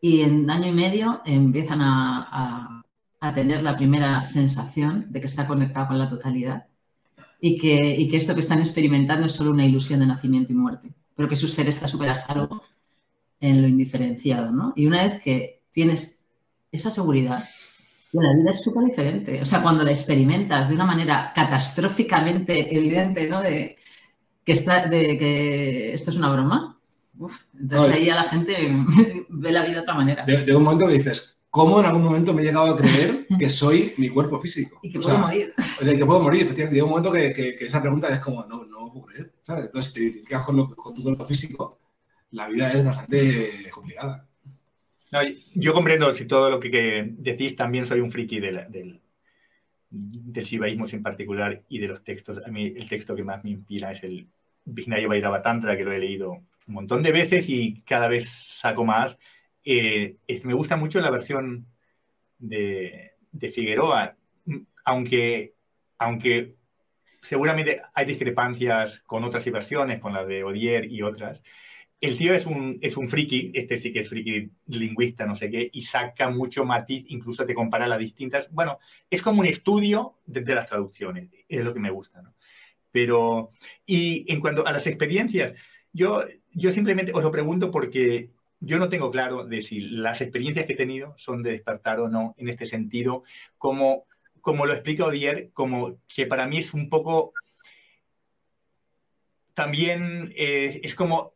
y 0.00 0.20
en 0.20 0.48
año 0.48 0.68
y 0.68 0.72
medio 0.72 1.20
empiezan 1.24 1.82
a, 1.82 2.28
a, 2.30 2.79
tener 3.34 3.62
la 3.62 3.76
primera 3.76 4.24
sensación 4.24 5.06
de 5.10 5.20
que 5.20 5.26
está 5.26 5.46
conectado 5.46 5.88
con 5.88 5.98
la 5.98 6.08
totalidad 6.08 6.66
y 7.40 7.58
que, 7.58 7.96
y 7.96 8.08
que 8.08 8.16
esto 8.16 8.34
que 8.34 8.40
están 8.40 8.58
experimentando 8.58 9.26
es 9.26 9.32
solo 9.32 9.50
una 9.50 9.64
ilusión 9.64 10.00
de 10.00 10.06
nacimiento 10.06 10.52
y 10.52 10.56
muerte 10.56 10.94
pero 11.20 11.28
que 11.28 11.36
su 11.36 11.48
ser 11.48 11.68
está 11.68 11.86
súper 11.86 12.08
a 12.08 12.14
salvo 12.14 12.62
en 13.40 13.60
lo 13.60 13.68
indiferenciado, 13.68 14.50
¿no? 14.52 14.72
Y 14.74 14.86
una 14.86 15.04
vez 15.06 15.20
que 15.22 15.60
tienes 15.70 16.26
esa 16.72 16.90
seguridad, 16.90 17.46
la 18.12 18.34
vida 18.38 18.52
es 18.52 18.62
súper 18.62 18.84
diferente. 18.84 19.42
O 19.42 19.44
sea, 19.44 19.60
cuando 19.60 19.84
la 19.84 19.90
experimentas 19.90 20.70
de 20.70 20.76
una 20.76 20.86
manera 20.86 21.30
catastróficamente 21.34 22.74
evidente, 22.74 23.28
¿no? 23.28 23.42
De 23.42 23.76
que, 24.42 24.52
está, 24.52 24.86
de 24.86 25.18
que 25.18 25.92
esto 25.92 26.10
es 26.10 26.16
una 26.16 26.32
broma, 26.32 26.80
entonces 27.60 27.92
ahí 27.92 28.08
a 28.08 28.14
la 28.14 28.24
gente 28.24 28.54
ve 29.28 29.52
la 29.52 29.60
vida 29.60 29.74
de 29.74 29.80
otra 29.80 29.94
manera. 29.94 30.24
De, 30.24 30.56
un 30.56 30.62
momento 30.62 30.86
que 30.86 30.94
dices, 30.94 31.38
cómo 31.50 31.80
en 31.80 31.86
algún 31.86 32.04
momento 32.04 32.32
me 32.32 32.42
he 32.42 32.44
llegado 32.44 32.72
a 32.72 32.76
creer 32.76 33.26
que 33.38 33.50
soy 33.50 33.92
mi 33.98 34.08
cuerpo 34.08 34.38
físico. 34.40 34.78
Y 34.82 34.90
que 34.90 35.00
puedo 35.00 35.18
morir. 35.18 35.52
O 35.58 35.62
sea, 35.62 35.96
que 35.96 36.06
puedo 36.06 36.20
morir. 36.20 36.54
Llega 36.54 36.84
un 36.84 36.90
momento 36.90 37.12
que, 37.12 37.32
que, 37.32 37.56
esa 37.60 37.80
pregunta 37.80 38.08
es 38.08 38.20
como, 38.20 38.44
no, 38.46 38.64
no 38.64 38.92
puedo 38.92 39.06
creer. 39.06 39.32
¿sabes? 39.42 39.66
Entonces, 39.66 39.92
si 39.92 39.94
te 39.94 40.04
identificas 40.04 40.46
con, 40.46 40.74
con, 40.74 40.94
tu 40.94 41.02
cuerpo 41.02 41.24
físico, 41.24 41.80
la 42.30 42.48
vida 42.48 42.72
es 42.72 42.84
bastante 42.84 43.68
complicada. 43.70 44.26
yo 45.54 45.72
comprendo 45.72 46.14
si 46.14 46.26
todo 46.26 46.50
lo 46.50 46.60
que, 46.60 47.14
decís, 47.18 47.56
también 47.56 47.84
soy 47.84 48.00
un 48.00 48.12
friki 48.12 48.38
del, 48.38 48.70
del, 48.70 49.00
del 49.90 50.44
shivaísmo 50.44 50.86
en 50.90 51.02
particular 51.02 51.62
y 51.68 51.78
de 51.80 51.88
los 51.88 52.04
textos. 52.04 52.38
A 52.46 52.50
mí 52.50 52.72
el 52.76 52.88
texto 52.88 53.16
que 53.16 53.24
más 53.24 53.42
me 53.42 53.50
inspira 53.50 53.90
es 53.90 54.04
el 54.04 54.28
Vijnaya 54.64 55.08
Vairava 55.08 55.42
Tantra, 55.42 55.76
que 55.76 55.84
lo 55.84 55.92
he 55.92 55.98
leído 55.98 56.42
un 56.68 56.74
montón 56.74 57.02
de 57.02 57.10
veces 57.10 57.48
y 57.48 57.82
cada 57.82 58.06
vez 58.06 58.28
saco 58.28 58.84
más. 58.84 59.18
Eh, 59.64 60.16
me 60.44 60.54
gusta 60.54 60.76
mucho 60.76 61.00
la 61.00 61.10
versión 61.10 61.66
de, 62.38 63.12
Figueroa, 63.52 64.16
aunque, 64.84 65.54
aunque 65.98 66.56
seguramente 67.22 67.82
hay 67.94 68.06
discrepancias 68.06 69.00
con 69.00 69.24
otras 69.24 69.50
versiones, 69.50 70.00
con 70.00 70.12
la 70.12 70.24
de 70.24 70.44
Odier 70.44 70.90
y 70.90 71.02
otras. 71.02 71.42
El 72.00 72.16
tío 72.16 72.32
es 72.32 72.46
un, 72.46 72.78
es 72.80 72.96
un 72.96 73.08
friki, 73.08 73.52
este 73.54 73.76
sí 73.76 73.92
que 73.92 74.00
es 74.00 74.08
friki 74.08 74.50
lingüista, 74.68 75.26
no 75.26 75.36
sé 75.36 75.50
qué, 75.50 75.68
y 75.70 75.82
saca 75.82 76.30
mucho 76.30 76.64
matiz, 76.64 77.04
incluso 77.08 77.44
te 77.44 77.54
compara 77.54 77.86
las 77.86 77.98
distintas. 77.98 78.50
Bueno, 78.50 78.78
es 79.10 79.20
como 79.20 79.40
un 79.40 79.46
estudio 79.46 80.14
de, 80.24 80.42
las 80.54 80.66
traducciones, 80.66 81.28
es 81.46 81.62
lo 81.62 81.74
que 81.74 81.80
me 81.80 81.90
gusta, 81.90 82.22
¿no? 82.22 82.34
Pero, 82.90 83.50
y 83.86 84.24
en 84.32 84.40
cuanto 84.40 84.66
a 84.66 84.72
las 84.72 84.86
experiencias, 84.86 85.52
yo, 85.92 86.24
yo 86.52 86.72
simplemente 86.72 87.12
os 87.14 87.22
lo 87.22 87.30
pregunto 87.30 87.70
porque 87.70 88.30
yo 88.60 88.78
no 88.78 88.88
tengo 88.88 89.10
claro 89.10 89.46
de 89.46 89.62
si 89.62 89.80
las 89.80 90.20
experiencias 90.20 90.66
que 90.66 90.74
he 90.74 90.76
tenido 90.76 91.14
son 91.16 91.42
de 91.42 91.52
despertar 91.52 91.98
o 92.00 92.08
no 92.08 92.34
en 92.38 92.48
este 92.48 92.66
sentido, 92.66 93.24
como, 93.58 94.04
como 94.40 94.66
lo 94.66 94.74
explica 94.74 95.06
Odier, 95.06 95.50
como 95.52 95.98
que 96.14 96.26
para 96.26 96.46
mí 96.46 96.58
es 96.58 96.74
un 96.74 96.90
poco 96.90 97.32
también 99.54 100.32
eh, 100.36 100.80
es 100.84 100.94
como 100.94 101.34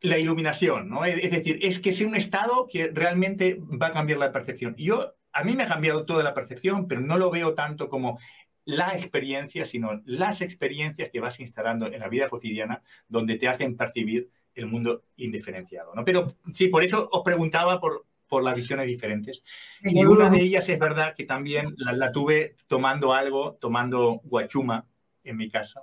la 0.00 0.18
iluminación, 0.18 0.88
¿no? 0.88 1.04
Es, 1.04 1.30
decir, 1.30 1.58
es 1.62 1.78
que 1.78 1.90
es 1.90 2.00
un 2.00 2.14
estado 2.16 2.66
que 2.66 2.88
realmente 2.88 3.60
va 3.60 3.88
a 3.88 3.92
cambiar 3.92 4.18
la 4.18 4.32
percepción. 4.32 4.74
Yo, 4.76 5.14
a 5.32 5.44
mí 5.44 5.54
me 5.54 5.64
ha 5.64 5.68
cambiado 5.68 6.06
toda 6.06 6.22
la 6.22 6.34
percepción, 6.34 6.88
pero 6.88 7.02
no 7.02 7.18
lo 7.18 7.30
veo 7.30 7.52
tanto 7.54 7.90
como 7.90 8.18
la 8.64 8.94
experiencia, 8.96 9.64
sino 9.66 10.00
las 10.06 10.40
experiencias 10.40 11.10
que 11.10 11.20
vas 11.20 11.38
instalando 11.40 11.86
en 11.86 12.00
la 12.00 12.08
vida 12.08 12.28
cotidiana 12.28 12.82
donde 13.08 13.36
te 13.36 13.48
hacen 13.48 13.76
percibir 13.76 14.30
el 14.60 14.66
mundo 14.66 15.04
indiferenciado. 15.16 15.94
¿no? 15.94 16.04
Pero 16.04 16.36
sí, 16.52 16.68
por 16.68 16.84
eso 16.84 17.08
os 17.10 17.22
preguntaba 17.24 17.80
por, 17.80 18.06
por 18.30 18.42
las 18.42 18.56
visiones 18.56 18.86
diferentes. 18.86 19.42
Y 19.82 20.04
una 20.04 20.30
de 20.30 20.40
ellas 20.40 20.68
es 20.68 20.78
verdad 20.78 21.14
que 21.14 21.24
también 21.24 21.74
la, 21.76 22.12
tuve 22.12 22.54
tomando 22.68 23.12
algo, 23.12 23.58
tomando 23.60 24.20
guachuma 24.24 24.86
en 25.24 25.36
mi 25.36 25.50
casa, 25.50 25.82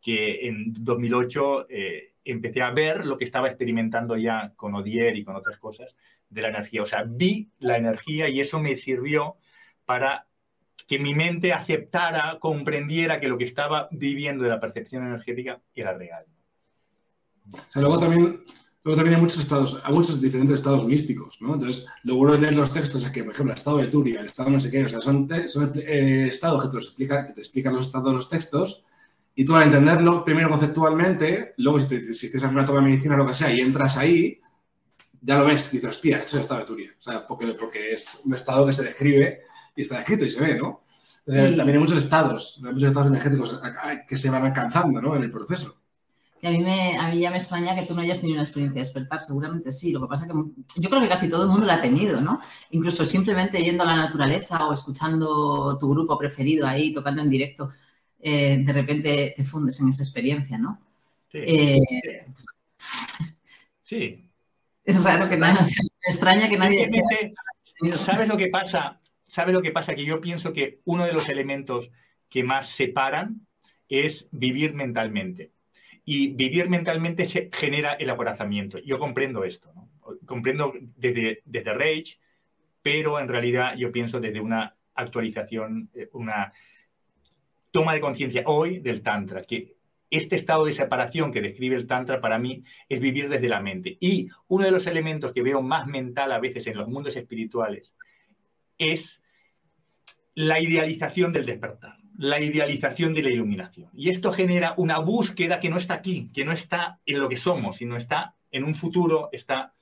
que 0.00 0.48
en 0.48 0.72
2008 0.72 1.66
eh, 1.68 2.14
empecé 2.24 2.62
a 2.62 2.70
ver 2.70 3.04
lo 3.04 3.18
que 3.18 3.24
estaba 3.24 3.48
experimentando 3.48 4.16
ya 4.16 4.52
con 4.56 4.74
Odier 4.74 5.16
y 5.16 5.24
con 5.24 5.36
otras 5.36 5.58
cosas 5.58 5.94
de 6.30 6.42
la 6.42 6.48
energía. 6.48 6.82
O 6.82 6.86
sea, 6.86 7.04
vi 7.06 7.50
la 7.58 7.76
energía 7.76 8.28
y 8.28 8.40
eso 8.40 8.58
me 8.58 8.76
sirvió 8.76 9.36
para 9.84 10.26
que 10.88 10.98
mi 10.98 11.14
mente 11.14 11.52
aceptara, 11.52 12.38
comprendiera 12.40 13.20
que 13.20 13.28
lo 13.28 13.38
que 13.38 13.44
estaba 13.44 13.88
viviendo 13.92 14.44
de 14.44 14.50
la 14.50 14.60
percepción 14.60 15.06
energética 15.06 15.60
era 15.74 15.92
real 15.92 16.24
luego 17.74 17.98
también, 17.98 18.44
luego 18.84 18.96
también 18.96 19.16
hay 19.16 19.20
muchos 19.20 19.38
estados, 19.38 19.80
hay 19.82 19.92
muchos 19.92 20.20
diferentes 20.20 20.56
estados 20.56 20.86
místicos, 20.86 21.40
¿no? 21.40 21.54
Entonces, 21.54 21.86
lo 22.04 22.16
bueno 22.16 22.34
de 22.34 22.40
leer 22.40 22.54
los 22.54 22.72
textos 22.72 23.04
es 23.04 23.10
que, 23.10 23.24
por 23.24 23.32
ejemplo, 23.32 23.52
el 23.52 23.58
estado 23.58 23.78
de 23.78 23.88
Turia, 23.88 24.20
el 24.20 24.26
estado 24.26 24.50
no 24.50 24.60
sé 24.60 24.70
qué, 24.70 24.84
o 24.84 24.88
sea, 24.88 25.00
son, 25.00 25.28
eh, 25.30 26.26
estados 26.28 26.64
que 26.64 26.70
te, 26.70 26.76
explica, 26.78 27.26
que 27.26 27.32
te 27.32 27.40
explican 27.40 27.74
los 27.74 27.86
estados 27.86 28.06
de 28.06 28.12
los 28.12 28.28
textos 28.28 28.84
y 29.34 29.44
tú 29.44 29.54
al 29.54 29.64
entenderlo 29.64 30.24
primero 30.24 30.50
conceptualmente, 30.50 31.54
luego 31.56 31.78
si, 31.80 31.88
te, 31.88 32.12
si 32.12 32.30
tienes 32.30 32.44
alguna 32.44 32.66
toma 32.66 32.80
de 32.80 32.86
medicina 32.86 33.14
o 33.14 33.18
lo 33.18 33.26
que 33.26 33.34
sea 33.34 33.52
y 33.52 33.60
entras 33.60 33.96
ahí, 33.96 34.40
ya 35.22 35.38
lo 35.38 35.44
ves 35.44 35.72
y 35.72 35.76
dices, 35.76 35.90
hostia, 35.90 36.18
esto 36.18 36.28
es 36.28 36.34
el 36.34 36.40
estado 36.40 36.60
de 36.60 36.66
Turia. 36.66 36.90
O 36.98 37.02
sea, 37.02 37.26
porque, 37.26 37.46
porque 37.54 37.92
es 37.92 38.22
un 38.24 38.34
estado 38.34 38.66
que 38.66 38.72
se 38.72 38.82
describe 38.82 39.42
y 39.74 39.82
está 39.82 39.98
descrito 39.98 40.24
y 40.24 40.30
se 40.30 40.40
ve, 40.40 40.56
¿no? 40.56 40.84
También 41.24 41.70
hay 41.70 41.78
muchos 41.78 41.98
estados, 41.98 42.60
hay 42.64 42.72
muchos 42.72 42.88
estados 42.88 43.08
energéticos 43.08 43.60
que 44.08 44.16
se 44.16 44.30
van 44.30 44.44
alcanzando, 44.44 45.00
¿no? 45.00 45.14
En 45.14 45.22
el 45.22 45.30
proceso. 45.30 45.81
Y 46.42 46.48
a 46.48 46.50
mí, 46.50 46.58
me, 46.58 46.98
a 46.98 47.08
mí 47.08 47.20
ya 47.20 47.30
me 47.30 47.36
extraña 47.36 47.72
que 47.72 47.86
tú 47.86 47.94
no 47.94 48.00
hayas 48.00 48.20
tenido 48.20 48.34
una 48.34 48.42
experiencia 48.42 48.80
de 48.80 48.84
despertar, 48.84 49.20
seguramente 49.20 49.70
sí. 49.70 49.92
Lo 49.92 50.00
que 50.00 50.08
pasa 50.08 50.26
es 50.26 50.32
que 50.32 50.80
yo 50.80 50.90
creo 50.90 51.00
que 51.00 51.08
casi 51.08 51.30
todo 51.30 51.44
el 51.44 51.48
mundo 51.48 51.68
la 51.68 51.74
ha 51.74 51.80
tenido, 51.80 52.20
¿no? 52.20 52.40
Incluso 52.70 53.04
simplemente 53.04 53.62
yendo 53.62 53.84
a 53.84 53.86
la 53.86 53.94
naturaleza 53.94 54.66
o 54.66 54.72
escuchando 54.72 55.78
tu 55.78 55.88
grupo 55.90 56.18
preferido 56.18 56.66
ahí, 56.66 56.92
tocando 56.92 57.22
en 57.22 57.30
directo, 57.30 57.70
eh, 58.18 58.58
de 58.58 58.72
repente 58.72 59.34
te 59.36 59.44
fundes 59.44 59.78
en 59.80 59.90
esa 59.90 60.02
experiencia, 60.02 60.58
¿no? 60.58 60.80
Sí. 61.30 61.38
Eh, 61.46 61.78
sí. 63.80 64.28
Es 64.84 65.00
raro 65.04 65.28
que 65.28 65.36
nadie, 65.36 65.60
me 65.60 66.08
extraña 66.08 66.48
que 66.48 66.58
nadie... 66.58 66.90
¿Sabes 67.98 68.26
lo 68.26 68.36
que 68.36 68.48
pasa? 68.48 69.00
¿Sabes 69.28 69.54
lo 69.54 69.62
que 69.62 69.70
pasa? 69.70 69.94
Que 69.94 70.04
yo 70.04 70.20
pienso 70.20 70.52
que 70.52 70.80
uno 70.86 71.04
de 71.04 71.12
los 71.12 71.28
elementos 71.28 71.92
que 72.28 72.42
más 72.42 72.68
separan 72.70 73.46
es 73.88 74.26
vivir 74.32 74.74
mentalmente 74.74 75.52
y 76.04 76.28
vivir 76.28 76.68
mentalmente 76.68 77.26
se 77.26 77.48
genera 77.52 77.94
el 77.94 78.10
acorazamiento. 78.10 78.78
Yo 78.78 78.98
comprendo 78.98 79.44
esto, 79.44 79.72
¿no? 79.74 79.88
comprendo 80.26 80.74
desde, 80.96 81.42
desde 81.44 81.72
Rage, 81.72 82.18
pero 82.82 83.20
en 83.20 83.28
realidad 83.28 83.76
yo 83.76 83.92
pienso 83.92 84.20
desde 84.20 84.40
una 84.40 84.76
actualización, 84.94 85.90
eh, 85.94 86.08
una 86.12 86.52
toma 87.70 87.94
de 87.94 88.00
conciencia 88.00 88.42
hoy 88.46 88.80
del 88.80 89.02
Tantra, 89.02 89.42
que 89.42 89.76
este 90.10 90.36
estado 90.36 90.66
de 90.66 90.72
separación 90.72 91.32
que 91.32 91.40
describe 91.40 91.76
el 91.76 91.86
Tantra 91.86 92.20
para 92.20 92.38
mí 92.38 92.64
es 92.88 93.00
vivir 93.00 93.28
desde 93.28 93.48
la 93.48 93.60
mente. 93.60 93.96
Y 94.00 94.28
uno 94.48 94.64
de 94.64 94.72
los 94.72 94.86
elementos 94.86 95.32
que 95.32 95.42
veo 95.42 95.62
más 95.62 95.86
mental 95.86 96.32
a 96.32 96.40
veces 96.40 96.66
en 96.66 96.76
los 96.76 96.88
mundos 96.88 97.16
espirituales 97.16 97.94
es 98.76 99.22
la 100.34 100.60
idealización 100.60 101.32
del 101.32 101.46
despertar 101.46 102.01
la 102.18 102.40
idealización 102.40 103.14
de 103.14 103.22
la 103.22 103.30
iluminación. 103.30 103.90
Y 103.94 104.10
esto 104.10 104.32
genera 104.32 104.74
una 104.76 104.98
búsqueda 104.98 105.60
que 105.60 105.70
no 105.70 105.76
está 105.76 105.94
aquí, 105.94 106.30
que 106.34 106.44
no 106.44 106.52
está 106.52 107.00
en 107.06 107.20
lo 107.20 107.28
que 107.28 107.36
somos, 107.36 107.76
sino 107.76 107.96
está 107.96 108.34
en 108.50 108.64
un 108.64 108.74
futuro, 108.74 109.28
está... 109.32 109.74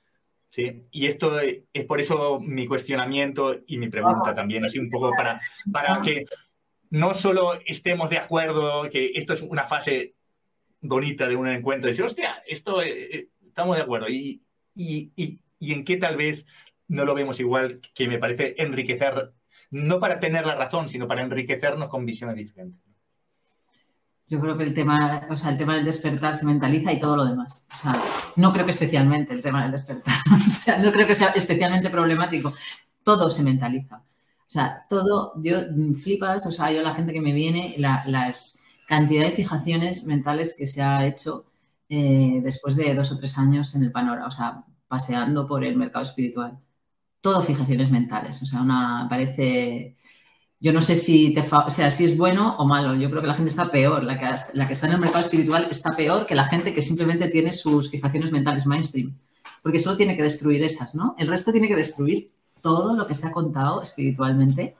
¿sí? 0.49 0.83
Y 0.91 1.07
esto 1.07 1.39
es 1.39 1.85
por 1.85 1.99
eso 1.99 2.39
mi 2.39 2.67
cuestionamiento 2.67 3.59
y 3.67 3.77
mi 3.77 3.89
pregunta 3.89 4.33
también, 4.33 4.65
así 4.65 4.79
un 4.79 4.89
poco 4.89 5.11
para, 5.15 5.41
para 5.71 6.01
que 6.01 6.25
no 6.89 7.13
solo 7.13 7.59
estemos 7.65 8.09
de 8.09 8.17
acuerdo 8.17 8.89
que 8.89 9.11
esto 9.15 9.33
es 9.33 9.41
una 9.41 9.65
fase 9.65 10.15
bonita 10.81 11.27
de 11.27 11.35
un 11.35 11.47
encuentro, 11.47 11.87
decir, 11.87 12.03
hostia, 12.03 12.43
esto 12.45 12.81
eh, 12.81 13.15
eh, 13.15 13.27
estamos 13.47 13.77
de 13.77 13.83
acuerdo. 13.83 14.09
Y, 14.09 14.41
y, 14.75 15.11
y, 15.15 15.39
y 15.59 15.73
en 15.73 15.85
qué 15.85 15.97
tal 15.97 16.17
vez 16.17 16.45
no 16.87 17.05
lo 17.05 17.13
vemos 17.13 17.39
igual, 17.39 17.79
que 17.93 18.07
me 18.07 18.17
parece 18.17 18.55
enriquecer 18.57 19.31
no 19.71 19.99
para 19.99 20.19
tener 20.19 20.45
la 20.45 20.55
razón, 20.55 20.89
sino 20.89 21.07
para 21.07 21.23
enriquecernos 21.23 21.89
con 21.89 22.05
visiones 22.05 22.35
diferentes. 22.35 22.79
Yo 24.27 24.39
creo 24.39 24.57
que 24.57 24.63
el 24.63 24.73
tema, 24.73 25.27
o 25.29 25.35
sea, 25.35 25.51
el 25.51 25.57
tema 25.57 25.75
del 25.75 25.85
despertar 25.85 26.35
se 26.35 26.45
mentaliza 26.45 26.93
y 26.93 26.99
todo 26.99 27.17
lo 27.17 27.25
demás. 27.25 27.67
no 28.35 28.53
creo 28.53 28.65
que 28.65 28.71
especialmente 28.71 29.33
el 29.33 29.41
tema 29.41 29.63
del 29.63 29.71
despertar, 29.71 30.13
o 30.47 30.49
sea, 30.49 30.77
no 30.77 30.91
creo 30.91 31.07
que 31.07 31.15
sea 31.15 31.29
especialmente 31.29 31.89
problemático. 31.89 32.53
Todo 33.03 33.29
se 33.29 33.43
mentaliza. 33.43 33.97
O 33.97 34.53
sea, 34.53 34.85
todo, 34.89 35.33
yo 35.41 35.59
flipas, 36.01 36.45
o 36.45 36.51
sea, 36.51 36.71
yo 36.71 36.81
la 36.81 36.93
gente 36.93 37.13
que 37.13 37.21
me 37.21 37.33
viene, 37.33 37.75
la, 37.77 38.03
las 38.05 38.63
cantidad 38.87 39.23
de 39.23 39.31
fijaciones 39.31 40.05
mentales 40.05 40.55
que 40.57 40.67
se 40.67 40.81
ha 40.81 41.05
hecho 41.05 41.45
eh, 41.87 42.41
después 42.43 42.75
de 42.75 42.93
dos 42.93 43.11
o 43.13 43.17
tres 43.17 43.37
años 43.37 43.73
en 43.75 43.83
el 43.83 43.91
panorama, 43.91 44.27
o 44.27 44.31
sea, 44.31 44.63
paseando 44.87 45.47
por 45.47 45.63
el 45.63 45.77
mercado 45.77 46.03
espiritual 46.03 46.59
todo 47.21 47.41
fijaciones 47.43 47.89
mentales. 47.89 48.41
O 48.41 48.45
sea, 48.45 48.61
una 48.61 49.07
parece. 49.09 49.95
Yo 50.59 50.73
no 50.73 50.81
sé 50.81 50.95
si, 50.95 51.33
te 51.33 51.41
o 51.41 51.69
sea, 51.71 51.89
si 51.89 52.05
es 52.05 52.17
bueno 52.17 52.55
o 52.57 52.65
malo. 52.67 52.95
Yo 52.95 53.09
creo 53.09 53.21
que 53.21 53.27
la 53.27 53.35
gente 53.35 53.49
está 53.49 53.71
peor. 53.71 54.03
La 54.03 54.19
que, 54.19 54.25
la 54.53 54.67
que 54.67 54.73
está 54.73 54.87
en 54.87 54.93
el 54.93 54.99
mercado 54.99 55.21
espiritual 55.21 55.67
está 55.71 55.95
peor 55.95 56.25
que 56.25 56.35
la 56.35 56.45
gente 56.45 56.73
que 56.73 56.81
simplemente 56.81 57.29
tiene 57.29 57.53
sus 57.53 57.89
fijaciones 57.89 58.31
mentales 58.31 58.65
mainstream. 58.65 59.17
Porque 59.63 59.79
solo 59.79 59.97
tiene 59.97 60.15
que 60.17 60.23
destruir 60.23 60.63
esas, 60.63 60.95
¿no? 60.95 61.15
El 61.17 61.27
resto 61.27 61.51
tiene 61.51 61.67
que 61.67 61.75
destruir 61.75 62.31
todo 62.61 62.95
lo 62.95 63.07
que 63.07 63.15
se 63.15 63.27
ha 63.27 63.31
contado 63.31 63.81
espiritualmente. 63.81 64.75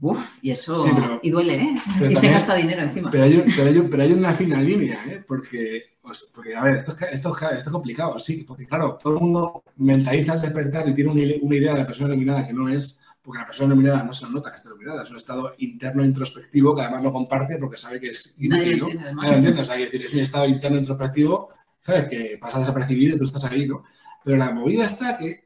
Uf, 0.00 0.38
y 0.42 0.50
eso. 0.50 0.84
y 1.22 1.30
duele, 1.30 1.54
¿eh? 1.56 1.74
Y 2.10 2.16
se 2.16 2.30
gasta 2.30 2.54
dinero 2.54 2.82
encima. 2.82 3.10
Pero 3.10 3.24
hay, 3.24 3.44
pero 3.90 4.02
hay 4.02 4.12
una 4.12 4.32
fina 4.32 4.60
línea, 4.60 5.04
¿eh? 5.06 5.24
Porque 5.26 5.98
porque, 6.34 6.56
a 6.56 6.62
ver, 6.62 6.76
esto, 6.76 6.92
esto, 7.10 7.30
esto 7.30 7.54
es 7.54 7.68
complicado, 7.68 8.18
sí, 8.18 8.44
porque 8.46 8.66
claro, 8.66 8.98
todo 9.02 9.14
el 9.14 9.20
mundo 9.20 9.62
mentaliza 9.76 10.32
al 10.32 10.40
despertar 10.40 10.88
y 10.88 10.94
tiene 10.94 11.10
una, 11.10 11.56
idea 11.56 11.72
de 11.72 11.80
la 11.80 11.86
persona 11.86 12.08
iluminada 12.08 12.46
que 12.46 12.52
no 12.52 12.68
es, 12.68 13.04
porque 13.22 13.40
la 13.40 13.46
persona 13.46 13.74
iluminada 13.74 14.02
no 14.04 14.12
se 14.12 14.28
nota 14.30 14.50
que 14.50 14.56
está 14.56 14.68
iluminada, 14.70 15.02
es 15.02 15.10
un 15.10 15.16
estado 15.16 15.54
interno 15.58 16.04
introspectivo 16.04 16.74
que 16.74 16.82
además 16.82 17.02
no 17.02 17.12
comparte 17.12 17.58
porque 17.58 17.76
sabe 17.76 18.00
que 18.00 18.08
es 18.08 18.36
inútil, 18.38 18.78
¿no? 18.78 18.88
Nadie 18.88 19.34
entiende, 19.34 19.60
o 19.60 19.64
sea, 19.64 19.76
es, 19.76 19.92
decir, 19.92 20.06
es 20.06 20.14
un 20.14 20.20
estado 20.20 20.46
interno 20.46 20.78
introspectivo, 20.78 21.50
¿sabes? 21.82 22.06
Que 22.06 22.38
pasa 22.40 22.58
desapercibido 22.58 23.16
y 23.16 23.18
tú 23.18 23.24
estás 23.24 23.44
ahí, 23.44 23.66
¿no? 23.66 23.84
Pero 24.24 24.38
la 24.38 24.50
movida 24.50 24.86
está 24.86 25.18
que 25.18 25.44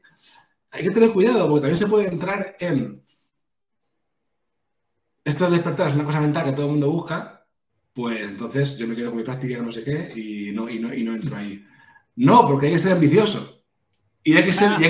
hay 0.71 0.83
que 0.83 0.91
tener 0.91 1.11
cuidado 1.11 1.47
porque 1.49 1.61
también 1.61 1.77
se 1.77 1.87
puede 1.87 2.07
entrar 2.07 2.55
en 2.59 3.03
esto 5.23 5.45
de 5.45 5.51
despertar 5.51 5.87
es 5.87 5.95
una 5.95 6.05
cosa 6.05 6.21
mental 6.21 6.45
que 6.45 6.51
todo 6.51 6.65
el 6.65 6.71
mundo 6.71 6.91
busca, 6.91 7.45
pues 7.93 8.21
entonces 8.21 8.77
yo 8.77 8.87
me 8.87 8.95
quedo 8.95 9.09
con 9.09 9.17
mi 9.17 9.23
práctica 9.23 9.61
no 9.61 9.71
sé 9.71 9.83
qué 9.83 10.11
y 10.19 10.51
no, 10.51 10.69
y 10.69 10.79
no, 10.79 10.93
y 10.93 11.03
no 11.03 11.13
entro 11.13 11.37
ahí. 11.37 11.65
No, 12.15 12.45
porque 12.47 12.67
hay 12.67 12.73
que 12.73 12.79
ser 12.79 12.93
ambicioso. 12.93 13.63
Y 14.23 14.35
hay 14.37 14.45
que 14.45 14.53
ser. 14.53 14.71
hay 14.71 14.79
que, 14.79 14.89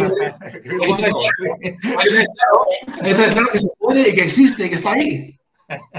claro 3.31 3.47
que 3.51 3.59
se 3.59 3.69
puede 3.79 4.09
y 4.09 4.13
que 4.13 4.23
existe 4.23 4.65
y 4.65 4.69
que 4.69 4.75
está 4.75 4.91
ahí. 4.93 5.39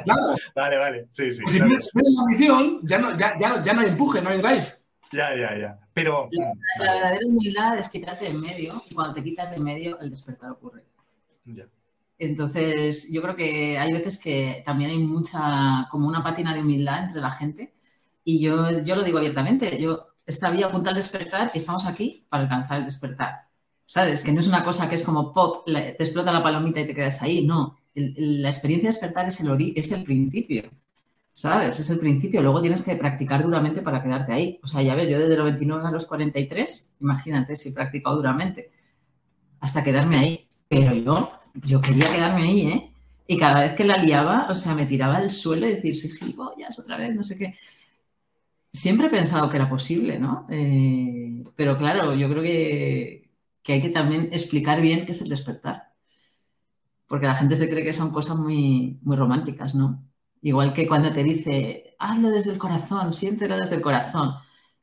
Claro. 0.04 0.36
Vale, 0.54 0.76
vale. 0.76 1.08
Sí, 1.12 1.32
sí. 1.32 1.40
Si 1.46 1.58
pierdes 1.58 1.90
la 1.94 2.22
ambición, 2.22 2.80
ya 2.84 2.98
no, 2.98 3.16
ya, 3.16 3.36
ya, 3.38 3.62
ya 3.62 3.72
no 3.72 3.80
hay 3.80 3.88
empuje, 3.88 4.22
no 4.22 4.30
hay 4.30 4.38
drive. 4.38 4.66
Ya, 5.10 5.34
ya, 5.34 5.58
ya. 5.58 5.78
Pero. 5.92 6.28
La, 6.30 6.52
la 6.78 6.94
verdadera 6.94 7.26
humildad 7.26 7.78
es 7.78 7.88
quitarte 7.88 8.26
de 8.26 8.34
medio 8.34 8.80
y 8.88 8.94
cuando 8.94 9.14
te 9.14 9.24
quitas 9.24 9.50
de 9.50 9.58
medio, 9.58 9.98
el 10.00 10.10
despertar 10.10 10.52
ocurre. 10.52 10.84
Ya. 11.44 11.66
Entonces, 12.18 13.10
yo 13.12 13.22
creo 13.22 13.36
que 13.36 13.78
hay 13.78 13.92
veces 13.92 14.20
que 14.20 14.62
también 14.64 14.90
hay 14.90 14.98
mucha, 14.98 15.88
como 15.90 16.08
una 16.08 16.22
pátina 16.22 16.54
de 16.54 16.60
humildad 16.60 17.04
entre 17.04 17.20
la 17.20 17.32
gente. 17.32 17.74
Y 18.24 18.40
yo, 18.40 18.82
yo 18.84 18.96
lo 18.96 19.02
digo 19.04 19.18
abiertamente, 19.18 19.80
yo 19.80 20.08
esta 20.26 20.50
vía 20.50 20.66
apunta 20.66 20.90
al 20.90 20.96
despertar 20.96 21.50
y 21.54 21.58
estamos 21.58 21.86
aquí 21.86 22.26
para 22.30 22.44
alcanzar 22.44 22.78
el 22.78 22.84
despertar. 22.84 23.48
¿Sabes? 23.86 24.22
Que 24.24 24.32
no 24.32 24.40
es 24.40 24.48
una 24.48 24.64
cosa 24.64 24.88
que 24.88 24.94
es 24.94 25.02
como 25.02 25.32
pop, 25.32 25.64
te 25.66 26.02
explota 26.02 26.32
la 26.32 26.42
palomita 26.42 26.80
y 26.80 26.86
te 26.86 26.94
quedas 26.94 27.20
ahí. 27.22 27.46
No, 27.46 27.76
la 27.94 28.48
experiencia 28.48 28.88
de 28.88 28.94
despertar 28.94 29.28
es 29.28 29.40
el, 29.40 29.72
es 29.76 29.92
el 29.92 30.04
principio. 30.04 30.70
¿Sabes? 31.34 31.80
Es 31.80 31.90
el 31.90 31.98
principio. 31.98 32.42
Luego 32.42 32.60
tienes 32.60 32.82
que 32.82 32.94
practicar 32.96 33.42
duramente 33.42 33.82
para 33.82 34.02
quedarte 34.02 34.32
ahí. 34.32 34.60
O 34.62 34.66
sea, 34.68 34.82
ya 34.82 34.94
ves, 34.94 35.10
yo 35.10 35.18
desde 35.18 35.36
los 35.36 35.44
29 35.44 35.84
a 35.86 35.90
los 35.90 36.06
43, 36.06 36.96
imagínate 37.00 37.56
si 37.56 37.70
he 37.70 37.72
practicado 37.72 38.16
duramente 38.16 38.70
hasta 39.60 39.82
quedarme 39.82 40.18
ahí. 40.18 40.48
Pero 40.68 40.94
yo 40.94 41.32
yo 41.54 41.80
quería 41.80 42.10
quedarme 42.10 42.42
ahí, 42.42 42.60
¿eh? 42.68 42.90
Y 43.26 43.38
cada 43.38 43.60
vez 43.60 43.74
que 43.74 43.84
la 43.84 43.96
liaba, 43.98 44.48
o 44.50 44.54
sea, 44.54 44.74
me 44.74 44.86
tiraba 44.86 45.16
al 45.16 45.30
suelo 45.30 45.66
y 45.66 45.74
decir, 45.74 45.96
sí, 45.96 46.10
gilipollas, 46.10 46.78
otra 46.78 46.98
vez, 46.98 47.14
no 47.14 47.22
sé 47.22 47.38
qué. 47.38 47.54
Siempre 48.72 49.06
he 49.06 49.10
pensado 49.10 49.48
que 49.48 49.56
era 49.56 49.68
posible, 49.68 50.18
¿no? 50.18 50.46
Eh, 50.50 51.44
pero 51.56 51.78
claro, 51.78 52.14
yo 52.14 52.28
creo 52.28 52.42
que, 52.42 53.30
hay 53.66 53.80
que 53.80 53.88
también 53.88 54.28
explicar 54.32 54.80
bien 54.80 55.06
qué 55.06 55.12
es 55.12 55.22
el 55.22 55.28
despertar. 55.28 55.92
Porque 57.06 57.26
la 57.26 57.34
gente 57.34 57.56
se 57.56 57.68
cree 57.70 57.84
que 57.84 57.92
son 57.92 58.10
cosas 58.12 58.36
muy, 58.36 58.98
muy 59.02 59.16
románticas, 59.16 59.74
¿no? 59.74 60.02
Igual 60.42 60.74
que 60.74 60.86
cuando 60.86 61.12
te 61.12 61.24
dice, 61.24 61.94
hazlo 61.98 62.30
desde 62.30 62.52
el 62.52 62.58
corazón, 62.58 63.12
siéntelo 63.12 63.56
desde 63.56 63.76
el 63.76 63.82
corazón. 63.82 64.34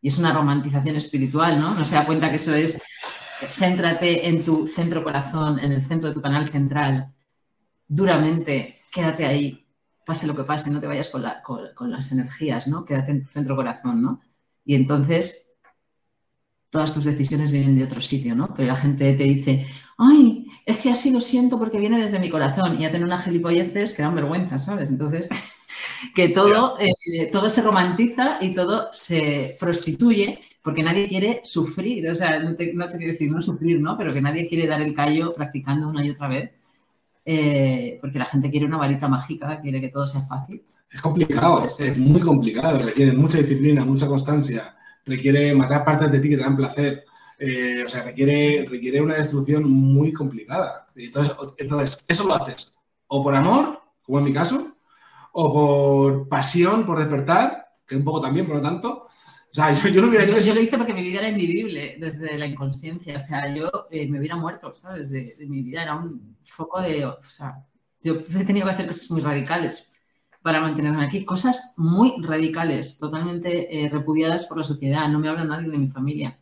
Y 0.01 0.07
es 0.07 0.17
una 0.17 0.33
romantización 0.33 0.95
espiritual, 0.95 1.59
¿no? 1.59 1.75
No 1.75 1.85
se 1.85 1.95
da 1.95 2.05
cuenta 2.05 2.29
que 2.29 2.37
eso 2.37 2.55
es 2.55 2.81
céntrate 3.47 4.27
en 4.27 4.43
tu 4.43 4.67
centro 4.67 5.03
corazón, 5.03 5.59
en 5.59 5.71
el 5.71 5.81
centro 5.83 6.09
de 6.09 6.15
tu 6.15 6.21
canal 6.21 6.47
central, 6.49 7.13
duramente, 7.87 8.77
quédate 8.91 9.25
ahí, 9.25 9.65
pase 10.05 10.27
lo 10.27 10.35
que 10.35 10.43
pase, 10.43 10.71
no 10.71 10.79
te 10.79 10.87
vayas 10.87 11.09
con, 11.09 11.91
las 11.91 12.11
energías, 12.11 12.67
¿no? 12.67 12.85
Quédate 12.85 13.11
en 13.11 13.21
tu 13.21 13.27
centro 13.27 13.55
corazón, 13.55 14.01
¿no? 14.01 14.21
Y 14.65 14.75
entonces 14.75 15.53
todas 16.69 16.93
tus 16.93 17.03
decisiones 17.03 17.51
vienen 17.51 17.75
de 17.77 17.83
otro 17.83 18.01
sitio, 18.01 18.33
¿no? 18.33 18.53
Pero 18.55 18.69
la 18.69 18.77
gente 18.77 19.13
te 19.13 19.23
dice, 19.23 19.67
ay, 19.97 20.47
es 20.65 20.77
que 20.77 20.89
así 20.89 21.11
lo 21.11 21.19
siento 21.19 21.59
porque 21.59 21.79
viene 21.79 21.99
desde 21.99 22.19
mi 22.19 22.29
corazón 22.29 22.79
y 22.79 22.85
hacen 22.85 23.03
unas 23.03 23.25
gilipolleces 23.25 23.93
que 23.93 24.01
dan 24.01 24.15
vergüenza, 24.15 24.57
¿sabes? 24.57 24.89
Entonces, 24.89 25.27
que 26.15 26.29
todo, 26.29 26.79
eh, 26.79 27.29
todo 27.31 27.49
se 27.49 27.61
romantiza 27.61 28.37
y 28.41 28.53
todo 28.53 28.89
se 28.93 29.57
prostituye 29.59 30.39
porque 30.61 30.83
nadie 30.83 31.07
quiere 31.07 31.41
sufrir, 31.43 32.09
o 32.09 32.15
sea, 32.15 32.39
no 32.39 32.55
te, 32.55 32.73
no 32.73 32.87
te 32.87 32.97
quiero 32.97 33.13
decir 33.13 33.31
no 33.31 33.41
sufrir, 33.41 33.79
¿no? 33.79 33.97
Pero 33.97 34.13
que 34.13 34.21
nadie 34.21 34.47
quiere 34.47 34.67
dar 34.67 34.81
el 34.81 34.93
callo 34.93 35.33
practicando 35.33 35.87
una 35.87 36.05
y 36.05 36.11
otra 36.11 36.27
vez, 36.27 36.51
eh, 37.25 37.97
porque 38.01 38.19
la 38.19 38.25
gente 38.25 38.49
quiere 38.49 38.65
una 38.65 38.77
varita 38.77 39.07
mágica, 39.07 39.59
quiere 39.61 39.81
que 39.81 39.89
todo 39.89 40.05
sea 40.05 40.21
fácil. 40.21 40.61
Es 40.89 41.01
complicado, 41.01 41.65
es 41.65 41.97
muy 41.97 42.21
complicado, 42.21 42.79
requiere 42.79 43.13
mucha 43.13 43.37
disciplina, 43.37 43.85
mucha 43.85 44.07
constancia, 44.07 44.75
requiere 45.05 45.55
matar 45.55 45.85
partes 45.85 46.11
de 46.11 46.19
ti 46.19 46.29
que 46.29 46.37
te 46.37 46.43
dan 46.43 46.57
placer, 46.57 47.05
eh, 47.39 47.83
o 47.85 47.87
sea, 47.87 48.03
requiere, 48.03 48.65
requiere 48.69 49.01
una 49.01 49.15
destrucción 49.15 49.69
muy 49.69 50.11
complicada. 50.11 50.87
Entonces, 50.95 51.33
entonces, 51.57 52.05
eso 52.07 52.27
lo 52.27 52.35
haces 52.35 52.77
o 53.13 53.21
por 53.21 53.35
amor, 53.35 53.81
como 54.01 54.19
en 54.19 54.23
mi 54.23 54.33
caso, 54.33 54.77
o 55.33 55.53
por 55.53 56.29
pasión, 56.29 56.85
por 56.85 56.97
despertar, 56.97 57.67
que 57.85 57.97
un 57.97 58.05
poco 58.05 58.21
también, 58.21 58.47
por 58.47 58.55
lo 58.55 58.61
tanto, 58.61 59.07
o 59.51 59.53
sea, 59.53 59.73
yo, 59.73 60.01
no 60.01 60.07
hubiera 60.07 60.25
yo, 60.25 60.39
yo, 60.39 60.53
lo 60.53 60.61
hice 60.61 60.77
porque 60.77 60.93
mi 60.93 61.03
vida 61.03 61.19
era 61.19 61.29
invivible 61.29 61.97
desde 61.99 62.37
la 62.37 62.45
inconsciencia. 62.45 63.17
O 63.17 63.19
sea, 63.19 63.53
yo 63.53 63.69
eh, 63.91 64.07
me 64.07 64.19
hubiera 64.19 64.37
muerto, 64.37 64.73
¿sabes? 64.73 65.09
De, 65.09 65.35
mi 65.41 65.61
vida 65.61 65.83
era 65.83 65.95
un 65.95 66.37
foco 66.45 66.81
de. 66.81 67.05
O 67.05 67.21
sea, 67.21 67.65
yo 68.01 68.13
he 68.13 68.45
tenido 68.45 68.65
que 68.65 68.71
hacer 68.71 68.87
cosas 68.87 69.11
muy 69.11 69.21
radicales 69.21 69.93
para 70.41 70.61
mantenerme 70.61 71.03
aquí. 71.03 71.25
Cosas 71.25 71.73
muy 71.75 72.13
radicales, 72.21 72.97
totalmente 72.97 73.83
eh, 73.83 73.89
repudiadas 73.89 74.45
por 74.45 74.57
la 74.57 74.63
sociedad. 74.63 75.09
No 75.09 75.19
me 75.19 75.27
habla 75.27 75.43
nadie 75.43 75.69
de 75.69 75.77
mi 75.77 75.89
familia. 75.89 76.39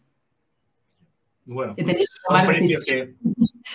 Bueno, 1.46 1.74
he 1.78 1.84
tenido 1.84 2.06
que 2.86 3.16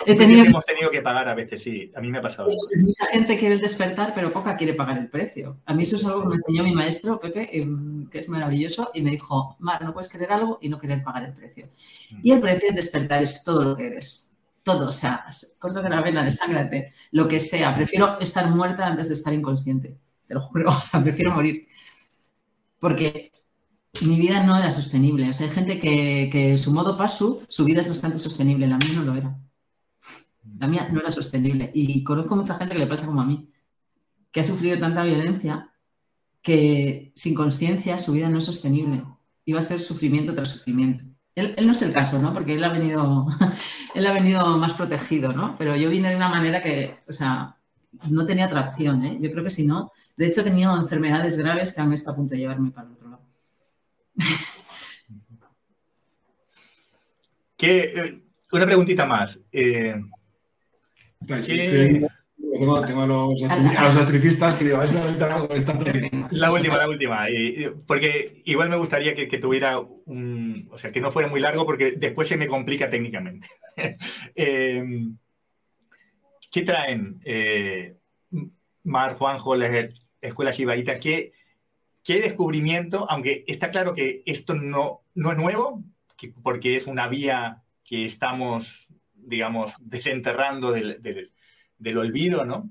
He 0.05 0.15
tenido... 0.15 0.43
que 0.43 0.49
hemos 0.49 0.65
tenido 0.65 0.91
que 0.91 1.01
pagar 1.01 1.29
a 1.29 1.35
veces, 1.35 1.61
sí. 1.61 1.91
A 1.95 2.01
mí 2.01 2.09
me 2.09 2.17
ha 2.17 2.21
pasado. 2.21 2.49
Mucha 2.77 3.05
gente 3.07 3.37
quiere 3.37 3.57
despertar, 3.57 4.13
pero 4.13 4.31
poca 4.31 4.57
quiere 4.57 4.73
pagar 4.73 4.97
el 4.97 5.09
precio. 5.09 5.61
A 5.65 5.73
mí 5.73 5.83
eso 5.83 5.95
es 5.95 6.05
algo 6.05 6.21
que 6.21 6.27
me 6.27 6.35
enseñó 6.35 6.63
mi 6.63 6.73
maestro, 6.73 7.19
Pepe, 7.19 7.57
em, 7.57 8.07
que 8.09 8.19
es 8.19 8.29
maravilloso, 8.29 8.91
y 8.93 9.01
me 9.01 9.11
dijo, 9.11 9.55
Mar, 9.59 9.83
no 9.83 9.93
puedes 9.93 10.09
querer 10.09 10.31
algo 10.31 10.59
y 10.61 10.69
no 10.69 10.79
querer 10.79 11.03
pagar 11.03 11.23
el 11.23 11.33
precio. 11.33 11.69
Mm. 12.11 12.19
Y 12.23 12.31
el 12.31 12.39
precio 12.39 12.69
de 12.69 12.75
despertar 12.75 13.23
es 13.23 13.43
todo 13.43 13.63
lo 13.63 13.75
que 13.75 13.87
eres. 13.87 14.37
Todo, 14.63 14.89
o 14.89 14.91
sea, 14.91 15.25
córtate 15.59 15.89
la 15.89 16.01
vena, 16.01 16.23
deságrate, 16.23 16.93
lo 17.11 17.27
que 17.27 17.39
sea. 17.39 17.75
Prefiero 17.75 18.19
estar 18.19 18.49
muerta 18.49 18.85
antes 18.85 19.09
de 19.09 19.13
estar 19.13 19.33
inconsciente. 19.33 19.97
Te 20.27 20.33
lo 20.33 20.41
juro, 20.41 20.69
o 20.69 20.81
sea, 20.81 21.01
prefiero 21.01 21.31
morir. 21.31 21.67
Porque 22.79 23.31
mi 24.01 24.19
vida 24.19 24.43
no 24.43 24.57
era 24.57 24.71
sostenible. 24.71 25.29
O 25.29 25.33
sea, 25.33 25.47
hay 25.47 25.53
gente 25.53 25.79
que, 25.79 26.29
que 26.31 26.57
su 26.57 26.73
modo 26.73 26.97
paso, 26.97 27.41
su 27.47 27.63
vida 27.63 27.81
es 27.81 27.89
bastante 27.89 28.19
sostenible, 28.19 28.67
la 28.67 28.77
mía 28.77 28.93
no 28.95 29.03
lo 29.03 29.15
era. 29.15 29.37
La 30.59 30.67
mía 30.67 30.87
no 30.91 30.99
era 31.01 31.11
sostenible. 31.11 31.71
Y 31.73 32.03
conozco 32.03 32.35
mucha 32.35 32.55
gente 32.55 32.73
que 32.73 32.79
le 32.79 32.87
pasa 32.87 33.05
como 33.05 33.21
a 33.21 33.25
mí, 33.25 33.49
que 34.31 34.39
ha 34.39 34.43
sufrido 34.43 34.79
tanta 34.79 35.03
violencia 35.03 35.71
que 36.41 37.11
sin 37.15 37.33
conciencia 37.33 37.97
su 37.97 38.11
vida 38.11 38.29
no 38.29 38.37
es 38.37 38.45
sostenible. 38.45 39.03
Iba 39.45 39.59
a 39.59 39.63
ser 39.63 39.79
sufrimiento 39.79 40.35
tras 40.35 40.49
sufrimiento. 40.49 41.03
Él, 41.33 41.55
no 41.65 41.71
es 41.71 41.81
el 41.81 41.91
caso, 41.91 42.21
¿no? 42.21 42.33
Porque 42.33 42.53
él 42.53 42.63
ha 42.63 42.71
venido, 42.71 43.27
él 43.95 44.05
ha 44.05 44.13
venido 44.13 44.57
más 44.57 44.73
protegido, 44.73 45.33
¿no? 45.33 45.57
Pero 45.57 45.75
yo 45.75 45.89
vine 45.89 46.09
de 46.09 46.15
una 46.15 46.29
manera 46.29 46.61
que, 46.61 46.97
o 47.07 47.11
sea, 47.11 47.57
no 48.09 48.25
tenía 48.25 48.45
otra 48.45 48.61
opción, 48.61 49.03
¿eh? 49.05 49.17
Yo 49.19 49.31
creo 49.31 49.43
que 49.43 49.49
si 49.49 49.65
no, 49.65 49.91
de 50.15 50.27
hecho 50.27 50.41
he 50.41 50.45
tenido 50.45 50.75
enfermedades 50.77 51.37
graves 51.37 51.73
que 51.73 51.81
han 51.81 51.91
estado 51.91 52.13
a 52.13 52.17
punto 52.17 52.35
de 52.35 52.41
llevarme 52.41 52.71
para 52.71 52.87
el 52.87 52.93
otro 52.93 53.09
lado. 53.09 53.23
Eh, 57.67 58.21
una 58.51 58.65
preguntita 58.65 59.07
más. 59.07 59.39
Eh, 59.51 59.95
tengo, 61.25 62.77
a, 62.77 63.07
los, 63.07 63.43
a 63.43 64.05
que 64.57 64.63
digo, 64.63 64.81
es 64.81 64.93
la 64.93 65.05
La 66.31 66.51
última, 66.51 66.77
la 66.77 66.89
última. 66.89 67.25
porque 67.85 68.41
igual 68.45 68.69
me 68.69 68.77
gustaría 68.77 69.13
que, 69.13 69.37
tuviera 69.37 69.79
un. 69.79 70.67
O 70.71 70.77
sea, 70.77 70.91
que 70.91 71.01
no 71.01 71.11
fuera 71.11 71.27
muy 71.27 71.39
largo 71.39 71.65
porque 71.65 71.93
después 71.97 72.27
se 72.27 72.37
me 72.37 72.47
complica 72.47 72.89
técnicamente. 72.89 73.47
Em, 74.35 75.17
¿Qué 76.51 76.61
traen 76.61 77.19
eh, 77.25 77.95
Mar, 78.83 79.15
Juanjo, 79.15 79.55
las 79.55 79.89
escuelas 80.21 80.59
Ibaita? 80.59 80.99
¿Qué, 80.99 81.33
¿Qué 82.01 82.21
descubrimiento? 82.21 83.05
Aunque 83.09 83.43
está 83.47 83.71
claro 83.71 83.93
que 83.93 84.23
esto 84.25 84.53
no, 84.53 85.01
no 85.13 85.31
es 85.31 85.37
nuevo, 85.37 85.83
porque 86.41 86.77
es 86.77 86.87
una 86.87 87.07
vía 87.07 87.63
que 87.83 88.05
estamos 88.05 88.87
digamos, 89.25 89.73
desenterrando 89.79 90.71
del, 90.71 91.01
del, 91.77 91.97
olvido, 91.97 92.45
¿no? 92.45 92.69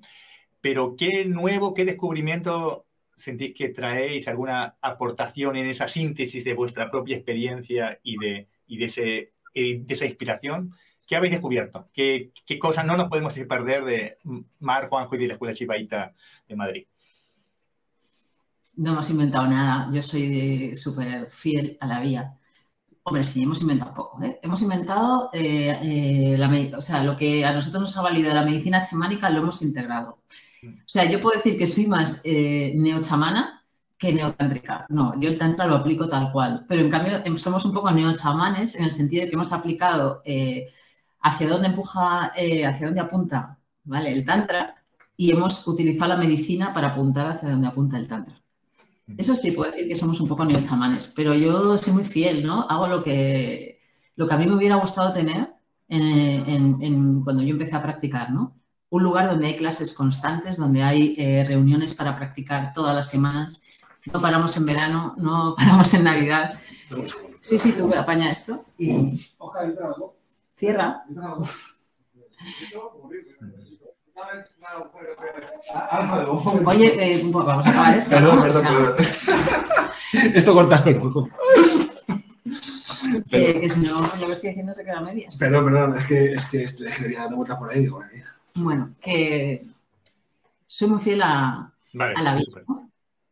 Pero 0.60 0.96
¿qué 0.96 1.24
nuevo, 1.24 1.74
qué 1.74 1.84
descubrimiento 1.84 2.86
sentís 3.16 3.54
que 3.54 3.68
traéis, 3.68 4.28
alguna 4.28 4.76
aportación 4.80 5.56
en 5.56 5.66
esa 5.66 5.88
síntesis 5.88 6.44
de 6.44 6.54
vuestra 6.54 6.90
propia 6.90 7.16
experiencia 7.16 8.00
y 8.02 8.16
de, 8.18 8.48
y 8.66 8.78
de, 8.78 8.84
ese, 8.86 9.32
de 9.54 9.84
esa 9.88 10.06
inspiración? 10.06 10.74
¿Qué 11.06 11.16
habéis 11.16 11.32
descubierto? 11.32 11.90
¿Qué, 11.92 12.30
¿Qué, 12.46 12.58
cosas 12.58 12.86
no 12.86 12.96
nos 12.96 13.08
podemos 13.08 13.34
perder 13.34 13.84
de 13.84 14.18
Mar, 14.60 14.88
Juanjo 14.88 15.14
y 15.16 15.18
de 15.18 15.26
la 15.26 15.32
Escuela 15.34 15.54
Chivaita 15.54 16.14
de 16.48 16.56
Madrid? 16.56 16.86
No 18.76 18.92
hemos 18.92 19.10
inventado 19.10 19.46
nada. 19.46 19.88
Yo 19.92 20.02
soy 20.02 20.74
súper 20.76 21.30
fiel 21.30 21.76
a 21.80 21.86
la 21.86 22.00
vía. 22.00 22.38
Hombre, 23.04 23.22
sí, 23.22 23.42
hemos 23.42 23.60
inventado 23.60 23.94
poco. 23.94 24.22
¿eh? 24.22 24.40
Hemos 24.42 24.62
inventado, 24.62 25.30
eh, 25.32 25.78
eh, 26.36 26.72
o 26.76 26.80
sea, 26.80 27.04
lo 27.04 27.16
que 27.16 27.44
a 27.44 27.52
nosotros 27.52 27.82
nos 27.82 27.96
ha 27.96 28.02
valido 28.02 28.32
la 28.32 28.44
medicina 28.44 28.82
chamánica 28.82 29.30
lo 29.30 29.40
hemos 29.40 29.62
integrado. 29.62 30.20
O 30.64 30.86
sea, 30.86 31.04
yo 31.04 31.20
puedo 31.20 31.36
decir 31.36 31.58
que 31.58 31.66
soy 31.66 31.86
más 31.86 32.22
neochamana 32.24 33.62
que 33.98 34.12
neotántrica. 34.12 34.86
No, 34.88 35.20
yo 35.20 35.28
el 35.28 35.38
tantra 35.38 35.66
lo 35.66 35.76
aplico 35.76 36.08
tal 36.08 36.32
cual. 36.32 36.64
Pero 36.66 36.80
en 36.80 36.90
cambio 36.90 37.22
somos 37.36 37.64
un 37.66 37.74
poco 37.74 37.90
neochamanes 37.90 38.76
en 38.76 38.84
el 38.84 38.90
sentido 38.90 39.22
de 39.22 39.28
que 39.28 39.34
hemos 39.34 39.52
aplicado 39.52 40.22
hacia 41.24 41.48
dónde 41.48 41.68
empuja, 41.68 42.32
eh, 42.36 42.66
hacia 42.66 42.86
dónde 42.86 43.00
apunta, 43.00 43.58
¿vale? 43.84 44.12
El 44.12 44.24
Tantra 44.24 44.76
y 45.16 45.32
hemos 45.32 45.66
utilizado 45.66 46.10
la 46.10 46.16
medicina 46.18 46.72
para 46.74 46.88
apuntar 46.88 47.26
hacia 47.28 47.48
dónde 47.48 47.66
apunta 47.66 47.96
el 47.96 48.06
Tantra. 48.06 48.43
Eso 49.18 49.34
sí, 49.34 49.50
puedo 49.52 49.70
decir 49.70 49.86
que 49.86 49.96
somos 49.96 50.20
un 50.20 50.28
poco 50.28 50.46
chamanes, 50.48 51.12
pero 51.14 51.34
yo 51.34 51.76
soy 51.76 51.92
muy 51.92 52.04
fiel, 52.04 52.44
¿no? 52.44 52.62
Hago 52.62 52.86
lo 52.86 53.02
que, 53.02 53.80
lo 54.16 54.26
que 54.26 54.34
a 54.34 54.38
mí 54.38 54.46
me 54.46 54.56
hubiera 54.56 54.76
gustado 54.76 55.12
tener 55.12 55.54
cuando 57.24 57.42
yo 57.42 57.50
empecé 57.50 57.76
a 57.76 57.82
practicar, 57.82 58.30
¿no? 58.30 58.56
Un 58.90 59.02
lugar 59.02 59.28
donde 59.28 59.48
hay 59.48 59.56
clases 59.56 59.94
constantes, 59.94 60.56
donde 60.56 60.82
hay 60.82 61.14
eh, 61.18 61.44
reuniones 61.46 61.94
para 61.94 62.16
practicar 62.16 62.72
todas 62.72 62.94
las 62.94 63.08
semanas. 63.08 63.60
No 64.12 64.20
paramos 64.20 64.56
en 64.56 64.66
verano, 64.66 65.14
no 65.18 65.54
paramos 65.58 65.92
en 65.94 66.04
Navidad. 66.04 66.54
Sí, 67.40 67.58
sí, 67.58 67.72
tú 67.72 67.92
apaña 67.94 68.30
esto 68.30 68.64
y 68.78 69.18
cierra. 70.56 71.04
Oye, 76.66 77.14
eh, 77.14 77.20
vamos 77.24 77.66
a 77.66 77.70
acabar 77.70 77.96
esto. 77.96 78.10
Perdón, 78.10 78.42
perdón, 78.42 78.64
perdón. 78.64 78.94
Esto 80.34 80.52
cortado. 80.52 80.84
Que, 83.28 83.60
que, 83.60 83.70
si 83.70 83.80
no, 83.80 84.00
lo 84.00 84.26
que 84.26 84.32
estoy 84.32 84.50
diciendo 84.50 84.72
se 84.72 84.84
queda 84.84 84.98
a 84.98 85.02
medias. 85.02 85.36
Perdón, 85.38 85.64
perdón, 85.64 85.96
es 85.98 86.04
que, 86.04 86.32
es 86.32 86.46
que 86.46 86.62
este, 86.62 86.84
quería 86.84 87.20
dar 87.20 87.34
vuelta 87.34 87.58
por 87.58 87.70
ahí. 87.70 87.80
Digo, 87.80 88.00
bueno, 88.54 88.94
que 89.00 89.64
soy 90.66 90.88
muy 90.88 91.00
fiel 91.00 91.22
a, 91.22 91.72
a 91.98 92.22
la 92.22 92.34
vida. 92.36 92.62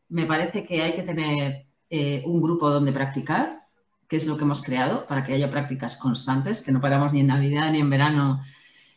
Me 0.09 0.27
parece 0.27 0.65
que 0.67 0.83
hay 0.83 0.95
que 0.95 1.03
tener 1.03 1.67
eh, 1.89 2.23
un 2.27 2.43
grupo 2.43 2.69
donde 2.69 2.93
practicar, 2.93 3.63
que 4.09 4.17
es 4.17 4.27
lo 4.27 4.37
que 4.37 4.45
hemos 4.45 4.63
creado, 4.63 5.07
para 5.07 5.23
que 5.23 5.35
haya 5.35 5.51
prácticas 5.51 5.97
constantes, 5.97 6.61
que 6.61 6.73
no 6.73 6.81
paramos 6.81 7.13
ni 7.13 7.21
en 7.21 7.29
Navidad 7.29 7.71
ni 7.71 7.79
en 7.79 7.91
verano 7.91 8.43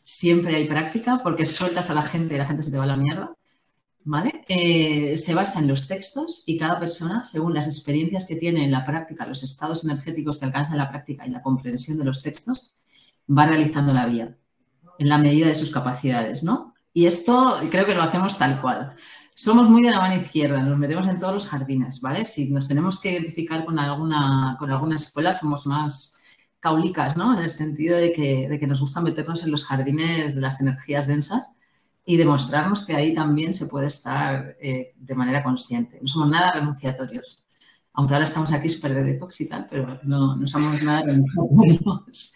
siempre 0.06 0.56
hay 0.56 0.68
práctica 0.68 1.20
porque 1.24 1.46
sueltas 1.46 1.90
a 1.90 1.96
la 1.96 2.04
gente 2.04 2.36
y 2.36 2.38
la 2.38 2.46
gente 2.46 2.64
se 2.64 2.72
te 2.72 2.78
va 2.78 2.84
a 2.84 2.88
la 2.88 2.96
mierda. 2.96 3.36
¿Vale? 4.08 4.46
Eh, 4.48 5.18
se 5.18 5.34
basa 5.34 5.60
en 5.60 5.68
los 5.68 5.88
textos 5.88 6.44
y 6.46 6.60
cada 6.60 6.80
persona, 6.80 7.24
según 7.24 7.56
las 7.56 7.66
experiencias 7.66 8.28
que 8.28 8.36
tiene 8.36 8.64
en 8.64 8.72
la 8.72 8.86
práctica, 8.86 9.26
los 9.26 9.42
estados 9.42 9.84
energéticos 9.84 10.38
que 10.38 10.46
alcanza 10.46 10.74
en 10.74 10.78
la 10.78 10.92
práctica 10.92 11.26
y 11.26 11.32
la 11.32 11.42
comprensión 11.42 11.98
de 11.98 12.06
los 12.06 12.22
textos, 12.22 12.76
va 13.28 13.48
realizando 13.48 13.94
la 13.94 14.06
vía 14.06 14.38
en 15.00 15.10
la 15.10 15.18
medida 15.18 15.48
de 15.48 15.56
sus 15.56 15.72
capacidades, 15.72 16.44
¿no? 16.44 16.76
Y 16.94 17.08
esto 17.08 17.60
creo 17.72 17.88
que 17.88 17.96
lo 17.96 18.04
hacemos 18.04 18.38
tal 18.38 18.62
cual. 18.62 18.96
Somos 19.34 19.68
muy 19.68 19.82
de 19.82 19.90
la 19.90 20.00
mano 20.00 20.22
izquierda, 20.22 20.62
nos 20.62 20.78
metemos 20.78 21.08
en 21.08 21.18
todos 21.18 21.34
los 21.34 21.48
jardines, 21.48 22.00
¿vale? 22.00 22.26
Si 22.26 22.52
nos 22.52 22.68
tenemos 22.68 23.02
que 23.02 23.12
identificar 23.12 23.66
con 23.66 23.80
alguna, 23.80 24.56
con 24.60 24.70
alguna 24.70 24.96
escuela, 24.98 25.34
somos 25.34 25.66
más 25.66 26.22
caulicas, 26.66 27.16
¿no? 27.16 27.38
En 27.38 27.44
el 27.44 27.52
sentido 27.52 27.96
de 27.96 28.12
que, 28.12 28.50
de 28.50 28.60
que 28.60 28.66
nos 28.66 28.82
gusta 28.82 29.00
meternos 29.00 29.44
en 29.44 29.52
los 29.52 29.66
jardines 29.66 30.34
de 30.34 30.42
las 30.42 30.60
energías 30.62 31.06
densas 31.06 31.52
y 32.04 32.18
demostrarnos 32.18 32.86
que 32.86 32.96
ahí 32.96 33.14
también 33.14 33.54
se 33.54 33.68
puede 33.68 33.86
estar 33.86 34.58
eh, 34.60 34.94
de 34.98 35.16
manera 35.16 35.44
consciente. 35.44 36.00
No 36.02 36.08
somos 36.08 36.30
nada 36.30 36.54
renunciatorios. 36.54 37.46
Aunque 37.94 38.16
ahora 38.16 38.26
estamos 38.26 38.52
aquí 38.52 38.68
súper 38.68 38.96
de 38.96 39.04
detox 39.04 39.42
y 39.42 39.48
tal, 39.48 39.68
pero 39.70 40.00
no, 40.02 40.36
no 40.36 40.48
somos 40.48 40.82
nada 40.82 41.04
renunciatorios. 41.04 42.34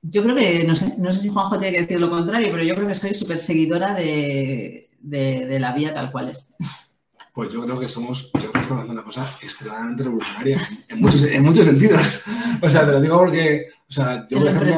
Yo 0.00 0.22
creo 0.22 0.34
que, 0.34 0.64
no 0.64 0.74
sé, 0.74 0.94
no 0.96 1.12
sé 1.12 1.20
si 1.20 1.28
Juanjo 1.28 1.58
tiene 1.58 1.74
que 1.74 1.82
decir 1.82 2.00
lo 2.00 2.08
contrario, 2.08 2.48
pero 2.50 2.64
yo 2.64 2.74
creo 2.74 2.88
que 2.88 2.94
soy 2.94 3.12
súper 3.12 3.38
seguidora 3.38 3.94
de, 3.94 4.88
de, 5.00 5.46
de 5.46 5.60
la 5.60 5.74
vía 5.74 5.92
tal 5.92 6.10
cual 6.10 6.30
es. 6.30 6.56
Pues 7.32 7.52
yo 7.52 7.62
creo 7.62 7.78
que 7.78 7.86
somos, 7.86 8.32
yo 8.32 8.40
creo 8.40 8.52
que 8.52 8.60
estamos 8.60 8.82
haciendo 8.82 9.00
una 9.00 9.04
cosa 9.04 9.38
extremadamente 9.40 10.02
revolucionaria 10.02 10.68
en 10.88 11.00
muchos, 11.00 11.24
en 11.24 11.42
muchos 11.42 11.66
sentidos. 11.66 12.24
O 12.60 12.68
sea, 12.68 12.84
te 12.84 12.92
lo 12.92 13.00
digo 13.00 13.18
porque, 13.18 13.68
o 13.88 13.92
sea, 13.92 14.26
yo 14.28 14.38
por 14.38 14.48
ejemplo, 14.48 14.72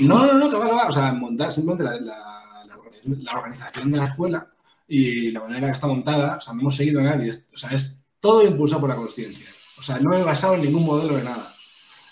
No, 0.00 0.26
no, 0.26 0.34
no, 0.34 0.50
que 0.50 0.56
va, 0.56 0.66
que 0.66 0.74
va. 0.74 0.86
O 0.86 0.92
sea, 0.92 1.12
montar 1.12 1.52
simplemente 1.52 1.84
la, 1.84 2.00
la, 2.00 2.64
la, 3.04 3.32
organización 3.38 3.92
de 3.92 3.98
la 3.98 4.04
escuela 4.04 4.46
y 4.88 5.30
la 5.30 5.40
manera 5.40 5.66
que 5.66 5.72
está 5.72 5.86
montada, 5.86 6.36
o 6.38 6.40
sea, 6.40 6.54
no 6.54 6.60
hemos 6.60 6.76
seguido 6.76 7.00
a 7.00 7.04
nadie. 7.04 7.30
o 7.30 7.56
sea, 7.56 7.70
es 7.70 8.04
todo 8.18 8.46
impulsado 8.46 8.80
por 8.80 8.90
la 8.90 8.96
conciencia. 8.96 9.46
O 9.78 9.82
sea, 9.82 9.98
no 10.00 10.14
he 10.14 10.22
basado 10.22 10.54
en 10.54 10.62
ningún 10.62 10.86
modelo 10.86 11.16
de 11.16 11.24
nada. 11.24 11.52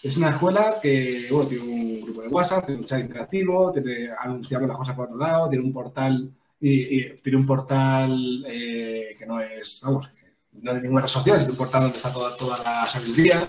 Es 0.03 0.17
una 0.17 0.31
escuela 0.31 0.77
que, 0.83 1.29
bueno, 1.31 1.49
tiene 1.49 1.65
un 1.65 2.01
grupo 2.03 2.23
de 2.23 2.29
WhatsApp, 2.29 2.67
tiene 2.67 2.81
un 2.81 2.87
chat 2.87 3.01
interactivo, 3.01 3.73
tiene, 3.73 4.11
anunciamos 4.19 4.69
las 4.69 4.77
cosas 4.77 4.97
por 4.97 5.07
otro 5.07 5.17
lado, 5.17 5.49
tiene 5.49 5.65
un 5.65 5.73
portal 5.73 6.31
y, 6.63 7.11
tiene 7.17 7.39
un 7.39 7.47
portal 7.47 8.45
eh, 8.47 9.15
que 9.19 9.27
no 9.27 9.41
es, 9.41 9.81
vamos, 9.85 10.09
no 10.53 10.75
de 10.75 10.81
ninguna 10.81 11.03
red 11.03 11.09
social, 11.09 11.41
es 11.41 11.49
un 11.49 11.57
portal 11.57 11.83
donde 11.83 11.97
está 11.97 12.13
toda, 12.13 12.37
toda 12.37 12.63
la 12.63 12.89
sabiduría. 12.89 13.47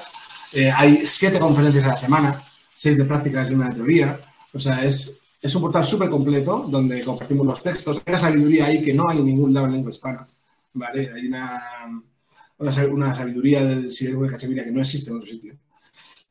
Eh, 0.51 0.71
hay 0.71 1.05
siete 1.05 1.39
conferencias 1.39 1.83
a 1.83 1.89
la 1.89 1.97
semana, 1.97 2.43
seis 2.73 2.97
de 2.97 3.05
prácticas 3.05 3.49
y 3.49 3.53
una 3.53 3.69
de 3.69 3.75
teoría. 3.75 4.19
O 4.53 4.59
sea, 4.59 4.83
es, 4.83 5.21
es 5.41 5.55
un 5.55 5.61
portal 5.61 5.83
súper 5.83 6.09
completo 6.09 6.65
donde 6.69 7.03
compartimos 7.03 7.45
los 7.45 7.61
textos. 7.61 7.97
Hay 7.97 8.11
una 8.11 8.17
sabiduría 8.17 8.65
ahí 8.65 8.81
que 8.81 8.93
no 8.93 9.07
hay 9.07 9.19
en 9.19 9.25
ningún 9.25 9.53
lado 9.53 9.67
en 9.67 9.73
lengua 9.73 9.91
hispana. 9.91 10.27
¿vale? 10.73 11.11
Hay 11.13 11.27
una, 11.27 11.63
una, 12.57 13.13
sabiduría 13.13 13.63
del 13.63 13.91
siervo 13.91 14.23
de 14.23 14.29
Cachemira 14.29 14.63
que 14.63 14.71
no 14.71 14.81
existe 14.81 15.11
en 15.11 15.17
otro 15.17 15.27
sitio. 15.27 15.55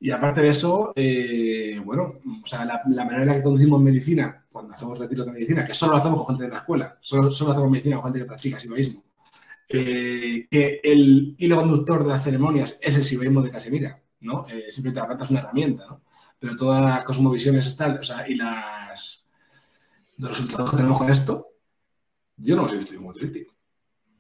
Y 0.05 0.11
aparte 0.11 0.41
de 0.41 0.49
eso, 0.49 0.93
eh, 0.97 1.81
bueno, 1.85 2.15
o 2.43 2.45
sea, 2.45 2.65
la, 2.65 2.83
manera 2.85 3.23
en 3.23 3.29
la 3.29 3.35
que 3.37 3.43
conducimos 3.45 3.81
medicina, 3.81 4.45
cuando 4.51 4.75
hacemos 4.75 4.99
retiros 4.99 5.27
de 5.27 5.31
medicina, 5.31 5.65
que 5.65 5.75
solo 5.75 5.93
lo 5.93 5.99
hacemos 5.99 6.19
con 6.19 6.27
gente 6.31 6.43
de 6.43 6.51
la 6.51 6.57
escuela, 6.57 6.99
solo, 7.01 7.31
solo 7.31 7.53
hacemos 7.53 7.71
medicina 7.71 7.97
con 8.01 8.07
gente 8.07 8.19
que 8.19 8.25
practica 8.25 8.59
sibaísmo, 8.59 9.05
eh, 9.69 10.49
que 10.51 10.81
el 10.83 11.37
hilo 11.39 11.55
conductor 11.55 12.03
de 12.03 12.09
las 12.09 12.25
ceremonias 12.25 12.81
es 12.83 12.97
el 12.97 13.05
sibaísmo 13.05 13.43
de 13.43 13.51
Casemira, 13.51 14.03
¿no? 14.23 14.45
Eh, 14.49 14.73
simplemente 14.73 14.99
la 15.03 15.07
planta 15.07 15.23
es 15.23 15.31
una 15.31 15.39
herramienta, 15.39 15.87
¿no? 15.87 16.03
Pero 16.37 16.57
todas 16.57 16.83
las 16.83 17.05
cosmovisiones 17.05 17.77
tal, 17.77 17.99
o 17.99 18.03
sea, 18.03 18.29
y 18.29 18.35
las, 18.35 19.29
los 20.19 20.31
resultados 20.31 20.69
que 20.73 20.77
tenemos 20.79 20.99
con 20.99 21.11
esto, 21.11 21.47
yo 22.39 22.57
no 22.57 22.63
los 22.63 22.73
he 22.73 22.79
visto 22.79 22.95
ningún 22.95 23.13
crítico. 23.13 23.52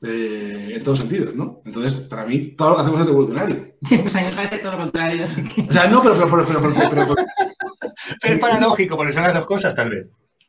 Eh, 0.04 0.72
en 0.74 0.82
todos 0.82 0.98
sentidos, 0.98 1.34
¿no? 1.36 1.62
Entonces, 1.64 2.00
para 2.00 2.26
mí, 2.26 2.56
todo 2.56 2.70
lo 2.70 2.76
que 2.76 2.82
hacemos 2.82 3.00
es 3.00 3.06
revolucionario. 3.06 3.76
Sí, 3.82 3.98
pues 3.98 4.16
a 4.16 4.20
mí 4.20 4.26
me 4.28 4.36
parece 4.36 4.58
todo 4.58 4.72
lo 4.72 4.78
contrario. 4.78 5.22
Así 5.22 5.48
que... 5.48 5.62
O 5.62 5.72
sea, 5.72 5.86
no, 5.86 6.02
pero... 6.02 6.14
pero, 6.14 6.44
pero, 6.46 6.60
pero, 6.74 6.90
pero, 6.90 7.14
es 8.22 8.38
paradójico, 8.40 8.96
porque 8.96 9.12
son 9.12 9.22
las 9.22 9.34
dos 9.34 9.46
cosas, 9.46 9.74
tal 9.76 9.90
vez. 9.90 10.08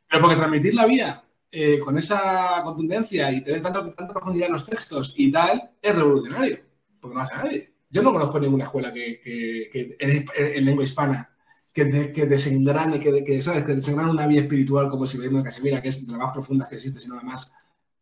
Pero 0.10 0.22
porque 0.22 0.38
transmitir 0.38 0.74
la 0.74 0.88
vía 0.88 1.24
eh, 1.52 1.78
con 1.78 1.96
esa 2.00 2.62
contundencia 2.64 3.32
y 3.32 3.44
tener 3.44 3.62
tanta, 3.62 3.94
tanta 3.94 4.14
profundidad 4.14 4.48
en 4.48 4.54
los 4.54 4.66
textos 4.66 5.14
y 5.18 5.32
tal, 5.32 5.72
es 5.80 5.96
revolucionario. 5.96 6.58
Porque 7.00 7.16
no 7.16 7.22
hace 7.22 7.36
nadie. 7.36 7.74
Yo 7.92 8.02
no 8.02 8.12
conozco 8.12 8.40
ninguna 8.40 8.64
escuela 8.64 8.92
que, 8.92 9.20
que, 9.24 9.70
que 9.72 9.96
en, 10.00 10.66
lengua 10.66 10.84
hispana 10.84 11.30
que, 11.72 11.86
de, 11.86 12.12
que 12.12 12.26
desengrane, 12.26 13.00
que, 13.00 13.24
que, 13.24 13.40
¿sabes? 13.40 13.66
que 13.66 13.76
desengrane 13.76 14.10
una 14.10 14.26
vía 14.26 14.42
espiritual 14.42 14.90
como 14.90 15.06
si 15.06 15.20
veíamos 15.20 15.44
de 15.44 15.50
Casimira, 15.50 15.80
que 15.80 15.90
es 15.90 16.08
de 16.08 16.14
las 16.14 16.22
más 16.22 16.34
profundas 16.34 16.70
que 16.70 16.76
existe, 16.76 17.00
sino 17.00 17.18
además 17.18 17.56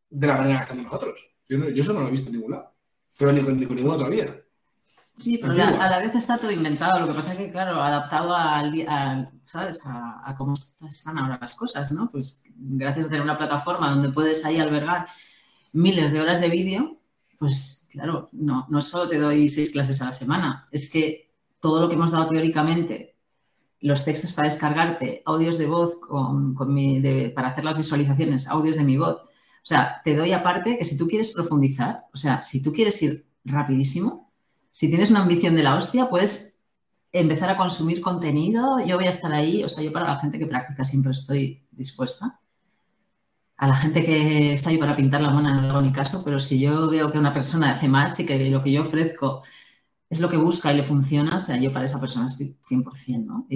de 0.10 0.28
la 0.28 0.38
manera 0.38 0.60
que 0.60 0.64
hacemos 0.64 0.86
nosotros. 0.86 1.31
Yo, 1.58 1.82
eso 1.82 1.94
no 1.94 2.02
lo 2.02 2.08
he 2.08 2.12
visto 2.12 2.30
en 2.30 2.36
ningún 2.36 2.52
lado, 2.52 2.74
pero 3.18 3.32
ni 3.34 3.42
con, 3.42 3.60
ni 3.60 3.66
con 3.66 3.76
ninguna 3.76 3.96
otra 3.96 4.10
vía. 4.10 4.42
Sí, 5.18 5.38
pero 5.38 5.54
a 5.54 5.90
la 5.90 6.00
vez 6.00 6.16
está 6.16 6.38
todo 6.38 6.52
inventado. 6.52 7.02
Lo 7.02 7.08
que 7.08 7.14
pasa 7.14 7.34
es 7.34 7.38
que, 7.38 7.52
claro, 7.52 7.82
adaptado 7.82 8.34
al, 8.34 9.30
¿sabes? 9.46 9.82
A, 9.86 10.34
cómo 10.38 10.54
están 10.54 11.18
ahora 11.18 11.38
las 11.42 11.56
cosas, 11.56 11.92
¿no? 11.92 12.10
Pues 12.10 12.44
gracias 12.56 13.06
a 13.06 13.10
tener 13.10 13.22
una 13.22 13.38
plataforma 13.38 13.90
donde 13.90 14.14
puedes 14.14 14.46
ahí 14.46 14.60
albergar 14.60 15.08
miles 15.74 16.14
de 16.14 16.22
horas 16.22 16.40
de 16.40 16.50
vídeo, 16.50 16.98
pues 17.38 17.90
claro, 17.92 18.30
no, 18.32 18.66
no 18.70 18.82
solo 18.82 19.10
te 19.10 19.18
doy 19.18 19.50
seis 19.50 19.72
clases 19.72 20.02
a 20.02 20.06
la 20.06 20.12
semana, 20.12 20.68
es 20.72 20.90
que 20.90 21.34
todo 21.60 21.82
lo 21.82 21.90
que 21.90 21.96
hemos 21.96 22.12
dado 22.12 22.28
teóricamente, 22.28 23.18
los 23.82 24.06
textos 24.06 24.32
para 24.32 24.48
descargarte, 24.48 25.22
audios 25.26 25.58
de 25.58 25.66
voz 25.66 25.98
con, 25.98 26.56
mi, 26.74 27.02
para 27.36 27.50
hacer 27.50 27.66
las 27.66 27.78
visualizaciones, 27.78 28.48
audios 28.48 28.78
de 28.78 28.84
mi 28.84 28.98
voz, 28.98 29.22
o 29.62 29.66
sea, 29.66 30.02
te 30.04 30.16
doy 30.16 30.34
aparte 30.34 30.78
que 30.78 30.86
si 30.86 30.98
tú 30.98 31.08
quieres 31.08 31.32
profundizar, 31.32 32.06
o 32.12 32.18
sea, 32.18 32.42
si 32.42 32.64
tú 32.64 32.74
quieres 32.74 33.02
ir 33.04 33.28
rapidísimo, 33.46 34.32
si 34.72 34.90
tienes 34.90 35.12
una 35.12 35.22
ambición 35.22 35.56
de 35.56 35.62
la 35.62 35.76
hostia, 35.76 36.10
puedes 36.10 36.60
empezar 37.12 37.50
a 37.52 37.58
consumir 37.58 38.02
contenido. 38.02 38.80
Yo 38.86 38.96
voy 38.96 39.06
a 39.06 39.10
estar 39.10 39.32
ahí, 39.34 39.64
o 39.64 39.70
sea, 39.70 39.84
yo 39.84 39.92
para 39.92 40.08
la 40.08 40.20
gente 40.20 40.40
que 40.40 40.48
practica 40.48 40.84
siempre 40.84 41.12
estoy 41.12 41.64
dispuesta. 41.72 42.40
A 43.58 43.68
la 43.68 43.76
gente 43.78 44.04
que 44.04 44.54
está 44.54 44.72
ahí 44.72 44.78
para 44.78 44.96
pintar 44.96 45.22
la 45.22 45.30
mona 45.30 45.62
no 45.62 45.70
hago 45.70 45.82
ni 45.84 45.92
caso, 45.92 46.24
pero 46.26 46.40
si 46.40 46.60
yo 46.60 46.90
veo 46.90 47.12
que 47.12 47.20
una 47.20 47.34
persona 47.34 47.72
hace 47.72 47.88
match 47.88 48.22
y 48.22 48.26
que 48.26 48.50
lo 48.50 48.64
que 48.64 48.72
yo 48.72 48.82
ofrezco 48.82 49.44
es 50.10 50.20
lo 50.20 50.30
que 50.30 50.38
busca 50.38 50.74
y 50.74 50.78
le 50.78 50.84
funciona, 50.84 51.36
o 51.36 51.40
sea, 51.40 51.58
yo 51.58 51.72
para 51.72 51.86
esa 51.86 52.02
persona 52.02 52.26
estoy 52.26 52.58
100%, 52.68 53.26
¿no? 53.26 53.48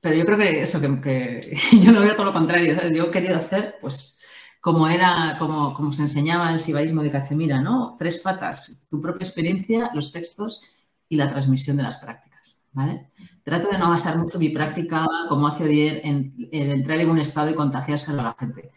pero 0.00 0.16
yo 0.16 0.24
creo 0.24 0.38
que 0.38 0.62
eso, 0.62 0.80
que, 0.80 1.58
yo 1.82 1.90
no 1.90 2.00
veo 2.00 2.14
todo 2.14 2.26
lo 2.26 2.32
contrario. 2.32 2.88
Yo 2.92 3.06
he 3.06 3.10
querido 3.10 3.36
hacer, 3.36 3.74
pues, 3.80 4.20
como 4.66 4.88
era, 4.88 5.36
como, 5.38 5.72
como 5.74 5.92
se 5.92 6.02
enseñaba 6.02 6.50
el 6.50 6.58
sibaísmo 6.58 7.00
de 7.00 7.12
Cachemira, 7.12 7.60
¿no? 7.60 7.94
Tres 7.96 8.18
patas, 8.18 8.84
tu 8.90 9.00
propia 9.00 9.24
experiencia, 9.24 9.92
los 9.94 10.10
textos 10.10 10.64
y 11.08 11.14
la 11.14 11.30
transmisión 11.30 11.76
de 11.76 11.84
las 11.84 11.98
prácticas, 11.98 12.66
¿vale? 12.72 13.12
Trato 13.44 13.68
de 13.68 13.78
no 13.78 13.88
basar 13.88 14.18
mucho 14.18 14.40
mi 14.40 14.48
práctica, 14.48 15.06
como 15.28 15.46
hace 15.46 15.62
Odier, 15.62 16.00
en, 16.02 16.34
entrar 16.50 16.98
en 16.98 17.10
un 17.10 17.20
estado 17.20 17.48
y 17.48 17.54
contagiárselo 17.54 18.18
a 18.22 18.24
la 18.24 18.36
gente. 18.36 18.72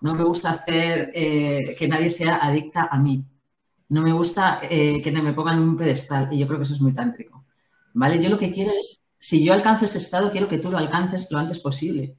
No 0.00 0.14
me 0.14 0.24
gusta 0.24 0.52
hacer 0.52 1.12
eh, 1.14 1.76
que 1.78 1.88
nadie 1.88 2.08
sea 2.08 2.36
adicta 2.36 2.88
a 2.90 2.98
mí. 2.98 3.22
No 3.90 4.00
me 4.00 4.14
gusta 4.14 4.60
eh, 4.62 5.02
que 5.02 5.12
me 5.12 5.34
pongan 5.34 5.58
en 5.58 5.68
un 5.68 5.76
pedestal 5.76 6.32
y 6.32 6.38
yo 6.38 6.46
creo 6.46 6.58
que 6.58 6.64
eso 6.64 6.72
es 6.72 6.80
muy 6.80 6.94
tántrico, 6.94 7.44
¿vale? 7.92 8.22
Yo 8.22 8.30
lo 8.30 8.38
que 8.38 8.50
quiero 8.50 8.70
es 8.72 9.02
si 9.18 9.44
yo 9.44 9.52
alcanzo 9.52 9.84
ese 9.84 9.98
estado, 9.98 10.32
quiero 10.32 10.48
que 10.48 10.56
tú 10.56 10.70
lo 10.70 10.78
alcances 10.78 11.30
lo 11.30 11.38
antes 11.38 11.60
posible. 11.60 12.16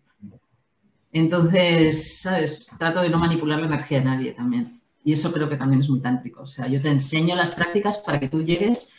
Entonces, 1.16 2.20
¿sabes? 2.20 2.70
Trato 2.78 3.00
de 3.02 3.10
no 3.10 3.18
manipular 3.18 3.58
la 3.58 3.68
energía 3.68 4.00
de 4.00 4.06
nadie 4.06 4.34
también. 4.34 4.82
Y 5.02 5.14
eso 5.14 5.32
creo 5.32 5.48
que 5.48 5.56
también 5.56 5.80
es 5.80 5.90
muy 5.90 6.02
tántrico. 6.02 6.42
O 6.42 6.46
sea, 6.46 6.68
yo 6.68 6.82
te 6.82 6.90
enseño 6.90 7.38
las 7.38 7.56
prácticas 7.56 8.00
para 8.00 8.20
que 8.20 8.28
tú 8.28 8.44
llegues 8.44 8.94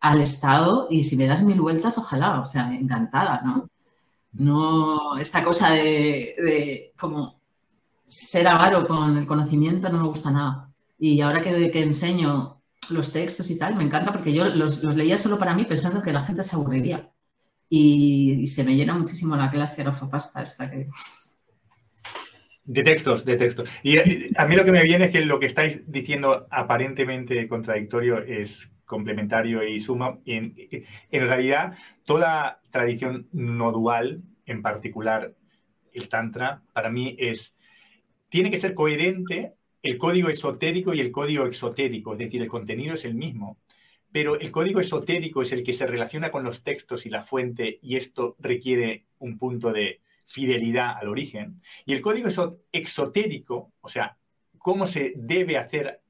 al 0.00 0.22
estado 0.22 0.86
y 0.88 1.04
si 1.04 1.18
me 1.18 1.26
das 1.26 1.42
mil 1.42 1.60
vueltas, 1.60 1.98
ojalá, 1.98 2.40
o 2.40 2.46
sea, 2.46 2.74
encantada, 2.74 3.42
¿no? 3.44 3.68
No, 4.32 5.18
esta 5.18 5.44
cosa 5.44 5.72
de, 5.72 6.94
como 6.98 7.40
ser 8.06 8.48
avaro 8.48 8.86
con 8.88 9.18
el 9.18 9.26
conocimiento 9.26 9.90
no 9.90 9.98
me 9.98 10.08
gusta 10.08 10.30
nada. 10.30 10.72
Y 10.98 11.20
ahora 11.20 11.42
que, 11.42 11.82
enseño 11.82 12.62
los 12.88 13.12
textos 13.12 13.50
y 13.50 13.58
tal, 13.58 13.76
me 13.76 13.84
encanta 13.84 14.12
porque 14.12 14.32
yo 14.32 14.46
los, 14.46 14.82
leía 14.96 15.18
solo 15.18 15.38
para 15.38 15.54
mí 15.54 15.66
pensando 15.66 16.00
que 16.00 16.12
la 16.12 16.24
gente 16.24 16.42
se 16.42 16.56
aburriría. 16.56 17.10
Y, 17.68 18.46
se 18.46 18.64
me 18.64 18.74
llena 18.76 18.94
muchísimo 18.94 19.36
la 19.36 19.50
clase 19.50 19.84
Rofapasta 19.84 20.40
esta 20.40 20.70
que... 20.70 20.88
De 22.72 22.84
textos, 22.84 23.24
de 23.24 23.36
textos. 23.36 23.68
Y 23.82 23.98
a 23.98 24.46
mí 24.46 24.54
lo 24.54 24.64
que 24.64 24.70
me 24.70 24.84
viene 24.84 25.06
es 25.06 25.10
que 25.10 25.24
lo 25.24 25.40
que 25.40 25.46
estáis 25.46 25.82
diciendo 25.90 26.46
aparentemente 26.52 27.48
contradictorio 27.48 28.18
es 28.18 28.70
complementario 28.84 29.66
y 29.66 29.80
suma. 29.80 30.20
En, 30.24 30.54
en 31.10 31.26
realidad, 31.26 31.76
toda 32.04 32.60
tradición 32.70 33.26
no 33.32 33.72
dual, 33.72 34.22
en 34.46 34.62
particular 34.62 35.34
el 35.92 36.08
Tantra, 36.08 36.62
para 36.72 36.90
mí 36.90 37.16
es, 37.18 37.56
tiene 38.28 38.52
que 38.52 38.58
ser 38.58 38.74
coherente 38.74 39.54
el 39.82 39.98
código 39.98 40.28
esotérico 40.28 40.94
y 40.94 41.00
el 41.00 41.10
código 41.10 41.46
exotérico, 41.46 42.12
es 42.12 42.18
decir, 42.20 42.40
el 42.40 42.48
contenido 42.48 42.94
es 42.94 43.04
el 43.04 43.16
mismo, 43.16 43.58
pero 44.12 44.38
el 44.38 44.52
código 44.52 44.78
esotérico 44.78 45.42
es 45.42 45.50
el 45.50 45.64
que 45.64 45.72
se 45.72 45.88
relaciona 45.88 46.30
con 46.30 46.44
los 46.44 46.62
textos 46.62 47.04
y 47.04 47.10
la 47.10 47.24
fuente 47.24 47.80
y 47.82 47.96
esto 47.96 48.36
requiere 48.38 49.06
un 49.18 49.38
punto 49.38 49.72
de 49.72 50.02
fidelidad 50.30 50.96
al 50.96 51.08
origen. 51.08 51.60
Y 51.84 51.92
el 51.92 52.00
código 52.00 52.28
exotérico, 52.70 53.72
o 53.80 53.88
sea, 53.88 54.16
cómo 54.58 54.86
se 54.86 55.12
debe 55.16 55.58
hacer 55.58 56.00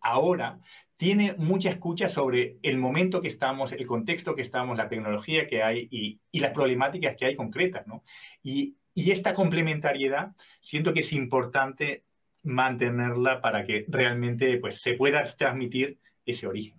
ahora, 0.00 0.60
tiene 0.96 1.34
mucha 1.38 1.70
escucha 1.70 2.08
sobre 2.08 2.58
el 2.62 2.76
momento 2.76 3.20
que 3.20 3.28
estamos, 3.28 3.72
el 3.72 3.86
contexto 3.86 4.34
que 4.34 4.42
estamos, 4.42 4.76
la 4.76 4.88
tecnología 4.88 5.46
que 5.46 5.62
hay 5.62 5.86
y, 5.90 6.18
las 6.40 6.52
problemáticas 6.52 7.16
que 7.16 7.26
hay 7.26 7.36
concretas. 7.36 7.86
¿no? 7.86 8.02
Y, 8.42 8.74
esta 8.96 9.32
complementariedad 9.32 10.32
siento 10.58 10.92
que 10.92 11.00
es 11.00 11.12
importante 11.12 12.02
mantenerla 12.42 13.40
para 13.40 13.64
que 13.64 13.84
realmente 13.86 14.56
pues, 14.58 14.82
se 14.82 14.94
pueda 14.94 15.22
transmitir 15.36 15.98
ese 16.26 16.48
origen. 16.48 16.78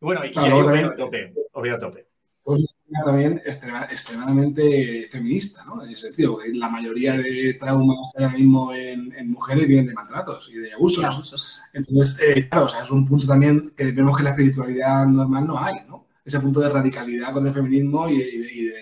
Bueno, 0.00 0.24
y, 0.24 0.30
claro, 0.32 0.68
a 0.68 0.96
tope, 0.96 1.32
a 1.70 1.78
tope. 1.78 2.06
Pues, 2.42 2.74
también 3.04 3.40
extremadamente 3.44 5.06
feminista, 5.08 5.64
¿no? 5.64 5.84
En 5.84 5.90
ese 5.90 6.08
sentido, 6.08 6.38
la 6.52 6.68
mayoría 6.68 7.14
de 7.14 7.54
traumas 7.54 8.12
ahora 8.16 8.30
mismo 8.30 8.72
en, 8.74 9.30
mujeres 9.30 9.66
vienen 9.66 9.86
de 9.86 9.94
maltratos 9.94 10.50
y 10.52 10.58
de 10.58 10.72
abusos. 10.72 11.62
Entonces, 11.72 12.20
eh, 12.26 12.48
claro, 12.48 12.66
o 12.66 12.68
sea, 12.68 12.82
es 12.82 12.90
un 12.90 13.06
punto 13.06 13.26
también 13.26 13.72
que 13.76 13.92
vemos 13.92 14.16
que 14.16 14.24
la 14.24 14.30
espiritualidad 14.30 15.06
normal 15.06 15.46
no 15.46 15.62
hay, 15.62 15.76
¿no? 15.88 16.06
Ese 16.24 16.40
punto 16.40 16.60
de 16.60 16.68
radicalidad 16.68 17.32
con 17.32 17.46
el 17.46 17.52
feminismo 17.52 18.08
y 18.08 18.18
de, 18.18 18.80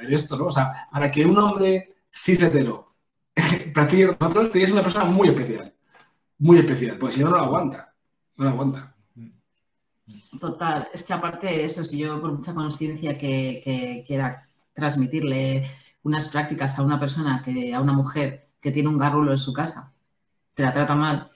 ver 0.00 0.14
esto, 0.14 0.36
¿no? 0.36 0.46
O 0.46 0.50
sea, 0.50 0.88
para 0.90 1.10
que 1.10 1.24
un 1.24 1.38
hombre 1.38 1.94
cis 2.10 2.42
hetero 2.42 2.94
practique 3.74 4.06
con 4.06 4.16
nosotros, 4.20 4.50
tiene 4.50 4.62
que 4.62 4.66
ser 4.66 4.74
una 4.74 4.82
persona 4.82 5.04
muy 5.04 5.28
especial. 5.28 5.72
Muy 6.38 6.58
especial, 6.58 6.98
porque 6.98 7.14
si 7.14 7.20
no, 7.20 7.30
no 7.30 7.36
lo 7.36 7.44
aguanta. 7.44 7.94
No 8.36 8.44
lo 8.44 8.50
aguanta. 8.50 8.91
Total, 10.40 10.88
es 10.92 11.02
que 11.02 11.12
aparte 11.12 11.46
de 11.46 11.64
eso, 11.64 11.84
si 11.84 11.98
yo 11.98 12.20
por 12.20 12.32
mucha 12.32 12.54
conciencia 12.54 13.18
que, 13.18 14.02
quiera 14.06 14.48
transmitirle 14.72 15.70
unas 16.02 16.28
prácticas 16.28 16.78
a 16.78 16.82
una 16.82 16.98
persona, 16.98 17.42
que, 17.44 17.74
a 17.74 17.80
una 17.80 17.92
mujer 17.92 18.48
que 18.60 18.70
tiene 18.70 18.88
un 18.88 18.98
garrulo 18.98 19.32
en 19.32 19.38
su 19.38 19.52
casa, 19.52 19.92
que 20.54 20.62
la 20.62 20.72
trata 20.72 20.94
mal, 20.94 21.30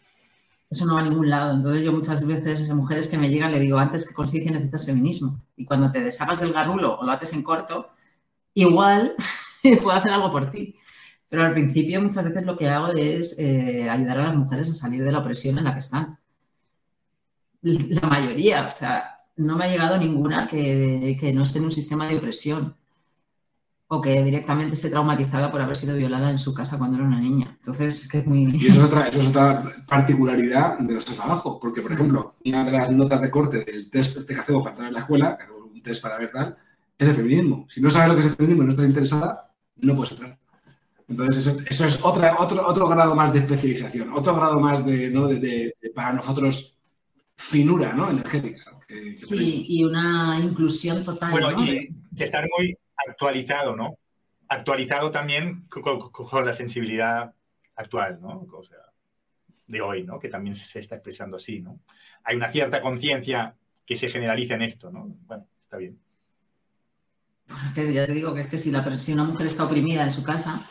eso 0.71 0.87
no 0.87 0.95
va 0.95 1.01
a 1.01 1.05
ningún 1.05 1.29
lado. 1.29 1.55
Entonces 1.55 1.85
yo 1.85 1.93
muchas 1.93 2.27
veces 2.27 2.71
a 2.71 2.75
mujeres 2.75 3.09
que 3.09 3.19
me 3.19 3.29
llegan 3.29 3.53
le 3.53 3.61
digo, 3.61 3.79
antes 3.79 4.09
que 4.09 4.15
conciencia 4.15 4.51
necesitas 4.51 4.87
feminismo. 4.87 5.43
Y 5.57 5.67
cuando 5.67 5.93
te 5.93 6.01
deshagas 6.01 6.41
del 6.41 6.53
garrulo 6.53 6.99
o 6.99 7.05
lo 7.05 7.13
haces 7.13 7.35
en 7.35 7.43
corto, 7.43 7.91
igual 8.55 9.15
puedo 9.83 9.93
hacer 9.93 10.13
algo 10.13 10.33
por 10.33 10.51
ti. 10.51 10.77
Pero 11.29 11.45
al 11.45 11.53
principio 11.53 12.01
muchas 12.01 12.25
veces 12.25 12.45
lo 12.45 12.57
que 12.57 12.69
hago 12.69 12.89
es 12.93 13.39
eh, 13.39 13.89
ayudar 13.91 14.21
a 14.21 14.29
las 14.29 14.37
mujeres 14.37 14.71
a 14.71 14.75
salir 14.75 15.05
de 15.05 15.13
la 15.13 15.19
opresión 15.19 15.59
en 15.59 15.65
la 15.65 15.73
que 15.75 15.81
están 15.81 16.19
la 17.67 18.09
mayoría, 18.09 18.67
o 18.67 18.71
sea, 18.71 19.17
no 19.37 19.57
me 19.57 19.65
ha 19.65 19.69
llegado 19.69 19.99
ninguna 19.99 20.47
que, 20.47 21.33
no 21.35 21.43
esté 21.43 21.59
en 21.59 21.65
un 21.65 21.73
sistema 21.73 22.07
de 22.07 22.17
opresión 22.17 22.75
o 23.89 24.01
que 24.01 24.23
directamente 24.23 24.75
esté 24.75 24.91
traumatizada 24.91 25.51
por 25.51 25.61
haber 25.61 25.77
sido 25.77 25.97
violada 25.97 26.31
en 26.31 26.39
su 26.39 26.53
casa 26.53 26.77
cuando 26.77 26.97
era 26.97 27.07
una 27.07 27.21
niña. 27.21 27.57
Entonces, 27.59 28.09
que 28.09 28.19
es 28.19 28.27
muy... 28.27 28.57
Y 28.57 28.67
eso 28.67 28.81
es, 28.81 28.87
otra, 28.87 29.07
eso 29.09 29.21
es 29.21 29.29
otra 29.29 29.63
particularidad 29.87 30.79
de 30.79 30.95
nuestro 30.95 31.15
trabajo, 31.15 31.61
porque, 31.61 31.83
por 31.83 31.93
ejemplo, 31.93 32.35
una 32.45 32.65
de 32.65 32.73
las 32.73 32.91
notas 32.91 33.21
de 33.21 33.31
corte 33.31 33.65
del 33.65 33.89
test 33.91 34.19
este 34.19 34.35
que 34.35 34.41
hacemos 34.41 34.63
para 34.63 34.73
entrar 34.73 34.89
en 34.89 34.95
la 34.95 35.01
escuela, 35.01 35.39
un 35.73 35.83
test 35.83 36.03
para 36.03 36.19
ver 36.19 36.33
tal, 36.33 36.57
es 36.99 37.09
el 37.09 37.15
feminismo. 37.15 37.67
Si 37.69 37.81
no 37.81 37.91
sabes 37.91 38.09
lo 38.09 38.15
que 38.15 38.21
es 38.23 38.27
el 38.27 38.35
feminismo 38.35 38.63
y 38.63 38.67
no 38.67 38.73
estás 38.73 38.87
interesada, 38.87 39.53
no 39.77 39.95
puedes 39.95 40.13
entrar. 40.13 40.39
Entonces, 41.09 41.47
eso, 41.67 41.85
es 41.85 41.99
otra, 42.03 42.37
otro, 42.41 42.67
otro 42.67 42.89
grado 42.89 43.15
más 43.15 43.33
de 43.33 43.39
especialización, 43.39 44.13
otro 44.13 44.35
grado 44.35 44.59
más 44.59 44.85
de, 44.85 45.11
¿no? 45.11 45.29
de 45.29 45.77
para 45.95 46.13
nosotros 46.13 46.76
finura 47.37 47.93
¿no? 47.93 48.11
energética. 48.11 48.79
sí, 49.15 49.65
y 49.69 49.85
una 49.85 50.41
inclusión 50.43 51.05
total. 51.05 51.31
Bueno, 51.31 51.63
y 51.63 51.89
de 52.11 52.25
estar 52.25 52.45
muy 52.57 52.77
actualizado, 53.07 53.77
¿no? 53.77 53.99
Actualizado 54.49 55.11
también 55.11 55.67
con, 55.69 56.45
la 56.45 56.53
sensibilidad 56.53 57.35
actual, 57.77 58.21
¿no? 58.21 58.47
O 58.53 58.63
sea, 58.63 58.79
de 59.67 59.81
hoy, 59.81 60.05
¿no? 60.05 60.19
Que 60.19 60.29
también 60.29 60.55
se, 60.55 60.79
está 60.79 60.97
expresando 60.97 61.37
así, 61.37 61.61
¿no? 61.61 61.81
Hay 62.25 62.37
una 62.37 62.51
cierta 62.51 62.81
conciencia 62.81 63.55
que 63.85 63.97
se 63.97 64.09
generaliza 64.09 64.55
en 64.55 64.63
esto, 64.63 64.91
¿no? 64.91 65.07
Bueno, 65.27 65.47
está 65.61 65.77
bien. 65.77 65.99
ya 67.75 68.07
te 68.07 68.13
digo 68.13 68.35
que 68.35 68.43
es 68.43 68.49
que 68.49 68.59
si, 68.59 68.71
la, 68.71 68.99
si 68.99 69.13
una 69.13 69.25
mujer 69.25 69.47
está 69.47 69.65
oprimida 69.65 70.03
en 70.03 70.11
su 70.11 70.25
casa, 70.25 70.67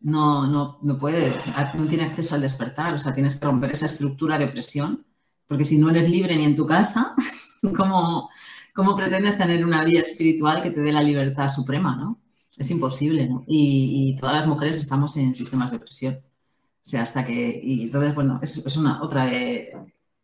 no, 0.00 0.46
no, 0.46 0.78
no 0.82 0.98
puede, 0.98 1.32
no 1.74 1.86
tiene 1.86 2.04
acceso 2.04 2.34
al 2.34 2.42
despertar, 2.42 2.92
o 2.94 2.98
sea, 2.98 3.14
tienes 3.14 3.38
que 3.38 3.46
romper 3.46 3.72
esa 3.72 3.86
estructura 3.86 4.38
de 4.38 4.46
opresión 4.46 5.06
porque 5.46 5.64
si 5.64 5.78
no 5.78 5.90
eres 5.90 6.08
libre 6.08 6.36
ni 6.36 6.44
en 6.44 6.56
tu 6.56 6.66
casa, 6.66 7.14
¿cómo, 7.76 8.30
cómo 8.74 8.96
pretendes 8.96 9.38
tener 9.38 9.64
una 9.64 9.84
vida 9.84 10.00
espiritual 10.00 10.62
que 10.62 10.70
te 10.70 10.80
dé 10.80 10.92
la 10.92 11.02
libertad 11.02 11.48
suprema, 11.48 11.96
no? 11.96 12.20
Es 12.56 12.70
imposible, 12.70 13.28
¿no? 13.28 13.44
Y, 13.46 14.16
todas 14.20 14.36
las 14.36 14.46
mujeres 14.46 14.78
estamos 14.78 15.16
en 15.16 15.34
sistemas 15.34 15.72
de 15.72 15.80
presión. 15.80 16.14
O 16.14 16.86
sea, 16.86 17.02
hasta 17.02 17.26
que... 17.26 17.60
Y 17.62 17.84
entonces, 17.84 18.14
bueno, 18.14 18.38
es, 18.42 18.58
es 18.64 18.76
una 18.76 19.02
otra 19.02 19.26
de... 19.26 19.72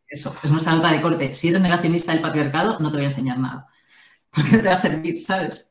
Eso, 0.06 0.34
es 0.42 0.50
nuestra 0.50 0.74
nota 0.74 0.92
de 0.92 1.02
corte. 1.02 1.34
Si 1.34 1.48
eres 1.48 1.60
negacionista 1.60 2.12
del 2.12 2.22
patriarcado, 2.22 2.78
no 2.78 2.90
te 2.90 2.96
voy 2.96 3.04
a 3.04 3.08
enseñar 3.08 3.38
nada. 3.38 3.66
Porque 4.30 4.52
no 4.52 4.62
te 4.62 4.68
va 4.68 4.74
a 4.74 4.76
servir, 4.76 5.20
¿sabes? 5.20 5.68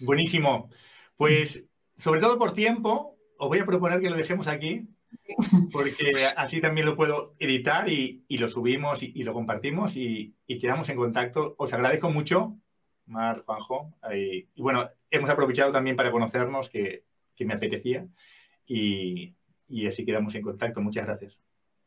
Buenísimo. 0.00 0.70
Pues, 1.16 1.64
sobre 1.96 2.20
todo 2.20 2.38
por 2.38 2.52
tiempo, 2.52 3.16
os 3.38 3.48
voy 3.48 3.58
a 3.58 3.66
proponer 3.66 4.00
que 4.00 4.10
lo 4.10 4.16
dejemos 4.16 4.46
aquí 4.46 4.88
porque 5.72 6.26
así 6.36 6.60
también 6.60 6.86
lo 6.86 6.96
puedo 6.96 7.34
editar 7.38 7.88
y, 7.88 8.24
lo 8.28 8.48
subimos 8.48 9.02
y, 9.02 9.22
lo 9.22 9.32
compartimos 9.32 9.96
y, 9.96 10.34
quedamos 10.46 10.88
en 10.88 10.96
contacto. 10.96 11.54
Os 11.58 11.72
agradezco 11.72 12.10
mucho, 12.10 12.56
Mar, 13.06 13.42
Juanjo. 13.46 13.94
Y, 14.14 14.48
bueno, 14.60 14.88
hemos 15.10 15.30
aprovechado 15.30 15.72
también 15.72 15.96
para 15.96 16.10
conocernos, 16.10 16.70
que, 16.70 17.04
me 17.40 17.54
apetecía. 17.54 18.06
Y, 18.66 19.34
así 19.86 20.04
quedamos 20.04 20.34
en 20.34 20.42
contacto. 20.42 20.80
Muchas 20.80 21.06
gracias. 21.06 21.40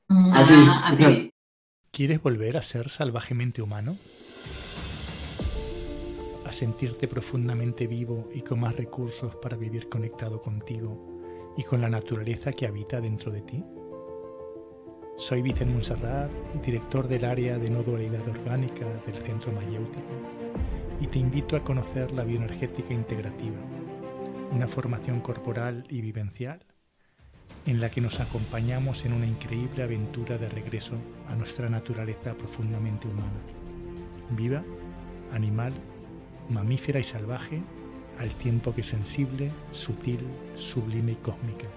A 0.10 0.96
ti. 0.96 1.32
¿Quieres 1.92 2.22
volver 2.22 2.58
a 2.58 2.62
ser 2.62 2.90
salvajemente 2.90 3.62
humano? 3.62 3.98
¿A 6.46 6.52
sentirte 6.52 7.08
profundamente 7.08 7.88
vivo 7.88 8.30
y 8.34 8.42
con 8.42 8.60
más 8.60 8.76
recursos 8.76 9.36
para 9.36 9.58
vivir 9.58 9.88
conectado 9.90 10.42
contigo 10.42 11.19
y 11.58 11.64
con 11.64 11.82
la 11.82 11.90
naturaleza 11.90 12.52
que 12.54 12.68
habita 12.68 13.02
dentro 13.02 13.32
de 13.32 13.42
ti? 13.42 13.64
Soy 15.18 15.42
Vicente 15.42 15.74
Monserrat, 15.74 16.32
director 16.64 17.08
del 17.08 17.26
área 17.26 17.58
de 17.58 17.70
no 17.70 17.84
dualidad 17.84 18.26
orgánica 18.28 18.86
del 19.06 19.16
Centro 19.22 19.52
Mayéutico, 19.52 20.08
y 21.02 21.08
te 21.08 21.20
invito 21.20 21.56
a 21.56 21.64
conocer 21.64 22.12
la 22.12 22.24
bioenergética 22.24 22.94
integrativa, 22.94 23.58
una 24.52 24.68
formación 24.68 25.20
corporal 25.20 25.86
y 25.90 26.02
vivencial 26.02 26.66
en 27.66 27.82
la 27.82 27.90
que 27.90 28.02
nos 28.02 28.20
acompañamos 28.20 29.06
en 29.06 29.14
una 29.14 29.26
increíble 29.26 29.84
aventura 29.84 30.38
de 30.38 30.50
regreso 30.50 30.96
a 31.28 31.36
nuestra 31.36 31.70
naturaleza 31.70 32.34
profundamente 32.36 33.08
humana, 33.08 33.42
viva, 34.32 34.64
animal, 35.34 35.74
mamífera 36.50 37.00
y 37.00 37.04
salvaje 37.04 37.62
al 38.20 38.30
tiempo 38.32 38.76
que 38.76 38.84
sensible, 38.84 39.50
sutil, 39.72 40.20
sublime 40.56 41.14
y 41.14 41.16
cósmica. 41.16 41.68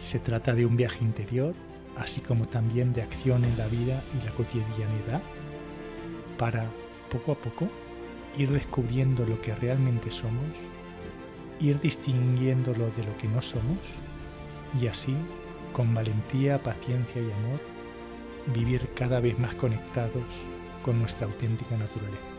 Se 0.00 0.18
trata 0.18 0.54
de 0.54 0.64
un 0.64 0.76
viaje 0.76 1.04
interior, 1.04 1.54
así 1.96 2.20
como 2.22 2.46
también 2.46 2.94
de 2.94 3.02
acción 3.02 3.44
en 3.44 3.56
la 3.58 3.66
vida 3.68 4.02
y 4.18 4.24
la 4.24 4.32
cotidianidad, 4.32 5.22
para, 6.38 6.64
poco 7.12 7.32
a 7.32 7.34
poco, 7.34 7.68
ir 8.38 8.50
descubriendo 8.50 9.26
lo 9.26 9.40
que 9.42 9.54
realmente 9.54 10.10
somos, 10.10 10.46
ir 11.60 11.78
distinguiéndolo 11.80 12.86
de 12.96 13.04
lo 13.04 13.16
que 13.18 13.28
no 13.28 13.42
somos 13.42 13.78
y 14.80 14.86
así, 14.86 15.14
con 15.74 15.92
valentía, 15.92 16.62
paciencia 16.62 17.20
y 17.20 17.30
amor, 17.30 17.60
vivir 18.54 18.88
cada 18.94 19.20
vez 19.20 19.38
más 19.38 19.54
conectados 19.54 20.24
con 20.82 20.98
nuestra 20.98 21.26
auténtica 21.26 21.76
naturaleza. 21.76 22.37